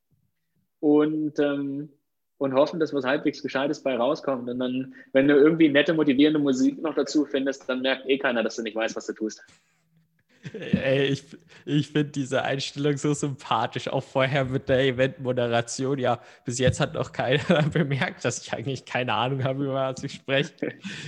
und, 0.79 1.39
ähm, 1.39 1.89
und 2.37 2.53
hoffen, 2.53 2.79
dass 2.79 2.93
was 2.93 3.05
halbwegs 3.05 3.41
Gescheites 3.41 3.81
bei 3.81 3.95
rauskommt. 3.95 4.49
Und 4.49 4.59
dann, 4.59 4.93
wenn 5.13 5.27
du 5.27 5.35
irgendwie 5.35 5.69
nette, 5.69 5.93
motivierende 5.93 6.39
Musik 6.39 6.81
noch 6.81 6.95
dazu 6.95 7.25
findest, 7.25 7.69
dann 7.69 7.81
merkt 7.81 8.07
eh 8.07 8.17
keiner, 8.17 8.43
dass 8.43 8.57
du 8.57 8.63
nicht 8.63 8.75
weißt, 8.75 8.95
was 8.95 9.05
du 9.05 9.13
tust. 9.13 9.43
Ey, 10.51 11.05
ich, 11.05 11.23
ich 11.65 11.87
finde 11.87 12.11
diese 12.11 12.43
Einstellung 12.43 12.97
so 12.97 13.13
sympathisch, 13.13 13.87
auch 13.87 14.03
vorher 14.03 14.43
mit 14.45 14.67
der 14.67 14.79
Eventmoderation. 14.79 15.99
Ja, 15.99 16.21
bis 16.43 16.59
jetzt 16.59 16.79
hat 16.79 16.93
noch 16.93 17.11
keiner 17.11 17.63
bemerkt, 17.73 18.25
dass 18.25 18.45
ich 18.45 18.51
eigentlich 18.51 18.83
keine 18.85 19.13
Ahnung 19.13 19.43
habe, 19.43 19.63
über 19.63 19.73
was 19.73 20.03
ich 20.03 20.13
spreche. 20.13 20.53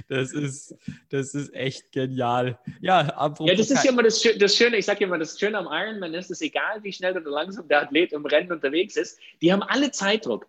Das 0.08 0.32
ist, 0.32 0.76
das 1.10 1.36
ist 1.36 1.54
echt 1.54 1.92
genial. 1.92 2.58
Ja, 2.80 3.34
ja 3.40 3.56
das 3.56 3.72
ist 3.72 3.84
ja 3.84 3.92
immer 3.92 4.04
das, 4.04 4.26
das 4.38 4.56
Schöne, 4.56 4.78
ich 4.78 4.86
sage 4.86 5.04
immer, 5.04 5.18
das 5.18 5.38
Schöne 5.38 5.58
am 5.58 5.68
Ironman 5.70 6.14
ist, 6.14 6.32
es 6.32 6.42
egal, 6.42 6.84
wie 6.84 6.94
schnell 6.94 7.18
oder 7.18 7.30
langsam 7.30 7.68
der 7.68 7.82
Athlet 7.82 8.14
im 8.14 8.26
Rennen 8.26 8.52
unterwegs 8.52 8.96
ist, 8.96 9.20
die 9.42 9.52
haben 9.52 9.64
alle 9.64 9.92
Zeitdruck. 9.92 10.48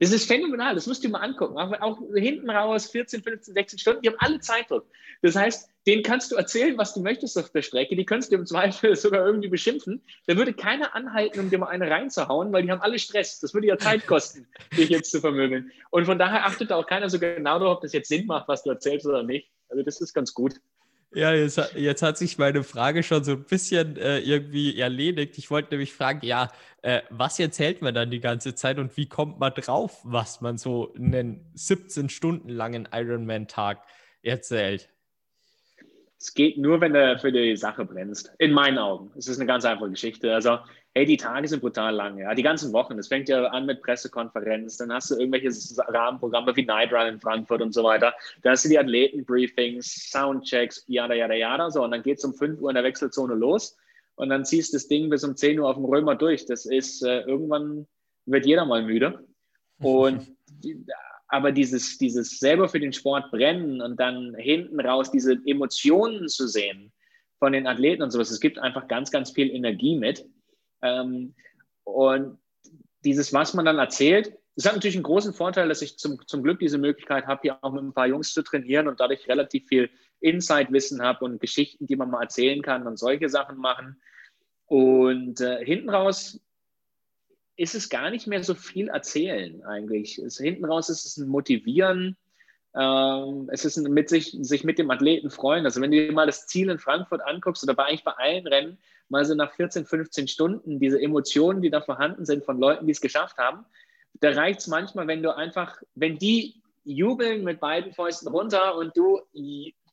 Das 0.00 0.12
ist 0.12 0.26
phänomenal, 0.26 0.76
das 0.76 0.86
musst 0.86 1.02
du 1.02 1.08
dir 1.08 1.12
mal 1.12 1.22
angucken. 1.22 1.58
Auch, 1.58 1.72
auch, 1.80 1.98
hinten 2.14 2.48
raus, 2.50 2.86
14, 2.86 3.22
15, 3.22 3.54
16 3.54 3.78
Stunden, 3.80 4.02
die 4.02 4.08
haben 4.08 4.16
alle 4.20 4.38
Zeitdruck. 4.38 4.86
Das 5.22 5.34
heißt, 5.34 5.68
denen 5.88 6.02
kannst 6.02 6.30
du 6.30 6.36
erzählen, 6.36 6.76
was 6.76 6.92
du 6.92 7.00
möchtest 7.00 7.38
auf 7.38 7.50
der 7.50 7.62
Strecke. 7.62 7.96
Die 7.96 8.04
könntest 8.04 8.30
du 8.30 8.36
im 8.36 8.44
Zweifel 8.44 8.94
sogar 8.96 9.26
irgendwie 9.26 9.48
beschimpfen. 9.48 10.02
Da 10.26 10.36
würde 10.36 10.52
keiner 10.52 10.94
anhalten, 10.94 11.40
um 11.40 11.50
dir 11.50 11.58
mal 11.58 11.68
eine 11.68 11.90
reinzuhauen, 11.90 12.52
weil 12.52 12.62
die 12.62 12.70
haben 12.70 12.82
alle 12.82 12.98
Stress. 12.98 13.40
Das 13.40 13.54
würde 13.54 13.68
ja 13.68 13.78
Zeit 13.78 14.06
kosten, 14.06 14.46
dich 14.76 14.90
jetzt 14.90 15.10
zu 15.10 15.20
vermöbeln. 15.20 15.72
Und 15.90 16.04
von 16.04 16.18
daher 16.18 16.44
achtet 16.44 16.72
auch 16.72 16.86
keiner 16.86 17.08
so 17.08 17.18
genau 17.18 17.58
darauf, 17.58 17.78
ob 17.78 17.82
das 17.82 17.94
jetzt 17.94 18.08
Sinn 18.08 18.26
macht, 18.26 18.48
was 18.48 18.62
du 18.64 18.70
erzählst 18.70 19.06
oder 19.06 19.22
nicht. 19.22 19.50
Also 19.70 19.82
das 19.82 20.00
ist 20.00 20.12
ganz 20.12 20.34
gut. 20.34 20.56
Ja, 21.14 21.32
jetzt, 21.32 21.58
jetzt, 21.74 22.02
hat 22.02 22.18
sich 22.18 22.36
meine 22.36 22.62
Frage 22.62 23.02
schon 23.02 23.24
so 23.24 23.32
ein 23.32 23.44
bisschen 23.44 23.96
äh, 23.96 24.18
irgendwie 24.18 24.78
erledigt. 24.78 25.38
Ich 25.38 25.50
wollte 25.50 25.70
nämlich 25.70 25.94
fragen, 25.94 26.20
ja, 26.22 26.52
äh, 26.82 27.00
was 27.08 27.38
erzählt 27.38 27.80
man 27.80 27.94
dann 27.94 28.10
die 28.10 28.20
ganze 28.20 28.54
Zeit 28.54 28.78
und 28.78 28.94
wie 28.98 29.08
kommt 29.08 29.38
man 29.38 29.54
drauf, 29.54 30.00
was 30.04 30.42
man 30.42 30.58
so 30.58 30.92
einen 30.92 31.50
17 31.54 32.10
Stunden 32.10 32.50
langen 32.50 32.86
Ironman-Tag 32.92 33.86
erzählt? 34.20 34.90
Es 36.20 36.34
geht 36.34 36.58
nur, 36.58 36.80
wenn 36.80 36.94
du 36.94 37.18
für 37.18 37.30
die 37.30 37.56
Sache 37.56 37.84
brennst. 37.84 38.32
In 38.38 38.52
meinen 38.52 38.78
Augen. 38.78 39.12
Es 39.16 39.28
ist 39.28 39.38
eine 39.38 39.46
ganz 39.46 39.64
einfache 39.64 39.90
Geschichte. 39.90 40.34
Also, 40.34 40.58
hey, 40.92 41.06
die 41.06 41.16
Tage 41.16 41.46
sind 41.46 41.60
brutal 41.60 41.94
lang. 41.94 42.18
Ja, 42.18 42.34
die 42.34 42.42
ganzen 42.42 42.72
Wochen. 42.72 42.98
Es 42.98 43.06
fängt 43.06 43.28
ja 43.28 43.46
an 43.46 43.66
mit 43.66 43.82
Pressekonferenz. 43.82 44.78
Dann 44.78 44.92
hast 44.92 45.12
du 45.12 45.16
irgendwelche 45.16 45.50
Rahmenprogramme 45.78 46.56
wie 46.56 46.64
Night 46.64 46.92
Run 46.92 47.06
in 47.06 47.20
Frankfurt 47.20 47.62
und 47.62 47.72
so 47.72 47.84
weiter. 47.84 48.12
Dann 48.42 48.52
hast 48.52 48.64
du 48.64 48.68
die 48.68 48.78
Athletenbriefings, 48.78 50.10
Soundchecks, 50.10 50.84
yada, 50.88 51.14
yada, 51.14 51.34
yada. 51.34 51.70
So, 51.70 51.84
und 51.84 51.92
dann 51.92 52.02
geht 52.02 52.18
es 52.18 52.24
um 52.24 52.34
5 52.34 52.60
Uhr 52.60 52.70
in 52.70 52.74
der 52.74 52.84
Wechselzone 52.84 53.34
los. 53.34 53.76
Und 54.16 54.30
dann 54.30 54.44
ziehst 54.44 54.72
du 54.72 54.76
das 54.76 54.88
Ding 54.88 55.10
bis 55.10 55.22
um 55.22 55.36
10 55.36 55.60
Uhr 55.60 55.68
auf 55.68 55.76
dem 55.76 55.84
Römer 55.84 56.16
durch. 56.16 56.46
Das 56.46 56.66
ist, 56.66 57.04
äh, 57.04 57.20
irgendwann 57.20 57.86
wird 58.26 58.44
jeder 58.44 58.64
mal 58.64 58.82
müde. 58.82 59.24
Und 59.80 60.26
aber 61.28 61.52
dieses, 61.52 61.98
dieses 61.98 62.38
selber 62.40 62.68
für 62.68 62.80
den 62.80 62.92
Sport 62.92 63.30
brennen 63.30 63.80
und 63.82 64.00
dann 64.00 64.34
hinten 64.34 64.80
raus 64.80 65.10
diese 65.10 65.38
Emotionen 65.44 66.28
zu 66.28 66.48
sehen 66.48 66.92
von 67.38 67.52
den 67.52 67.66
Athleten 67.66 68.02
und 68.02 68.10
sowas, 68.10 68.30
es 68.30 68.40
gibt 68.40 68.58
einfach 68.58 68.88
ganz, 68.88 69.10
ganz 69.10 69.30
viel 69.30 69.50
Energie 69.50 69.96
mit. 69.96 70.26
Ähm, 70.82 71.34
und 71.84 72.38
dieses, 73.04 73.32
was 73.32 73.54
man 73.54 73.64
dann 73.64 73.78
erzählt, 73.78 74.32
das 74.56 74.66
hat 74.66 74.74
natürlich 74.74 74.96
einen 74.96 75.04
großen 75.04 75.34
Vorteil, 75.34 75.68
dass 75.68 75.82
ich 75.82 75.98
zum, 75.98 76.18
zum 76.26 76.42
Glück 76.42 76.58
diese 76.58 76.78
Möglichkeit 76.78 77.26
habe, 77.26 77.42
hier 77.42 77.58
auch 77.62 77.72
mit 77.72 77.84
ein 77.84 77.92
paar 77.92 78.08
Jungs 78.08 78.32
zu 78.32 78.42
trainieren 78.42 78.88
und 78.88 78.98
dadurch 78.98 79.28
relativ 79.28 79.68
viel 79.68 79.88
Insight-Wissen 80.20 81.00
habe 81.00 81.24
und 81.24 81.40
Geschichten, 81.40 81.86
die 81.86 81.94
man 81.94 82.10
mal 82.10 82.22
erzählen 82.22 82.60
kann 82.60 82.86
und 82.86 82.98
solche 82.98 83.28
Sachen 83.28 83.58
machen. 83.58 84.00
Und 84.66 85.40
äh, 85.40 85.64
hinten 85.64 85.90
raus 85.90 86.40
ist 87.58 87.74
es 87.74 87.88
gar 87.88 88.10
nicht 88.10 88.26
mehr 88.26 88.42
so 88.42 88.54
viel 88.54 88.88
erzählen 88.88 89.62
eigentlich. 89.64 90.16
Es, 90.18 90.38
hinten 90.38 90.64
raus 90.64 90.88
ist 90.88 91.04
es 91.04 91.16
ein 91.16 91.28
Motivieren, 91.28 92.16
ähm, 92.74 93.50
es 93.52 93.64
ist 93.64 93.76
ein 93.76 93.92
mit 93.92 94.08
sich, 94.08 94.36
sich 94.40 94.62
mit 94.62 94.78
dem 94.78 94.90
Athleten 94.92 95.28
freuen. 95.28 95.64
Also 95.64 95.80
wenn 95.80 95.90
du 95.90 96.06
dir 96.06 96.12
mal 96.12 96.26
das 96.26 96.46
Ziel 96.46 96.70
in 96.70 96.78
Frankfurt 96.78 97.20
anguckst 97.26 97.64
oder 97.64 97.74
bei 97.74 97.84
eigentlich 97.84 98.04
bei 98.04 98.12
allen 98.12 98.46
Rennen, 98.46 98.78
mal 99.08 99.24
so 99.24 99.34
nach 99.34 99.52
14, 99.52 99.86
15 99.86 100.28
Stunden, 100.28 100.78
diese 100.78 101.02
Emotionen, 101.02 101.60
die 101.60 101.70
da 101.70 101.80
vorhanden 101.80 102.24
sind 102.24 102.44
von 102.44 102.60
Leuten, 102.60 102.86
die 102.86 102.92
es 102.92 103.00
geschafft 103.00 103.38
haben, 103.38 103.64
da 104.20 104.30
reicht 104.30 104.60
es 104.60 104.68
manchmal, 104.68 105.08
wenn 105.08 105.22
du 105.22 105.34
einfach, 105.34 105.82
wenn 105.96 106.16
die 106.16 106.62
jubeln 106.84 107.42
mit 107.42 107.58
beiden 107.58 107.92
Fäusten 107.92 108.28
runter 108.28 108.76
und 108.76 108.96
du 108.96 109.20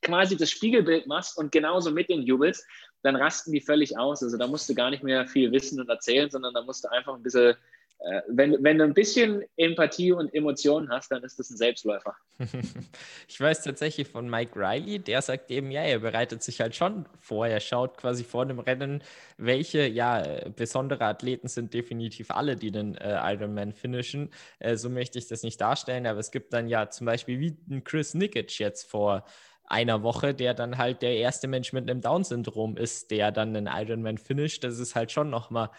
quasi 0.04 0.38
das 0.38 0.52
Spiegelbild 0.52 1.08
machst 1.08 1.38
und 1.38 1.52
genauso 1.52 1.90
mit 1.90 2.10
den 2.10 2.22
jubelst, 2.22 2.66
dann 3.06 3.16
rasten 3.16 3.52
die 3.52 3.62
völlig 3.62 3.98
aus. 3.98 4.24
Also 4.24 4.38
da 4.38 4.48
musst 4.48 4.68
du 4.68 4.74
gar 4.74 4.90
nicht 4.90 5.04
mehr 5.04 5.28
viel 5.28 5.52
wissen 5.52 5.80
und 5.80 5.90
erzählen, 5.90 6.30
sondern 6.30 6.54
da 6.54 6.64
musst 6.64 6.84
du 6.84 6.92
einfach 6.92 7.14
ein 7.14 7.22
bisschen, 7.22 7.56
äh, 8.00 8.22
wenn, 8.28 8.64
wenn 8.64 8.80
du 8.80 8.84
ein 8.84 8.96
bisschen 8.96 9.44
Empathie 9.58 10.12
und 10.12 10.34
Emotionen 10.34 10.90
hast, 10.90 11.12
dann 11.12 11.24
ist 11.24 11.38
das 11.38 11.52
ein 11.52 11.58
Selbstläufer. 11.58 12.16
ich 13.28 13.40
weiß 13.40 13.62
tatsächlich 13.62 14.08
von 14.08 14.28
Mike 14.28 14.60
Riley, 14.60 14.98
der 14.98 15.22
sagt 15.22 15.52
eben, 15.52 15.70
ja, 15.70 15.84
er 15.84 16.00
bereitet 16.00 16.42
sich 16.42 16.60
halt 16.62 16.76
schon 16.76 17.06
vor. 17.20 17.46
Er 17.46 17.60
schaut 17.60 17.98
quasi 17.98 18.24
vor 18.24 18.48
dem 18.48 18.58
Rennen, 18.58 19.04
welche, 19.38 19.86
ja, 19.86 20.50
besondere 20.56 21.06
Athleten 21.06 21.48
sind 21.48 21.76
definitiv 21.76 22.32
alle, 22.32 22.56
die 22.56 22.72
den 22.72 22.96
äh, 22.96 23.20
Ironman 23.34 23.72
finishen. 23.72 24.32
Äh, 24.58 24.78
so 24.78 24.90
möchte 24.90 25.20
ich 25.20 25.28
das 25.28 25.44
nicht 25.44 25.62
darstellen, 25.62 26.08
aber 26.08 26.20
es 26.20 26.32
gibt 26.32 26.54
dann 26.54 26.68
ja 26.68 26.90
zum 26.90 27.06
Beispiel 27.06 27.40
wie 27.40 27.82
Chris 27.82 28.16
Nikic 28.16 28.58
jetzt 28.58 28.90
vor 28.90 29.24
einer 29.68 30.04
Woche, 30.04 30.34
der 30.34 30.54
dann 30.54 30.78
halt 30.78 31.02
der 31.02 31.16
erste 31.18 31.48
Mensch 31.48 31.74
mit 31.74 31.90
einem 31.90 32.02
Down-Syndrom 32.02 32.78
ist, 32.78 33.12
der 33.12 33.32
dann 33.32 33.56
einen 33.56 33.68
Ironman 33.68 34.18
finisht. 34.18 34.64
Das 34.64 34.80
ist 34.80 34.96
halt 34.96 35.12
schon 35.12 35.30
nochmal, 35.30 35.72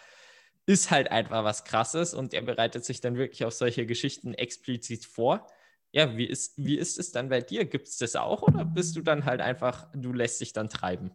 ist 0.67 0.91
halt 0.91 1.11
einfach 1.11 1.45
was 1.45 1.65
Krasses 1.65 2.15
und 2.15 2.35
er 2.35 2.43
bereitet 2.43 2.85
sich 2.85 3.01
dann 3.01 3.17
wirklich 3.17 3.45
auf 3.45 3.53
solche 3.53 3.87
Geschichten 3.87 4.35
explizit 4.35 5.05
vor. 5.05 5.47
Ja, 5.93 6.17
wie 6.17 6.27
ist, 6.27 6.55
wie 6.57 6.77
ist 6.77 6.99
es 6.99 7.13
dann 7.13 7.29
bei 7.29 7.41
dir? 7.41 7.65
Gibt 7.65 7.89
es 7.89 7.99
das 7.99 8.17
auch 8.17 8.43
oder 8.43 8.65
bist 8.65 8.97
du 8.97 9.03
dann 9.03 9.25
halt 9.25 9.41
einfach, 9.41 9.89
du 9.95 10.13
lässt 10.13 10.41
dich 10.41 10.53
dann 10.53 10.69
treiben? 10.69 11.13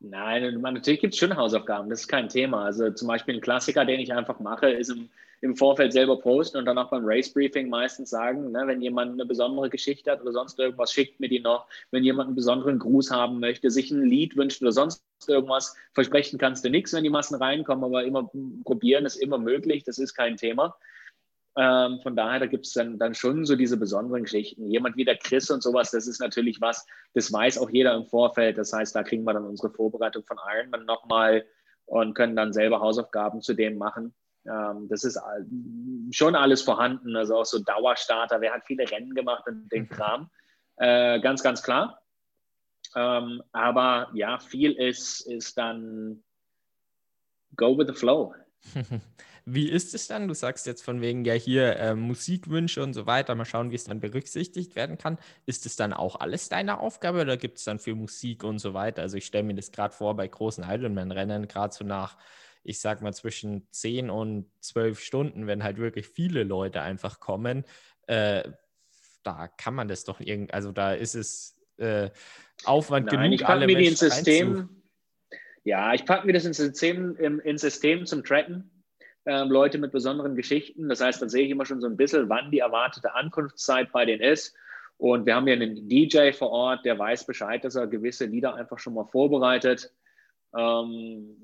Nein, 0.00 0.60
natürlich 0.60 1.00
gibt 1.00 1.14
es 1.14 1.18
schon 1.18 1.36
Hausaufgaben, 1.36 1.88
das 1.88 2.00
ist 2.02 2.08
kein 2.08 2.28
Thema. 2.28 2.64
Also 2.64 2.90
zum 2.90 3.08
Beispiel 3.08 3.34
ein 3.34 3.40
Klassiker, 3.40 3.84
den 3.84 4.00
ich 4.00 4.12
einfach 4.12 4.40
mache, 4.40 4.70
ist 4.70 4.90
im, 4.90 5.08
im 5.40 5.56
Vorfeld 5.56 5.92
selber 5.92 6.18
posten 6.18 6.58
und 6.58 6.66
dann 6.66 6.76
auch 6.76 6.90
beim 6.90 7.04
Race 7.04 7.32
Briefing 7.32 7.70
meistens 7.70 8.10
sagen, 8.10 8.52
ne, 8.52 8.64
wenn 8.66 8.82
jemand 8.82 9.12
eine 9.12 9.24
besondere 9.24 9.70
Geschichte 9.70 10.10
hat 10.10 10.20
oder 10.20 10.32
sonst 10.32 10.58
irgendwas, 10.58 10.92
schickt 10.92 11.18
mir 11.18 11.28
die 11.28 11.40
noch. 11.40 11.66
Wenn 11.90 12.04
jemand 12.04 12.28
einen 12.28 12.36
besonderen 12.36 12.78
Gruß 12.78 13.10
haben 13.10 13.40
möchte, 13.40 13.70
sich 13.70 13.90
ein 13.90 14.02
Lied 14.02 14.36
wünscht 14.36 14.60
oder 14.60 14.72
sonst 14.72 15.02
irgendwas, 15.26 15.74
versprechen 15.92 16.38
kannst 16.38 16.64
du 16.64 16.70
nichts, 16.70 16.92
wenn 16.92 17.04
die 17.04 17.10
Massen 17.10 17.36
reinkommen, 17.36 17.84
aber 17.84 18.04
immer 18.04 18.30
probieren 18.64 19.06
ist 19.06 19.16
immer 19.16 19.38
möglich, 19.38 19.84
das 19.84 19.98
ist 19.98 20.14
kein 20.14 20.36
Thema. 20.36 20.76
Ähm, 21.58 22.00
von 22.02 22.14
daher, 22.14 22.40
da 22.40 22.46
gibt 22.46 22.66
es 22.66 22.74
dann, 22.74 22.98
dann 22.98 23.14
schon 23.14 23.46
so 23.46 23.56
diese 23.56 23.78
besonderen 23.78 24.24
Geschichten. 24.24 24.66
Jemand 24.66 24.96
wie 24.96 25.06
der 25.06 25.16
Chris 25.16 25.50
und 25.50 25.62
sowas, 25.62 25.90
das 25.90 26.06
ist 26.06 26.20
natürlich 26.20 26.60
was, 26.60 26.86
das 27.14 27.32
weiß 27.32 27.58
auch 27.58 27.70
jeder 27.70 27.94
im 27.94 28.04
Vorfeld. 28.04 28.58
Das 28.58 28.72
heißt, 28.72 28.94
da 28.94 29.02
kriegen 29.02 29.24
wir 29.24 29.32
dann 29.32 29.46
unsere 29.46 29.70
Vorbereitung 29.70 30.22
von 30.24 30.36
Ironman 30.54 30.84
nochmal 30.84 31.46
und 31.86 32.14
können 32.14 32.36
dann 32.36 32.52
selber 32.52 32.80
Hausaufgaben 32.80 33.40
zu 33.40 33.54
dem 33.54 33.78
machen. 33.78 34.14
Ähm, 34.44 34.86
das 34.88 35.04
ist 35.04 35.18
schon 36.10 36.34
alles 36.34 36.60
vorhanden. 36.60 37.16
Also 37.16 37.36
auch 37.36 37.46
so 37.46 37.58
Dauerstarter. 37.58 38.40
Wer 38.42 38.52
hat 38.52 38.66
viele 38.66 38.90
Rennen 38.90 39.14
gemacht 39.14 39.44
und 39.46 39.70
den 39.72 39.88
Kram? 39.88 40.30
Äh, 40.76 41.20
ganz, 41.20 41.42
ganz 41.42 41.62
klar. 41.62 42.02
Ähm, 42.94 43.42
aber 43.52 44.10
ja, 44.14 44.38
viel 44.38 44.72
ist, 44.72 45.20
ist 45.22 45.56
dann 45.56 46.22
go 47.56 47.76
with 47.78 47.86
the 47.88 47.94
flow. 47.94 48.34
Wie 49.48 49.68
ist 49.68 49.94
es 49.94 50.08
dann? 50.08 50.26
Du 50.26 50.34
sagst 50.34 50.66
jetzt 50.66 50.82
von 50.82 51.00
wegen 51.00 51.24
ja 51.24 51.34
hier 51.34 51.76
äh, 51.76 51.94
Musikwünsche 51.94 52.82
und 52.82 52.94
so 52.94 53.06
weiter. 53.06 53.36
Mal 53.36 53.44
schauen, 53.44 53.70
wie 53.70 53.76
es 53.76 53.84
dann 53.84 54.00
berücksichtigt 54.00 54.74
werden 54.74 54.98
kann. 54.98 55.18
Ist 55.46 55.66
es 55.66 55.76
dann 55.76 55.92
auch 55.92 56.18
alles 56.18 56.48
deine 56.48 56.80
Aufgabe 56.80 57.20
oder 57.20 57.36
gibt 57.36 57.58
es 57.58 57.64
dann 57.64 57.78
für 57.78 57.94
Musik 57.94 58.42
und 58.42 58.58
so 58.58 58.74
weiter? 58.74 59.02
Also 59.02 59.16
ich 59.16 59.24
stelle 59.24 59.44
mir 59.44 59.54
das 59.54 59.70
gerade 59.70 59.94
vor 59.94 60.16
bei 60.16 60.26
großen 60.26 60.64
Ironman-Rennen, 60.68 61.46
gerade 61.46 61.72
so 61.72 61.84
nach, 61.84 62.18
ich 62.64 62.80
sag 62.80 63.02
mal, 63.02 63.14
zwischen 63.14 63.68
10 63.70 64.10
und 64.10 64.46
12 64.62 64.98
Stunden, 64.98 65.46
wenn 65.46 65.62
halt 65.62 65.76
wirklich 65.76 66.08
viele 66.08 66.42
Leute 66.42 66.82
einfach 66.82 67.20
kommen, 67.20 67.64
äh, 68.08 68.50
da 69.22 69.46
kann 69.46 69.74
man 69.74 69.86
das 69.86 70.02
doch 70.02 70.18
irgendwie, 70.18 70.52
also 70.52 70.72
da 70.72 70.92
ist 70.92 71.14
es 71.14 71.56
äh, 71.76 72.10
Aufwand 72.64 73.06
Nein, 73.06 73.30
genug, 73.30 73.40
ich 73.40 73.46
alle 73.46 73.66
mir 73.66 73.74
Menschen 73.74 73.96
System, 73.96 74.82
Ja, 75.62 75.94
ich 75.94 76.04
packe 76.04 76.26
mir 76.26 76.32
das 76.32 76.44
ins 76.44 76.56
System, 76.56 77.14
im, 77.16 77.38
ins 77.38 77.60
System 77.60 78.06
zum 78.06 78.24
Tracken 78.24 78.72
ähm, 79.26 79.50
Leute 79.50 79.78
mit 79.78 79.92
besonderen 79.92 80.36
Geschichten. 80.36 80.88
Das 80.88 81.00
heißt, 81.00 81.20
dann 81.20 81.28
sehe 81.28 81.44
ich 81.44 81.50
immer 81.50 81.66
schon 81.66 81.80
so 81.80 81.86
ein 81.86 81.96
bisschen, 81.96 82.28
wann 82.28 82.50
die 82.50 82.60
erwartete 82.60 83.14
Ankunftszeit 83.14 83.92
bei 83.92 84.04
denen 84.04 84.22
ist. 84.22 84.54
Und 84.98 85.26
wir 85.26 85.34
haben 85.34 85.46
ja 85.46 85.54
einen 85.54 85.88
DJ 85.88 86.32
vor 86.32 86.50
Ort, 86.50 86.84
der 86.84 86.98
weiß 86.98 87.26
Bescheid, 87.26 87.62
dass 87.64 87.74
er 87.74 87.86
gewisse 87.86 88.24
Lieder 88.24 88.54
einfach 88.54 88.78
schon 88.78 88.94
mal 88.94 89.04
vorbereitet. 89.04 89.92
Ähm, 90.56 91.36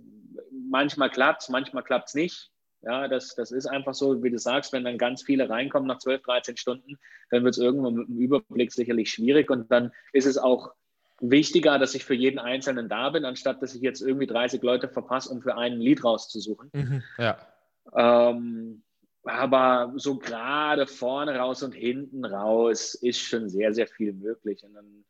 manchmal 0.70 1.10
klappt 1.10 1.42
es, 1.42 1.48
manchmal 1.48 1.82
klappt 1.82 2.08
es 2.08 2.14
nicht. 2.14 2.50
Ja, 2.82 3.06
das, 3.06 3.34
das 3.34 3.52
ist 3.52 3.66
einfach 3.66 3.94
so, 3.94 4.22
wie 4.24 4.30
du 4.30 4.38
sagst, 4.38 4.72
wenn 4.72 4.84
dann 4.84 4.98
ganz 4.98 5.22
viele 5.22 5.48
reinkommen 5.48 5.86
nach 5.86 5.98
12, 5.98 6.22
13 6.22 6.56
Stunden, 6.56 6.98
dann 7.30 7.44
wird 7.44 7.54
es 7.54 7.62
irgendwann 7.62 7.94
mit 7.94 8.08
dem 8.08 8.18
Überblick 8.18 8.72
sicherlich 8.72 9.10
schwierig 9.10 9.50
und 9.50 9.70
dann 9.70 9.92
ist 10.12 10.26
es 10.26 10.36
auch 10.36 10.72
wichtiger, 11.20 11.78
dass 11.78 11.94
ich 11.94 12.04
für 12.04 12.14
jeden 12.14 12.40
Einzelnen 12.40 12.88
da 12.88 13.10
bin, 13.10 13.24
anstatt 13.24 13.62
dass 13.62 13.76
ich 13.76 13.82
jetzt 13.82 14.00
irgendwie 14.00 14.26
30 14.26 14.62
Leute 14.62 14.88
verpasse, 14.88 15.30
um 15.30 15.42
für 15.42 15.56
einen 15.56 15.80
Lied 15.80 16.02
rauszusuchen. 16.02 16.70
Mhm, 16.72 17.02
ja. 17.18 17.38
Ähm, 17.94 18.82
aber 19.24 19.92
so 19.96 20.18
gerade 20.18 20.86
vorne 20.86 21.36
raus 21.36 21.62
und 21.62 21.72
hinten 21.72 22.24
raus 22.24 22.94
ist 22.94 23.20
schon 23.20 23.48
sehr, 23.48 23.72
sehr 23.72 23.86
viel 23.86 24.12
möglich. 24.12 24.64
Und 24.64 24.74
dann 24.74 25.04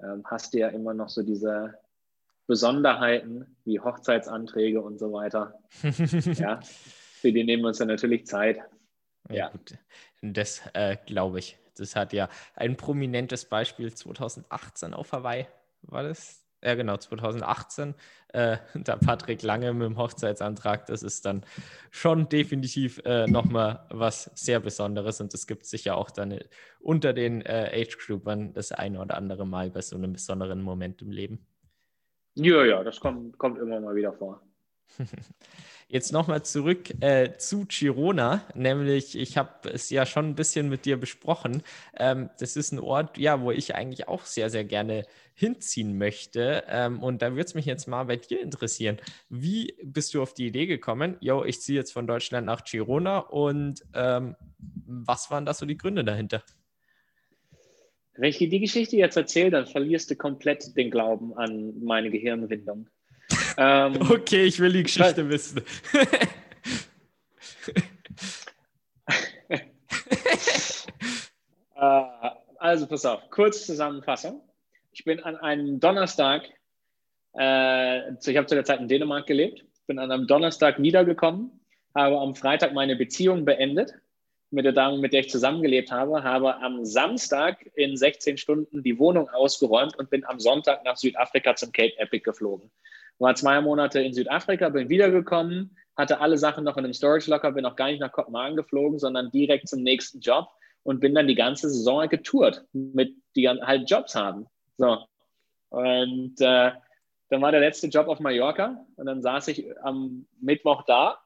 ähm, 0.00 0.22
hast 0.24 0.54
du 0.54 0.58
ja 0.58 0.68
immer 0.68 0.94
noch 0.94 1.08
so 1.08 1.22
diese 1.22 1.78
Besonderheiten 2.46 3.56
wie 3.64 3.80
Hochzeitsanträge 3.80 4.80
und 4.80 4.98
so 4.98 5.12
weiter. 5.12 5.58
ja, 5.82 6.60
für 6.62 7.32
die 7.32 7.44
nehmen 7.44 7.62
wir 7.62 7.68
uns 7.68 7.78
dann 7.78 7.88
natürlich 7.88 8.26
Zeit. 8.26 8.58
Ja, 9.28 9.34
ja. 9.34 9.48
gut. 9.50 9.78
Das 10.22 10.62
äh, 10.74 10.96
glaube 11.06 11.38
ich. 11.38 11.58
Das 11.76 11.96
hat 11.96 12.12
ja 12.12 12.28
ein 12.54 12.76
prominentes 12.76 13.46
Beispiel 13.46 13.92
2018 13.92 14.94
auf 14.94 15.12
Hawaii. 15.12 15.46
War 15.82 16.04
das 16.04 16.43
ja 16.64 16.74
genau, 16.74 16.96
2018, 16.96 17.94
äh, 18.28 18.56
der 18.74 18.96
Patrick 18.96 19.42
Lange 19.42 19.72
mit 19.72 19.86
dem 19.86 19.98
Hochzeitsantrag, 19.98 20.86
das 20.86 21.02
ist 21.02 21.24
dann 21.24 21.44
schon 21.90 22.28
definitiv 22.28 23.00
äh, 23.04 23.26
nochmal 23.26 23.86
was 23.90 24.30
sehr 24.34 24.60
Besonderes 24.60 25.20
und 25.20 25.32
es 25.34 25.46
gibt 25.46 25.66
sicher 25.66 25.96
auch 25.96 26.10
dann 26.10 26.38
unter 26.80 27.12
den 27.12 27.42
äh, 27.42 27.70
Age-Groupern 27.72 28.52
das 28.52 28.72
eine 28.72 29.00
oder 29.00 29.16
andere 29.16 29.46
Mal 29.46 29.70
bei 29.70 29.82
so 29.82 29.96
einem 29.96 30.12
besonderen 30.12 30.62
Moment 30.62 31.02
im 31.02 31.10
Leben. 31.10 31.46
Ja, 32.34 32.64
ja, 32.64 32.82
das 32.82 32.98
kommt, 32.98 33.38
kommt 33.38 33.58
immer 33.58 33.80
mal 33.80 33.94
wieder 33.94 34.12
vor. 34.12 34.42
Jetzt 35.88 36.12
nochmal 36.12 36.42
zurück 36.44 36.90
äh, 37.02 37.36
zu 37.36 37.66
Girona, 37.66 38.42
nämlich 38.54 39.16
ich 39.16 39.36
habe 39.36 39.68
es 39.70 39.90
ja 39.90 40.06
schon 40.06 40.30
ein 40.30 40.34
bisschen 40.34 40.68
mit 40.68 40.86
dir 40.86 40.96
besprochen. 40.96 41.62
Ähm, 41.96 42.30
das 42.38 42.56
ist 42.56 42.72
ein 42.72 42.78
Ort, 42.78 43.18
ja, 43.18 43.40
wo 43.40 43.50
ich 43.50 43.74
eigentlich 43.74 44.08
auch 44.08 44.24
sehr, 44.24 44.50
sehr 44.50 44.64
gerne 44.64 45.04
hinziehen 45.34 45.98
möchte. 45.98 46.64
Ähm, 46.68 47.02
und 47.02 47.22
da 47.22 47.32
würde 47.32 47.44
es 47.44 47.54
mich 47.54 47.66
jetzt 47.66 47.86
mal 47.86 48.04
bei 48.04 48.16
dir 48.16 48.40
interessieren. 48.40 48.98
Wie 49.28 49.76
bist 49.82 50.14
du 50.14 50.22
auf 50.22 50.32
die 50.32 50.46
Idee 50.46 50.66
gekommen? 50.66 51.16
Jo, 51.20 51.44
ich 51.44 51.60
ziehe 51.60 51.78
jetzt 51.78 51.92
von 51.92 52.06
Deutschland 52.06 52.46
nach 52.46 52.64
Girona 52.64 53.18
und 53.18 53.84
ähm, 53.94 54.36
was 54.58 55.30
waren 55.30 55.44
da 55.44 55.54
so 55.54 55.66
die 55.66 55.76
Gründe 55.76 56.04
dahinter? 56.04 56.42
Wenn 58.16 58.30
ich 58.30 58.38
dir 58.38 58.48
die 58.48 58.60
Geschichte 58.60 58.96
jetzt 58.96 59.16
erzähle, 59.16 59.50
dann 59.50 59.66
verlierst 59.66 60.10
du 60.10 60.16
komplett 60.16 60.76
den 60.76 60.90
Glauben 60.90 61.36
an 61.36 61.82
meine 61.82 62.10
Gehirnwindung. 62.10 62.88
Ähm, 63.56 63.98
okay, 64.10 64.44
ich 64.44 64.58
will 64.58 64.72
die 64.72 64.82
Geschichte 64.82 65.28
wissen. 65.28 65.62
Äh, 71.76 72.02
also 72.58 72.86
pass 72.86 73.04
auf, 73.04 73.28
kurz 73.30 73.66
Zusammenfassung. 73.66 74.40
Ich 74.92 75.04
bin 75.04 75.20
an 75.20 75.36
einem 75.36 75.80
Donnerstag, 75.80 76.44
äh, 77.36 78.12
ich 78.12 78.36
habe 78.36 78.46
zu 78.46 78.54
der 78.54 78.64
Zeit 78.64 78.80
in 78.80 78.88
Dänemark 78.88 79.26
gelebt, 79.26 79.64
bin 79.86 79.98
an 79.98 80.10
einem 80.10 80.26
Donnerstag 80.26 80.80
wiedergekommen, 80.80 81.50
habe 81.94 82.18
am 82.18 82.34
Freitag 82.34 82.72
meine 82.72 82.96
Beziehung 82.96 83.44
beendet 83.44 83.92
mit 84.54 84.64
der 84.64 84.72
Dame, 84.72 84.98
mit 84.98 85.12
der 85.12 85.20
ich 85.20 85.30
zusammengelebt 85.30 85.90
habe, 85.90 86.22
habe 86.22 86.56
am 86.62 86.84
Samstag 86.84 87.70
in 87.74 87.96
16 87.96 88.38
Stunden 88.38 88.82
die 88.82 88.98
Wohnung 88.98 89.28
ausgeräumt 89.28 89.98
und 89.98 90.10
bin 90.10 90.24
am 90.24 90.40
Sonntag 90.40 90.84
nach 90.84 90.96
Südafrika 90.96 91.56
zum 91.56 91.72
Cape 91.72 91.98
Epic 91.98 92.24
geflogen. 92.24 92.70
War 93.18 93.34
zwei 93.34 93.60
Monate 93.60 94.00
in 94.00 94.12
Südafrika, 94.12 94.68
bin 94.68 94.88
wiedergekommen, 94.88 95.76
hatte 95.96 96.20
alle 96.20 96.38
Sachen 96.38 96.64
noch 96.64 96.76
in 96.76 96.84
einem 96.84 96.94
Storage 96.94 97.30
Locker, 97.30 97.52
bin 97.52 97.66
auch 97.66 97.76
gar 97.76 97.88
nicht 97.88 98.00
nach 98.00 98.12
Kopenhagen 98.12 98.56
geflogen, 98.56 98.98
sondern 98.98 99.30
direkt 99.30 99.68
zum 99.68 99.82
nächsten 99.82 100.20
Job 100.20 100.48
und 100.82 101.00
bin 101.00 101.14
dann 101.14 101.28
die 101.28 101.34
ganze 101.34 101.68
Saison 101.68 102.08
getourt, 102.08 102.64
mit 102.72 103.14
die 103.36 103.48
halt 103.48 103.90
Jobs 103.90 104.14
haben. 104.14 104.46
So. 104.76 104.98
Und 105.70 106.40
äh, 106.40 106.72
dann 107.30 107.42
war 107.42 107.50
der 107.50 107.60
letzte 107.60 107.88
Job 107.88 108.06
auf 108.06 108.20
Mallorca 108.20 108.84
und 108.96 109.06
dann 109.06 109.22
saß 109.22 109.48
ich 109.48 109.64
am 109.82 110.26
Mittwoch 110.40 110.82
da 110.86 111.18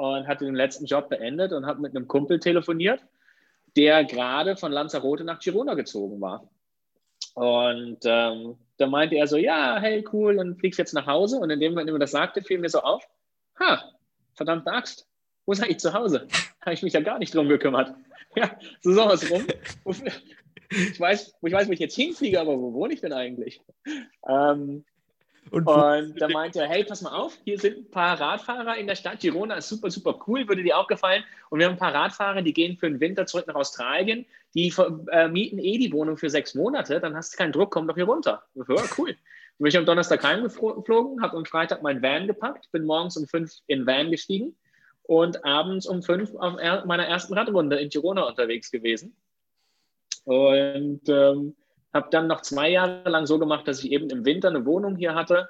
und 0.00 0.26
hatte 0.26 0.46
den 0.46 0.54
letzten 0.54 0.86
Job 0.86 1.10
beendet 1.10 1.52
und 1.52 1.66
habe 1.66 1.82
mit 1.82 1.94
einem 1.94 2.08
Kumpel 2.08 2.40
telefoniert, 2.40 3.00
der 3.76 4.04
gerade 4.04 4.56
von 4.56 4.72
Lanzarote 4.72 5.24
nach 5.24 5.40
Girona 5.40 5.74
gezogen 5.74 6.20
war. 6.22 6.48
Und 7.34 7.98
ähm, 8.04 8.56
da 8.78 8.86
meinte 8.86 9.16
er 9.16 9.26
so, 9.26 9.36
ja, 9.36 9.78
hey, 9.78 10.02
cool, 10.12 10.36
dann 10.36 10.56
fliegst 10.56 10.78
jetzt 10.78 10.94
nach 10.94 11.06
Hause. 11.06 11.36
Und 11.36 11.50
in 11.50 11.60
dem 11.60 11.72
Moment, 11.72 11.88
wenn 11.88 11.96
er 11.96 12.00
das 12.00 12.12
sagte, 12.12 12.42
fiel 12.42 12.58
mir 12.58 12.70
so 12.70 12.80
auf, 12.80 13.06
ha, 13.58 13.84
verdammte 14.32 14.72
Axt, 14.72 15.06
wo 15.44 15.52
ist 15.52 15.62
eigentlich 15.62 15.80
zu 15.80 15.92
Hause? 15.92 16.26
Habe 16.62 16.72
ich 16.72 16.82
mich 16.82 16.94
ja 16.94 17.00
gar 17.00 17.18
nicht 17.18 17.34
drum 17.34 17.48
gekümmert. 17.48 17.94
Ja, 18.36 18.56
so 18.80 18.92
sowas 18.92 19.28
rum. 19.28 19.44
Ich 20.70 21.00
weiß, 21.00 21.34
ich 21.42 21.52
weiß, 21.52 21.66
wo 21.66 21.72
ich 21.72 21.80
jetzt 21.80 21.96
hinfliege, 21.96 22.40
aber 22.40 22.56
wo 22.56 22.72
wohne 22.74 22.94
ich 22.94 23.00
denn 23.00 23.12
eigentlich? 23.12 23.60
Ähm, 24.28 24.84
und, 25.50 25.66
und 25.66 26.20
da 26.20 26.28
meinte 26.28 26.60
er, 26.60 26.68
hey, 26.68 26.84
pass 26.84 27.02
mal 27.02 27.10
auf, 27.10 27.36
hier 27.44 27.58
sind 27.58 27.78
ein 27.78 27.90
paar 27.90 28.20
Radfahrer 28.20 28.76
in 28.76 28.86
der 28.86 28.94
Stadt. 28.94 29.20
Girona 29.20 29.56
ist 29.56 29.68
super, 29.68 29.90
super 29.90 30.18
cool, 30.26 30.46
würde 30.46 30.62
dir 30.62 30.78
auch 30.78 30.86
gefallen. 30.86 31.24
Und 31.48 31.58
wir 31.58 31.66
haben 31.66 31.72
ein 31.72 31.78
paar 31.78 31.94
Radfahrer, 31.94 32.42
die 32.42 32.52
gehen 32.52 32.76
für 32.76 32.88
den 32.88 33.00
Winter 33.00 33.26
zurück 33.26 33.46
nach 33.48 33.56
Australien. 33.56 34.26
Die 34.54 34.72
äh, 35.10 35.28
mieten 35.28 35.58
eh 35.58 35.78
die 35.78 35.92
Wohnung 35.92 36.16
für 36.16 36.30
sechs 36.30 36.54
Monate, 36.54 37.00
dann 37.00 37.16
hast 37.16 37.32
du 37.32 37.36
keinen 37.36 37.52
Druck, 37.52 37.72
komm 37.72 37.88
doch 37.88 37.96
hier 37.96 38.04
runter. 38.04 38.44
Ja, 38.54 38.64
cool. 38.98 39.08
Dann 39.08 39.16
bin 39.58 39.66
ich 39.66 39.76
am 39.76 39.86
Donnerstag 39.86 40.22
heimgeflogen, 40.22 41.20
habe 41.20 41.36
am 41.36 41.44
Freitag 41.44 41.82
mein 41.82 42.00
Van 42.02 42.26
gepackt, 42.26 42.70
bin 42.70 42.84
morgens 42.84 43.16
um 43.16 43.26
fünf 43.26 43.52
in 43.66 43.86
Van 43.86 44.10
gestiegen 44.10 44.56
und 45.02 45.44
abends 45.44 45.86
um 45.86 46.02
fünf 46.02 46.34
auf 46.36 46.58
er 46.60 46.86
meiner 46.86 47.06
ersten 47.06 47.34
Radrunde 47.34 47.76
in 47.76 47.88
Girona 47.88 48.22
unterwegs 48.22 48.70
gewesen. 48.70 49.16
Und 50.24 51.08
ähm, 51.08 51.56
habe 51.92 52.08
dann 52.10 52.26
noch 52.26 52.42
zwei 52.42 52.70
Jahre 52.70 53.08
lang 53.08 53.26
so 53.26 53.38
gemacht, 53.38 53.66
dass 53.66 53.82
ich 53.82 53.90
eben 53.90 54.10
im 54.10 54.24
Winter 54.24 54.48
eine 54.48 54.64
Wohnung 54.66 54.96
hier 54.96 55.14
hatte 55.14 55.48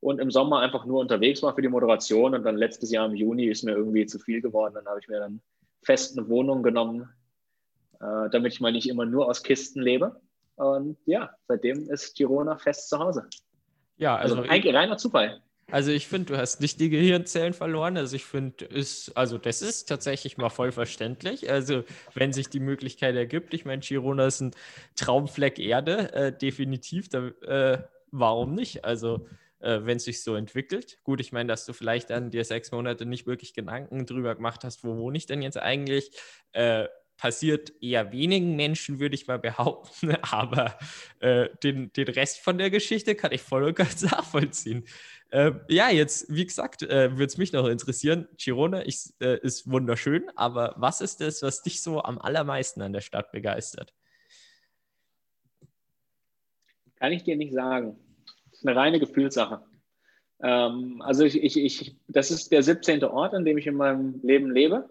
und 0.00 0.20
im 0.20 0.30
Sommer 0.30 0.60
einfach 0.60 0.84
nur 0.84 1.00
unterwegs 1.00 1.42
war 1.42 1.54
für 1.54 1.62
die 1.62 1.68
Moderation. 1.68 2.34
Und 2.34 2.44
dann 2.44 2.56
letztes 2.56 2.90
Jahr 2.90 3.06
im 3.06 3.14
Juni 3.14 3.46
ist 3.46 3.64
mir 3.64 3.72
irgendwie 3.72 4.06
zu 4.06 4.18
viel 4.18 4.40
geworden. 4.40 4.74
Dann 4.74 4.86
habe 4.86 5.00
ich 5.00 5.08
mir 5.08 5.20
dann 5.20 5.40
fest 5.82 6.18
eine 6.18 6.28
Wohnung 6.28 6.62
genommen, 6.62 7.08
äh, 8.00 8.28
damit 8.30 8.52
ich 8.52 8.60
mal 8.60 8.72
nicht 8.72 8.88
immer 8.88 9.06
nur 9.06 9.28
aus 9.28 9.42
Kisten 9.42 9.80
lebe. 9.80 10.20
Und 10.56 10.96
ja, 11.06 11.30
seitdem 11.48 11.88
ist 11.88 12.16
Girona 12.16 12.56
fest 12.56 12.88
zu 12.88 12.98
Hause. 12.98 13.26
Ja, 13.98 14.16
also, 14.16 14.36
also 14.36 14.48
eigentlich 14.50 14.74
reiner 14.74 14.96
Zufall. 14.96 15.40
Also 15.70 15.90
ich 15.90 16.06
finde, 16.06 16.32
du 16.32 16.38
hast 16.38 16.60
nicht 16.60 16.78
die 16.78 16.90
Gehirnzellen 16.90 17.52
verloren. 17.52 17.96
Also 17.96 18.14
ich 18.14 18.24
finde, 18.24 18.68
also 19.14 19.38
das 19.38 19.62
ist 19.62 19.86
tatsächlich 19.86 20.36
mal 20.36 20.48
voll 20.48 20.70
verständlich. 20.70 21.50
Also 21.50 21.82
wenn 22.14 22.32
sich 22.32 22.48
die 22.48 22.60
Möglichkeit 22.60 23.16
ergibt, 23.16 23.52
ich 23.52 23.64
meine, 23.64 23.80
Girona 23.80 24.26
ist 24.26 24.40
ein 24.40 24.52
Traumfleck 24.94 25.58
Erde, 25.58 26.12
äh, 26.12 26.36
definitiv. 26.36 27.08
Da, 27.08 27.28
äh, 27.42 27.82
warum 28.12 28.54
nicht? 28.54 28.84
Also 28.84 29.26
äh, 29.58 29.80
wenn 29.82 29.96
es 29.96 30.04
sich 30.04 30.22
so 30.22 30.36
entwickelt. 30.36 30.98
Gut, 31.02 31.20
ich 31.20 31.32
meine, 31.32 31.48
dass 31.48 31.66
du 31.66 31.72
vielleicht 31.72 32.10
dann 32.10 32.30
dir 32.30 32.44
sechs 32.44 32.70
Monate 32.70 33.04
nicht 33.04 33.26
wirklich 33.26 33.52
Gedanken 33.52 34.06
drüber 34.06 34.36
gemacht 34.36 34.62
hast, 34.62 34.84
wo 34.84 34.96
wohne 34.96 35.18
ich 35.18 35.26
denn 35.26 35.42
jetzt 35.42 35.58
eigentlich? 35.58 36.12
Äh, 36.52 36.86
passiert 37.16 37.72
eher 37.82 38.12
wenigen 38.12 38.56
Menschen, 38.56 39.00
würde 39.00 39.14
ich 39.14 39.26
mal 39.26 39.38
behaupten. 39.38 40.14
Aber 40.22 40.78
äh, 41.20 41.48
den, 41.62 41.92
den 41.92 42.08
Rest 42.08 42.40
von 42.40 42.58
der 42.58 42.70
Geschichte 42.70 43.14
kann 43.14 43.32
ich 43.32 43.42
voll 43.42 43.64
und 43.64 43.76
ganz 43.76 44.02
nachvollziehen. 44.10 44.84
Äh, 45.30 45.52
ja, 45.68 45.90
jetzt, 45.90 46.32
wie 46.32 46.46
gesagt, 46.46 46.82
äh, 46.82 47.10
würde 47.12 47.24
es 47.24 47.36
mich 47.36 47.52
noch 47.52 47.66
interessieren. 47.66 48.28
Girona 48.36 48.86
ich, 48.86 49.12
äh, 49.20 49.38
ist 49.40 49.70
wunderschön, 49.70 50.30
aber 50.36 50.74
was 50.76 51.00
ist 51.00 51.20
das, 51.20 51.42
was 51.42 51.62
dich 51.62 51.82
so 51.82 52.02
am 52.02 52.18
allermeisten 52.18 52.80
an 52.82 52.92
der 52.92 53.00
Stadt 53.00 53.32
begeistert? 53.32 53.92
Kann 56.96 57.12
ich 57.12 57.24
dir 57.24 57.36
nicht 57.36 57.52
sagen. 57.52 57.98
Das 58.50 58.60
ist 58.60 58.66
eine 58.66 58.76
reine 58.76 59.00
Gefühlssache. 59.00 59.62
Ähm, 60.42 61.02
also 61.02 61.24
ich, 61.24 61.42
ich, 61.42 61.56
ich, 61.56 61.96
das 62.08 62.30
ist 62.30 62.52
der 62.52 62.62
17. 62.62 63.02
Ort, 63.04 63.34
an 63.34 63.44
dem 63.44 63.58
ich 63.58 63.66
in 63.66 63.74
meinem 63.74 64.20
Leben 64.22 64.50
lebe. 64.50 64.88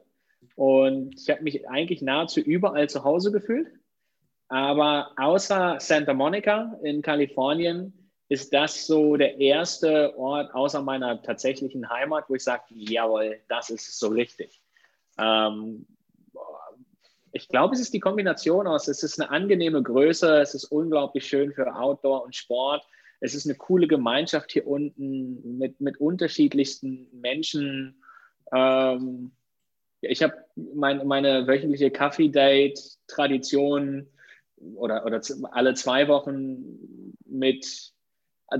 Und 0.55 1.15
ich 1.19 1.29
habe 1.29 1.43
mich 1.43 1.67
eigentlich 1.67 2.01
nahezu 2.01 2.39
überall 2.39 2.89
zu 2.89 3.03
Hause 3.03 3.31
gefühlt. 3.31 3.71
Aber 4.47 5.11
außer 5.17 5.79
Santa 5.79 6.13
Monica 6.13 6.77
in 6.83 7.01
Kalifornien 7.01 8.04
ist 8.27 8.51
das 8.53 8.87
so 8.87 9.17
der 9.17 9.39
erste 9.39 10.17
Ort 10.17 10.51
außer 10.53 10.81
meiner 10.81 11.21
tatsächlichen 11.21 11.89
Heimat, 11.89 12.25
wo 12.27 12.35
ich 12.35 12.43
sage, 12.43 12.63
jawohl, 12.69 13.39
das 13.47 13.69
ist 13.69 13.99
so 13.99 14.07
richtig. 14.07 14.61
Ähm, 15.17 15.85
ich 17.31 17.47
glaube, 17.49 17.75
es 17.75 17.81
ist 17.81 17.93
die 17.93 17.99
Kombination 17.99 18.65
aus, 18.65 18.87
es 18.87 19.03
ist 19.03 19.19
eine 19.19 19.29
angenehme 19.29 19.83
Größe, 19.83 20.39
es 20.39 20.55
ist 20.55 20.63
unglaublich 20.65 21.27
schön 21.27 21.53
für 21.53 21.75
Outdoor 21.75 22.23
und 22.23 22.35
Sport. 22.35 22.83
Es 23.19 23.35
ist 23.35 23.45
eine 23.45 23.55
coole 23.55 23.87
Gemeinschaft 23.87 24.51
hier 24.51 24.67
unten 24.67 25.57
mit, 25.57 25.79
mit 25.81 25.97
unterschiedlichsten 25.97 27.09
Menschen. 27.11 28.01
Ähm, 28.53 29.31
ich 30.01 30.21
habe 30.23 30.33
mein, 30.55 31.05
meine 31.07 31.47
wöchentliche 31.47 31.91
Kaffee-Date-Tradition 31.91 34.07
oder, 34.75 35.05
oder 35.05 35.21
alle 35.51 35.73
zwei 35.73 36.07
Wochen 36.07 37.15
mit 37.25 37.94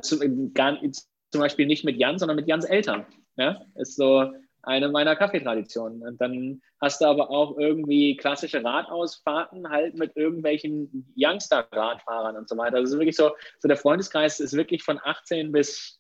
zum, 0.02 0.20
zum 0.20 1.42
Beispiel 1.42 1.66
nicht 1.66 1.86
mit 1.86 1.98
Jan, 1.98 2.18
sondern 2.18 2.36
mit 2.36 2.48
Jans 2.48 2.66
Eltern. 2.66 3.06
Ja? 3.38 3.62
Ist 3.76 3.96
so 3.96 4.32
eine 4.66 4.90
meiner 4.90 5.16
Kaffeetraditionen. 5.16 6.02
Und 6.02 6.20
dann 6.20 6.62
hast 6.82 7.02
du 7.02 7.06
aber 7.06 7.30
auch 7.30 7.58
irgendwie 7.58 8.18
klassische 8.18 8.64
Radausfahrten 8.64 9.70
halt 9.70 9.96
mit 9.96 10.16
irgendwelchen 10.16 11.14
Youngster-Radfahrern 11.16 12.36
und 12.36 12.50
so 12.50 12.58
weiter. 12.58 12.78
Also 12.78 12.98
wirklich 12.98 13.16
so, 13.16 13.32
so 13.60 13.68
der 13.68 13.78
Freundeskreis 13.78 14.40
ist 14.40 14.54
wirklich 14.54 14.84
von 14.84 15.00
18 15.04 15.52
bis, 15.52 16.00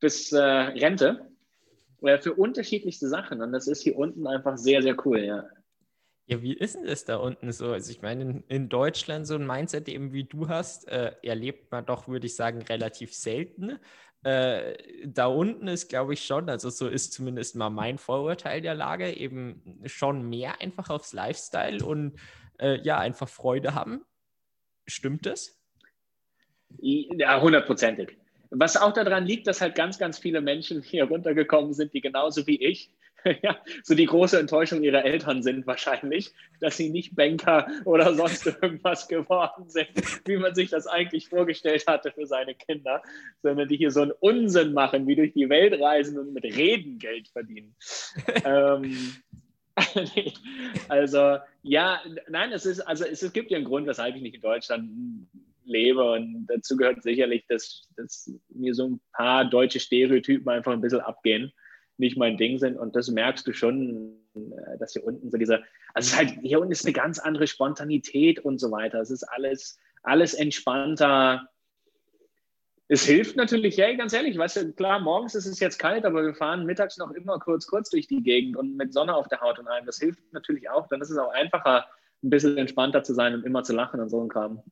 bis 0.00 0.32
äh, 0.32 0.40
Rente 0.40 1.28
äh, 2.02 2.18
für 2.18 2.34
unterschiedlichste 2.34 3.08
Sachen. 3.08 3.42
Und 3.42 3.52
das 3.52 3.66
ist 3.66 3.82
hier 3.82 3.96
unten 3.96 4.26
einfach 4.26 4.56
sehr, 4.56 4.82
sehr 4.82 4.96
cool, 5.04 5.20
ja. 5.20 5.44
Ja, 6.28 6.42
wie 6.42 6.52
ist 6.52 6.74
denn 6.74 6.84
das 6.84 7.06
da 7.06 7.16
unten 7.16 7.52
so? 7.52 7.72
Also 7.72 7.90
ich 7.90 8.02
meine, 8.02 8.22
in, 8.22 8.44
in 8.48 8.68
Deutschland 8.68 9.26
so 9.26 9.34
ein 9.34 9.46
Mindset 9.46 9.88
eben 9.88 10.12
wie 10.12 10.24
du 10.24 10.48
hast, 10.48 10.86
äh, 10.86 11.12
erlebt 11.22 11.72
man 11.72 11.86
doch, 11.86 12.06
würde 12.06 12.26
ich 12.26 12.36
sagen, 12.36 12.60
relativ 12.60 13.14
selten. 13.14 13.78
Äh, 14.24 14.76
da 15.06 15.24
unten 15.24 15.68
ist, 15.68 15.88
glaube 15.88 16.12
ich, 16.12 16.26
schon, 16.26 16.50
also 16.50 16.68
so 16.68 16.86
ist 16.86 17.14
zumindest 17.14 17.56
mal 17.56 17.70
mein 17.70 17.96
Vorurteil 17.96 18.60
der 18.60 18.74
Lage, 18.74 19.10
eben 19.10 19.80
schon 19.86 20.28
mehr 20.28 20.60
einfach 20.60 20.90
aufs 20.90 21.14
Lifestyle 21.14 21.82
und 21.82 22.20
äh, 22.58 22.78
ja, 22.82 22.98
einfach 22.98 23.28
Freude 23.28 23.74
haben. 23.74 24.04
Stimmt 24.86 25.24
das? 25.24 25.58
Ja, 26.78 27.40
hundertprozentig. 27.40 28.18
Was 28.50 28.76
auch 28.76 28.92
daran 28.92 29.24
liegt, 29.24 29.46
dass 29.46 29.62
halt 29.62 29.74
ganz, 29.74 29.98
ganz 29.98 30.18
viele 30.18 30.42
Menschen 30.42 30.82
hier 30.82 31.04
runtergekommen 31.04 31.72
sind, 31.72 31.94
die 31.94 32.02
genauso 32.02 32.46
wie 32.46 32.62
ich 32.62 32.90
ja, 33.42 33.58
so 33.82 33.94
die 33.94 34.06
große 34.06 34.38
Enttäuschung 34.38 34.82
ihrer 34.82 35.04
Eltern 35.04 35.42
sind 35.42 35.66
wahrscheinlich, 35.66 36.32
dass 36.60 36.76
sie 36.76 36.90
nicht 36.90 37.16
Banker 37.16 37.66
oder 37.84 38.14
sonst 38.14 38.46
irgendwas 38.62 39.08
geworden 39.08 39.68
sind, 39.68 39.88
wie 40.26 40.36
man 40.36 40.54
sich 40.54 40.70
das 40.70 40.86
eigentlich 40.86 41.28
vorgestellt 41.28 41.84
hatte 41.86 42.12
für 42.12 42.26
seine 42.26 42.54
Kinder, 42.54 43.02
sondern 43.42 43.68
die 43.68 43.76
hier 43.76 43.90
so 43.90 44.02
einen 44.02 44.12
Unsinn 44.20 44.72
machen, 44.72 45.06
wie 45.06 45.16
durch 45.16 45.32
die 45.32 45.48
Welt 45.48 45.80
reisen 45.80 46.18
und 46.18 46.32
mit 46.32 46.44
Reden 46.44 46.98
Geld 46.98 47.28
verdienen. 47.28 47.74
ähm, 48.44 49.16
also 50.88 51.38
ja, 51.62 52.00
nein, 52.28 52.52
es 52.52 52.66
ist, 52.66 52.80
also 52.80 53.04
es, 53.04 53.22
es 53.22 53.32
gibt 53.32 53.50
ja 53.50 53.56
einen 53.56 53.66
Grund, 53.66 53.86
weshalb 53.86 54.16
ich 54.16 54.22
nicht 54.22 54.34
in 54.34 54.40
Deutschland 54.40 54.90
lebe 55.64 56.12
und 56.12 56.46
dazu 56.48 56.76
gehört 56.76 57.02
sicherlich, 57.02 57.44
dass, 57.46 57.88
dass 57.96 58.32
mir 58.48 58.74
so 58.74 58.88
ein 58.88 59.00
paar 59.12 59.44
deutsche 59.44 59.80
Stereotypen 59.80 60.48
einfach 60.48 60.72
ein 60.72 60.80
bisschen 60.80 61.00
abgehen 61.00 61.52
nicht 61.98 62.16
mein 62.16 62.36
Ding 62.36 62.58
sind. 62.58 62.76
Und 62.76 62.96
das 62.96 63.08
merkst 63.08 63.46
du 63.46 63.52
schon, 63.52 64.16
äh, 64.34 64.78
dass 64.78 64.92
hier 64.92 65.04
unten 65.04 65.30
so 65.30 65.36
diese, 65.36 65.62
also 65.94 66.16
halt, 66.16 66.30
hier 66.42 66.60
unten 66.60 66.72
ist 66.72 66.84
eine 66.84 66.92
ganz 66.92 67.18
andere 67.18 67.46
Spontanität 67.46 68.38
und 68.40 68.58
so 68.58 68.70
weiter. 68.70 69.00
Es 69.00 69.10
ist 69.10 69.24
alles, 69.24 69.78
alles 70.02 70.34
entspannter. 70.34 71.48
Es 72.88 73.04
hilft 73.04 73.36
natürlich, 73.36 73.76
hey, 73.76 73.96
ganz 73.96 74.12
ehrlich, 74.14 74.38
weißt 74.38 74.56
du, 74.56 74.72
klar, 74.72 74.98
morgens 75.00 75.34
ist 75.34 75.46
es 75.46 75.60
jetzt 75.60 75.78
kalt, 75.78 76.06
aber 76.06 76.24
wir 76.24 76.34
fahren 76.34 76.64
mittags 76.64 76.96
noch 76.96 77.10
immer 77.10 77.38
kurz, 77.38 77.66
kurz 77.66 77.90
durch 77.90 78.06
die 78.06 78.22
Gegend 78.22 78.56
und 78.56 78.76
mit 78.76 78.94
Sonne 78.94 79.14
auf 79.14 79.28
der 79.28 79.40
Haut 79.40 79.58
und 79.58 79.68
allem. 79.68 79.84
Das 79.84 79.98
hilft 79.98 80.20
natürlich 80.32 80.70
auch. 80.70 80.88
Dann 80.88 81.02
ist 81.02 81.10
es 81.10 81.18
auch 81.18 81.32
einfacher, 81.32 81.86
ein 82.22 82.30
bisschen 82.30 82.56
entspannter 82.56 83.02
zu 83.02 83.14
sein 83.14 83.34
und 83.34 83.44
immer 83.44 83.62
zu 83.62 83.74
lachen 83.74 84.00
und 84.00 84.08
so 84.08 84.22
ein 84.22 84.28
Kram. 84.28 84.62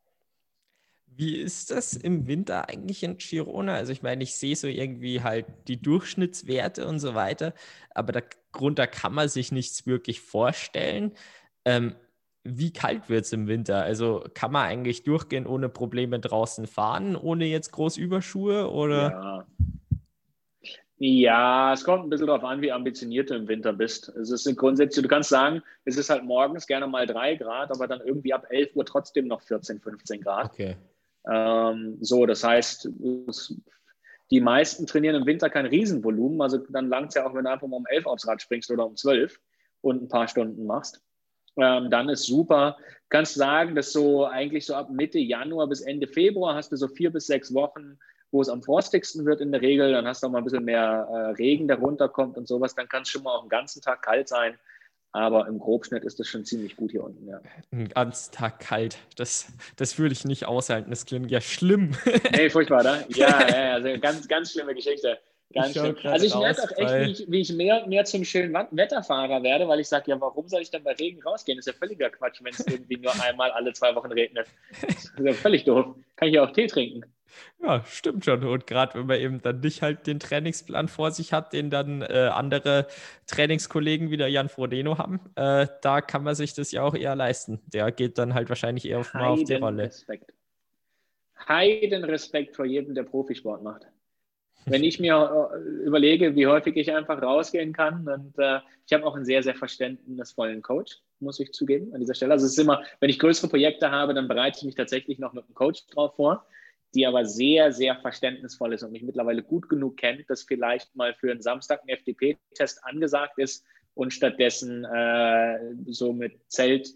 Wie 1.16 1.36
ist 1.36 1.70
das 1.70 1.94
im 1.94 2.26
Winter 2.26 2.68
eigentlich 2.68 3.02
in 3.02 3.16
Girona? 3.16 3.74
Also 3.74 3.92
ich 3.92 4.02
meine, 4.02 4.22
ich 4.22 4.36
sehe 4.36 4.54
so 4.54 4.66
irgendwie 4.66 5.22
halt 5.22 5.46
die 5.66 5.80
Durchschnittswerte 5.80 6.86
und 6.86 6.98
so 6.98 7.14
weiter, 7.14 7.54
aber 7.94 8.20
darunter 8.52 8.86
kann 8.86 9.14
man 9.14 9.28
sich 9.28 9.50
nichts 9.50 9.86
wirklich 9.86 10.20
vorstellen. 10.20 11.12
Ähm, 11.64 11.94
wie 12.44 12.72
kalt 12.72 13.08
wird 13.08 13.24
es 13.24 13.32
im 13.32 13.48
Winter? 13.48 13.82
Also 13.82 14.24
kann 14.34 14.52
man 14.52 14.66
eigentlich 14.66 15.04
durchgehen 15.04 15.46
ohne 15.46 15.68
Probleme 15.68 16.20
draußen 16.20 16.66
fahren, 16.66 17.16
ohne 17.16 17.46
jetzt 17.46 17.72
groß 17.72 17.96
Überschuhe 17.96 18.70
oder? 18.70 19.10
Ja. 19.10 19.46
Ja, 20.98 21.74
es 21.74 21.84
kommt 21.84 22.04
ein 22.04 22.10
bisschen 22.10 22.26
darauf 22.26 22.44
an, 22.44 22.62
wie 22.62 22.72
ambitioniert 22.72 23.28
du 23.28 23.34
im 23.34 23.48
Winter 23.48 23.74
bist. 23.74 24.08
Es 24.08 24.30
ist 24.30 24.56
grundsätzlich, 24.56 25.02
du 25.02 25.08
kannst 25.08 25.28
sagen, 25.28 25.62
es 25.84 25.98
ist 25.98 26.08
halt 26.08 26.24
morgens 26.24 26.66
gerne 26.66 26.86
mal 26.86 27.06
drei 27.06 27.34
Grad, 27.36 27.70
aber 27.70 27.86
dann 27.86 28.00
irgendwie 28.00 28.32
ab 28.32 28.46
11 28.48 28.74
Uhr 28.74 28.86
trotzdem 28.86 29.26
noch 29.26 29.42
14, 29.42 29.78
15 29.78 30.22
Grad. 30.22 30.46
Okay. 30.46 30.76
Ähm, 31.30 31.98
so, 32.00 32.26
das 32.26 32.44
heißt, 32.44 32.88
die 34.30 34.40
meisten 34.40 34.86
trainieren 34.86 35.16
im 35.16 35.26
Winter 35.26 35.50
kein 35.50 35.66
Riesenvolumen. 35.66 36.40
Also 36.40 36.58
dann 36.58 36.88
langt 36.88 37.08
es 37.08 37.14
ja 37.14 37.26
auch, 37.26 37.34
wenn 37.34 37.44
du 37.44 37.50
einfach 37.50 37.66
mal 37.66 37.76
um 37.76 37.86
11 37.86 38.06
aufs 38.06 38.26
Rad 38.26 38.42
springst 38.42 38.70
oder 38.70 38.86
um 38.86 38.96
12 38.96 39.38
und 39.80 40.02
ein 40.02 40.08
paar 40.08 40.28
Stunden 40.28 40.66
machst. 40.66 41.00
Ähm, 41.56 41.90
dann 41.90 42.08
ist 42.08 42.24
super. 42.24 42.76
Kannst 43.08 43.34
sagen, 43.34 43.74
dass 43.74 43.92
so 43.92 44.26
eigentlich 44.26 44.66
so 44.66 44.74
ab 44.74 44.90
Mitte 44.90 45.18
Januar 45.18 45.68
bis 45.68 45.80
Ende 45.80 46.06
Februar 46.06 46.54
hast 46.54 46.72
du 46.72 46.76
so 46.76 46.88
vier 46.88 47.10
bis 47.10 47.26
sechs 47.26 47.54
Wochen, 47.54 47.98
wo 48.30 48.42
es 48.42 48.48
am 48.48 48.62
frostigsten 48.62 49.24
wird 49.24 49.40
in 49.40 49.52
der 49.52 49.62
Regel. 49.62 49.92
Dann 49.92 50.06
hast 50.06 50.22
du 50.22 50.26
auch 50.26 50.32
mal 50.32 50.38
ein 50.38 50.44
bisschen 50.44 50.64
mehr 50.64 51.06
äh, 51.08 51.16
Regen, 51.36 51.68
der 51.68 51.78
runterkommt 51.78 52.36
und 52.36 52.48
sowas. 52.48 52.74
Dann 52.74 52.88
kann 52.88 53.02
es 53.02 53.08
schon 53.08 53.22
mal 53.22 53.36
auch 53.36 53.44
den 53.44 53.48
ganzen 53.48 53.80
Tag 53.80 54.02
kalt 54.02 54.28
sein. 54.28 54.58
Aber 55.16 55.46
im 55.46 55.58
Grobschnitt 55.58 56.04
ist 56.04 56.20
das 56.20 56.28
schon 56.28 56.44
ziemlich 56.44 56.76
gut 56.76 56.90
hier 56.90 57.02
unten, 57.02 57.26
ja. 57.26 57.40
Ein 57.72 57.88
ganzen 57.88 58.32
Tag 58.32 58.60
kalt. 58.60 58.98
Das, 59.16 59.46
das 59.76 59.98
würde 59.98 60.12
ich 60.12 60.26
nicht 60.26 60.44
aushalten. 60.44 60.90
Das 60.90 61.06
klingt 61.06 61.30
ja 61.30 61.40
schlimm. 61.40 61.92
Nee, 62.32 62.50
furchtbar, 62.50 62.80
oder? 62.80 63.02
Ja, 63.08 63.48
ja, 63.48 63.72
also 63.72 63.98
ganz, 63.98 64.28
ganz 64.28 64.52
schlimme 64.52 64.74
Geschichte. 64.74 65.18
Ganz 65.54 65.68
ich 65.68 65.80
schlimm. 65.80 65.96
Also 66.02 66.26
ich 66.26 66.34
merke 66.34 66.62
auch 66.64 66.76
echt, 66.76 66.94
wie 66.94 67.10
ich, 67.12 67.30
wie 67.30 67.40
ich 67.40 67.52
mehr, 67.54 67.86
mehr 67.86 68.04
zum 68.04 68.26
schönen 68.26 68.52
Wetterfahrer 68.52 69.42
werde, 69.42 69.66
weil 69.66 69.80
ich 69.80 69.88
sage, 69.88 70.10
ja, 70.10 70.20
warum 70.20 70.48
soll 70.48 70.60
ich 70.60 70.70
dann 70.70 70.84
bei 70.84 70.92
Regen 70.92 71.22
rausgehen? 71.22 71.56
Das 71.56 71.66
ist 71.66 71.72
ja 71.72 71.78
völliger 71.78 72.10
Quatsch, 72.10 72.40
wenn 72.42 72.52
es 72.52 72.66
irgendwie 72.66 72.98
nur 72.98 73.12
einmal 73.22 73.50
alle 73.52 73.72
zwei 73.72 73.94
Wochen 73.94 74.12
regnet. 74.12 74.48
Das 74.82 75.04
ist 75.04 75.18
ja 75.18 75.32
völlig 75.32 75.64
doof. 75.64 75.96
Kann 76.16 76.28
ich 76.28 76.34
ja 76.34 76.44
auch 76.44 76.52
Tee 76.52 76.66
trinken. 76.66 77.06
Ja, 77.62 77.84
stimmt 77.84 78.24
schon. 78.24 78.44
Und 78.44 78.66
gerade 78.66 78.94
wenn 78.94 79.06
man 79.06 79.18
eben 79.18 79.42
dann 79.42 79.60
nicht 79.60 79.82
halt 79.82 80.06
den 80.06 80.20
Trainingsplan 80.20 80.88
vor 80.88 81.10
sich 81.10 81.32
hat, 81.32 81.52
den 81.52 81.70
dann 81.70 82.02
äh, 82.02 82.30
andere 82.32 82.86
Trainingskollegen 83.26 84.10
wie 84.10 84.16
der 84.16 84.28
Jan 84.28 84.48
Frodeno 84.48 84.98
haben, 84.98 85.20
äh, 85.34 85.66
da 85.82 86.00
kann 86.00 86.22
man 86.22 86.34
sich 86.34 86.54
das 86.54 86.72
ja 86.72 86.82
auch 86.82 86.94
eher 86.94 87.16
leisten. 87.16 87.60
Der 87.66 87.90
geht 87.92 88.18
dann 88.18 88.34
halt 88.34 88.48
wahrscheinlich 88.48 88.86
eher 88.88 89.00
auf, 89.00 89.12
mal 89.14 89.28
auf 89.28 89.44
die 89.44 89.54
Rolle. 89.54 89.84
Respekt. 89.84 90.32
Heiden 91.48 92.04
Respekt 92.04 92.56
vor 92.56 92.64
jedem, 92.64 92.94
der 92.94 93.04
Profisport 93.04 93.62
macht. 93.62 93.86
Wenn 94.68 94.82
ich 94.82 94.98
mir 94.98 95.50
äh, 95.54 95.84
überlege, 95.84 96.34
wie 96.34 96.46
häufig 96.48 96.76
ich 96.76 96.92
einfach 96.92 97.22
rausgehen 97.22 97.72
kann 97.72 98.08
und 98.08 98.36
äh, 98.38 98.58
ich 98.84 98.92
habe 98.92 99.06
auch 99.06 99.14
einen 99.14 99.24
sehr, 99.24 99.42
sehr 99.42 99.54
verständnisvollen 99.54 100.60
Coach, 100.60 100.98
muss 101.20 101.38
ich 101.38 101.52
zugeben, 101.52 101.94
an 101.94 102.00
dieser 102.00 102.14
Stelle. 102.14 102.32
Also 102.32 102.46
es 102.46 102.52
ist 102.52 102.58
immer, 102.58 102.82
wenn 102.98 103.08
ich 103.08 103.20
größere 103.20 103.48
Projekte 103.48 103.92
habe, 103.92 104.12
dann 104.12 104.26
bereite 104.26 104.58
ich 104.58 104.64
mich 104.64 104.74
tatsächlich 104.74 105.20
noch 105.20 105.32
mit 105.34 105.44
einem 105.44 105.54
Coach 105.54 105.86
drauf 105.86 106.16
vor 106.16 106.44
die 106.96 107.06
aber 107.06 107.26
sehr, 107.26 107.72
sehr 107.72 107.96
verständnisvoll 107.96 108.72
ist 108.72 108.82
und 108.82 108.92
mich 108.92 109.02
mittlerweile 109.02 109.42
gut 109.42 109.68
genug 109.68 109.98
kennt, 109.98 110.28
dass 110.30 110.44
vielleicht 110.44 110.96
mal 110.96 111.14
für 111.14 111.30
einen 111.30 111.42
Samstag 111.42 111.82
ein 111.82 111.90
FDP-Test 111.90 112.82
angesagt 112.84 113.38
ist 113.38 113.64
und 113.94 114.12
stattdessen 114.12 114.84
äh, 114.84 115.58
so 115.86 116.14
mit 116.14 116.40
Zelt 116.48 116.88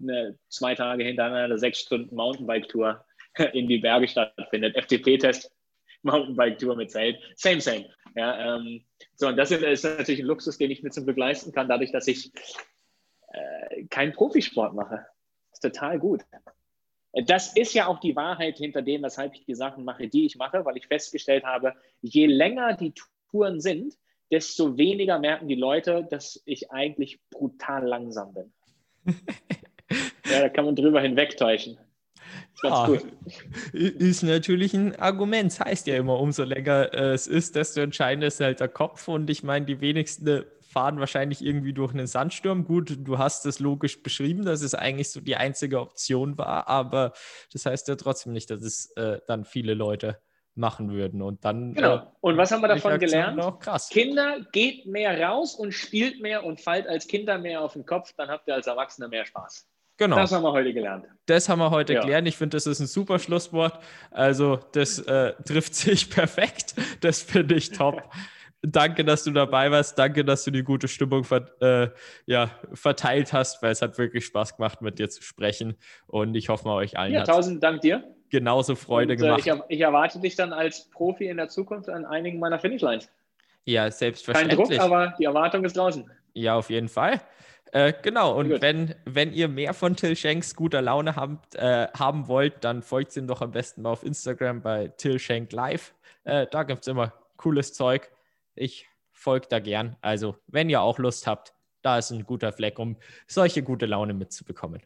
eine, 0.00 0.38
zwei 0.48 0.76
Tage 0.76 1.02
hintereinander 1.02 1.58
sechs 1.58 1.80
Stunden 1.80 2.14
Mountainbike-Tour 2.14 3.04
in 3.52 3.66
die 3.66 3.78
Berge 3.78 4.06
stattfindet. 4.06 4.76
FDP-Test, 4.76 5.50
Mountainbike-Tour 6.02 6.76
mit 6.76 6.92
Zelt, 6.92 7.18
same, 7.34 7.60
same. 7.60 7.88
Ja, 8.14 8.56
ähm, 8.56 8.84
so, 9.16 9.26
und 9.26 9.36
das 9.36 9.50
ist 9.50 9.82
natürlich 9.84 10.20
ein 10.20 10.26
Luxus, 10.26 10.56
den 10.56 10.70
ich 10.70 10.84
mir 10.84 10.90
zum 10.90 11.04
Glück 11.04 11.18
leisten 11.18 11.50
kann, 11.50 11.68
dadurch, 11.68 11.90
dass 11.90 12.06
ich 12.06 12.32
äh, 13.32 13.84
keinen 13.86 14.12
Profisport 14.12 14.74
mache. 14.74 15.04
Das 15.50 15.58
ist 15.58 15.74
total 15.74 15.98
gut. 15.98 16.22
Das 17.12 17.56
ist 17.56 17.74
ja 17.74 17.86
auch 17.86 18.00
die 18.00 18.14
Wahrheit 18.16 18.58
hinter 18.58 18.82
dem, 18.82 19.02
weshalb 19.02 19.34
ich 19.34 19.44
die 19.44 19.54
Sachen 19.54 19.84
mache, 19.84 20.08
die 20.08 20.26
ich 20.26 20.36
mache, 20.36 20.64
weil 20.64 20.76
ich 20.76 20.86
festgestellt 20.86 21.44
habe, 21.44 21.74
je 22.02 22.26
länger 22.26 22.74
die 22.74 22.92
Touren 23.30 23.60
sind, 23.60 23.94
desto 24.30 24.76
weniger 24.76 25.18
merken 25.18 25.48
die 25.48 25.54
Leute, 25.54 26.06
dass 26.10 26.42
ich 26.44 26.70
eigentlich 26.70 27.20
brutal 27.30 27.86
langsam 27.86 28.34
bin. 28.34 28.52
ja, 30.30 30.42
da 30.42 30.48
kann 30.50 30.66
man 30.66 30.76
drüber 30.76 31.00
hinwegtäuschen. 31.00 31.78
Ja, 32.62 32.88
ist 33.72 34.22
natürlich 34.22 34.74
ein 34.74 34.96
Argument. 34.96 35.52
Das 35.52 35.60
heißt 35.60 35.86
ja 35.86 35.96
immer, 35.96 36.18
umso 36.18 36.42
länger 36.42 36.92
äh, 36.92 37.12
es 37.12 37.26
ist, 37.26 37.54
desto 37.54 37.80
entscheidender 37.80 38.26
ist 38.26 38.40
halt 38.40 38.60
der 38.60 38.68
Kopf. 38.68 39.08
Und 39.08 39.30
ich 39.30 39.42
meine, 39.42 39.64
die 39.64 39.80
wenigsten 39.80 40.44
fahren 40.68 41.00
wahrscheinlich 41.00 41.44
irgendwie 41.44 41.72
durch 41.72 41.92
einen 41.92 42.06
Sandsturm. 42.06 42.64
Gut, 42.64 42.96
du 42.98 43.18
hast 43.18 43.46
es 43.46 43.58
logisch 43.58 44.02
beschrieben, 44.02 44.44
dass 44.44 44.62
es 44.62 44.74
eigentlich 44.74 45.10
so 45.10 45.20
die 45.20 45.36
einzige 45.36 45.80
Option 45.80 46.36
war, 46.36 46.68
aber 46.68 47.12
das 47.52 47.66
heißt 47.66 47.88
ja 47.88 47.96
trotzdem 47.96 48.32
nicht, 48.32 48.50
dass 48.50 48.62
es 48.62 48.90
äh, 48.96 49.20
dann 49.26 49.44
viele 49.44 49.74
Leute 49.74 50.20
machen 50.58 50.90
würden. 50.90 51.22
Und 51.22 51.44
dann. 51.44 51.72
Genau. 51.72 51.96
Äh, 51.96 52.02
und 52.20 52.36
was 52.36 52.52
haben 52.52 52.60
wir 52.60 52.68
davon 52.68 52.98
gelernt? 52.98 53.40
Krass. 53.60 53.88
Kinder, 53.88 54.40
geht 54.52 54.86
mehr 54.86 55.18
raus 55.20 55.54
und 55.54 55.72
spielt 55.72 56.20
mehr 56.20 56.44
und 56.44 56.60
fallt 56.60 56.86
als 56.86 57.06
Kinder 57.06 57.38
mehr 57.38 57.62
auf 57.62 57.72
den 57.72 57.86
Kopf, 57.86 58.12
dann 58.16 58.28
habt 58.28 58.48
ihr 58.48 58.54
als 58.54 58.66
Erwachsene 58.66 59.08
mehr 59.08 59.24
Spaß. 59.24 59.66
Genau. 59.96 60.16
Das 60.16 60.30
haben 60.30 60.44
wir 60.44 60.52
heute 60.52 60.72
gelernt. 60.72 61.06
Das 61.26 61.48
haben 61.48 61.58
wir 61.58 61.70
heute 61.70 61.94
ja. 61.94 62.02
gelernt. 62.02 62.28
Ich 62.28 62.36
finde, 62.36 62.56
das 62.56 62.66
ist 62.66 62.78
ein 62.78 62.86
super 62.86 63.18
Schlusswort. 63.18 63.80
Also, 64.10 64.60
das 64.72 65.00
äh, 65.00 65.32
trifft 65.44 65.74
sich 65.74 66.10
perfekt. 66.10 66.74
Das 67.00 67.22
finde 67.22 67.54
ich 67.54 67.70
top. 67.70 68.02
Danke, 68.62 69.04
dass 69.04 69.22
du 69.22 69.30
dabei 69.30 69.70
warst. 69.70 69.98
Danke, 69.98 70.24
dass 70.24 70.44
du 70.44 70.50
die 70.50 70.64
gute 70.64 70.88
Stimmung 70.88 71.22
ver 71.22 71.46
äh, 71.60 71.90
ja, 72.26 72.50
verteilt 72.72 73.32
hast, 73.32 73.62
weil 73.62 73.70
es 73.70 73.82
hat 73.82 73.98
wirklich 73.98 74.24
Spaß 74.24 74.56
gemacht, 74.56 74.82
mit 74.82 74.98
dir 74.98 75.08
zu 75.08 75.22
sprechen. 75.22 75.76
Und 76.08 76.34
ich 76.34 76.48
hoffe 76.48 76.66
mal, 76.66 76.74
euch 76.74 76.98
allen 76.98 77.12
ja, 77.12 77.22
tausend 77.22 77.62
Dank 77.62 77.82
dir. 77.82 78.02
genauso 78.30 78.74
Freude 78.74 79.12
Und, 79.12 79.20
äh, 79.20 79.22
gemacht. 79.22 79.46
Ich, 79.46 79.76
ich, 79.76 79.80
erwarte 79.80 80.20
dich 80.20 80.34
dann 80.34 80.52
als 80.52 80.90
Profi 80.90 81.28
in 81.28 81.36
der 81.36 81.48
Zukunft 81.48 81.88
an 81.88 82.04
einigen 82.04 82.40
meiner 82.40 82.58
Finishlines. 82.58 83.08
Ja, 83.64 83.90
selbstverständlich. 83.90 84.58
Kein 84.58 84.78
Druck, 84.78 84.80
aber 84.80 85.14
die 85.18 85.24
Erwartung 85.24 85.64
ist 85.64 85.76
draußen. 85.76 86.10
Ja, 86.34 86.56
auf 86.56 86.70
jeden 86.70 86.88
Fall. 86.88 87.20
Äh, 87.72 87.92
genau, 88.02 88.34
und 88.34 88.60
wenn, 88.62 88.94
wenn 89.04 89.32
ihr 89.32 89.46
mehr 89.46 89.74
von 89.74 89.94
Till 89.94 90.16
Schenks 90.16 90.56
guter 90.56 90.80
Laune 90.80 91.16
habt, 91.16 91.54
äh, 91.54 91.86
haben 91.96 92.26
wollt, 92.26 92.64
dann 92.64 92.82
folgt 92.82 93.16
ihm 93.16 93.26
doch 93.26 93.42
am 93.42 93.52
besten 93.52 93.82
mal 93.82 93.90
auf 93.90 94.04
Instagram 94.04 94.62
bei 94.62 94.88
Till 94.88 95.18
Schenk 95.18 95.52
Live. 95.52 95.94
Äh, 96.24 96.46
da 96.50 96.62
gibt 96.62 96.80
es 96.80 96.88
immer 96.88 97.12
cooles 97.36 97.74
Zeug. 97.74 98.10
Ich 98.58 98.88
folge 99.12 99.46
da 99.48 99.60
gern. 99.60 99.96
Also, 100.00 100.36
wenn 100.46 100.68
ihr 100.68 100.80
auch 100.80 100.98
Lust 100.98 101.26
habt, 101.26 101.54
da 101.82 101.98
ist 101.98 102.10
ein 102.10 102.24
guter 102.24 102.52
Fleck, 102.52 102.78
um 102.78 102.96
solche 103.28 103.62
gute 103.62 103.86
Laune 103.86 104.14
mitzubekommen. 104.14 104.82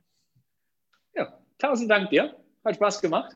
Ja, 1.14 1.38
tausend 1.58 1.90
Dank 1.90 2.10
dir. 2.10 2.36
Hat 2.64 2.76
Spaß 2.76 3.00
gemacht. 3.00 3.34